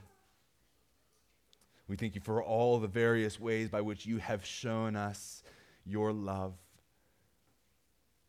We 1.88 1.96
thank 1.96 2.14
you 2.14 2.22
for 2.22 2.44
all 2.44 2.78
the 2.78 2.88
various 2.88 3.40
ways 3.40 3.70
by 3.70 3.82
which 3.82 4.06
you 4.06 4.18
have 4.18 4.46
shown 4.46 4.96
us 4.96 5.42
your 5.86 6.14
love. 6.14 6.54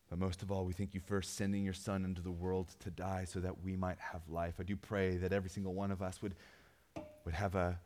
But 0.09 0.18
most 0.18 0.43
of 0.43 0.51
all, 0.51 0.64
we 0.64 0.72
thank 0.72 0.95
you 0.95 1.01
for 1.01 1.20
sending 1.22 1.62
your 1.62 1.74
Son 1.74 2.05
into 2.05 2.22
the 2.22 2.33
world 2.33 2.74
to 2.81 2.91
die 2.91 3.24
so 3.26 3.39
that 3.41 3.62
we 3.62 3.76
might 3.76 3.99
have 3.99 4.22
life. 4.28 4.55
I 4.59 4.62
do 4.62 4.76
pray 4.76 5.16
that 5.18 5.33
every 5.33 5.51
single 5.51 5.74
one 5.74 5.91
of 5.91 6.03
us 6.03 6.22
would, 6.22 6.35
would 7.25 7.35
have 7.35 7.55
a, 7.55 7.79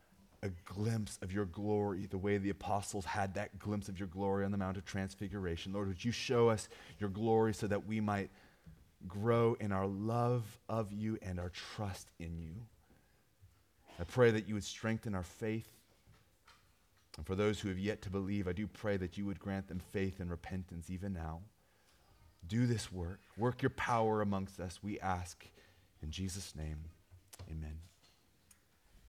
a 0.42 0.50
glimpse 0.64 1.18
of 1.22 1.32
your 1.32 1.46
glory, 1.46 2.06
the 2.06 2.18
way 2.18 2.38
the 2.38 2.50
apostles 2.50 3.04
had 3.04 3.34
that 3.34 3.58
glimpse 3.58 3.88
of 3.88 3.98
your 3.98 4.08
glory 4.08 4.44
on 4.44 4.50
the 4.50 4.58
Mount 4.58 4.76
of 4.76 4.84
Transfiguration. 4.84 5.72
Lord, 5.72 5.88
would 5.88 6.04
you 6.04 6.12
show 6.12 6.48
us 6.48 6.68
your 6.98 7.10
glory 7.10 7.54
so 7.54 7.66
that 7.66 7.86
we 7.86 8.00
might 8.00 8.30
grow 9.06 9.56
in 9.60 9.72
our 9.72 9.86
love 9.86 10.44
of 10.68 10.92
you 10.92 11.18
and 11.22 11.38
our 11.38 11.50
trust 11.50 12.08
in 12.18 12.38
you? 12.38 12.54
I 13.98 14.04
pray 14.04 14.30
that 14.32 14.48
you 14.48 14.54
would 14.54 14.64
strengthen 14.64 15.14
our 15.14 15.22
faith. 15.22 15.68
And 17.16 17.24
for 17.24 17.36
those 17.36 17.60
who 17.60 17.68
have 17.68 17.78
yet 17.78 18.02
to 18.02 18.10
believe, 18.10 18.48
I 18.48 18.52
do 18.52 18.66
pray 18.66 18.96
that 18.96 19.16
you 19.16 19.24
would 19.26 19.38
grant 19.38 19.68
them 19.68 19.80
faith 19.92 20.18
and 20.18 20.30
repentance 20.30 20.90
even 20.90 21.12
now. 21.12 21.40
Do 22.46 22.66
this 22.66 22.92
work. 22.92 23.20
Work 23.38 23.62
your 23.62 23.70
power 23.70 24.20
amongst 24.20 24.60
us, 24.60 24.80
we 24.82 24.98
ask. 25.00 25.46
In 26.02 26.10
Jesus' 26.10 26.54
name, 26.56 26.78
amen. 27.50 27.78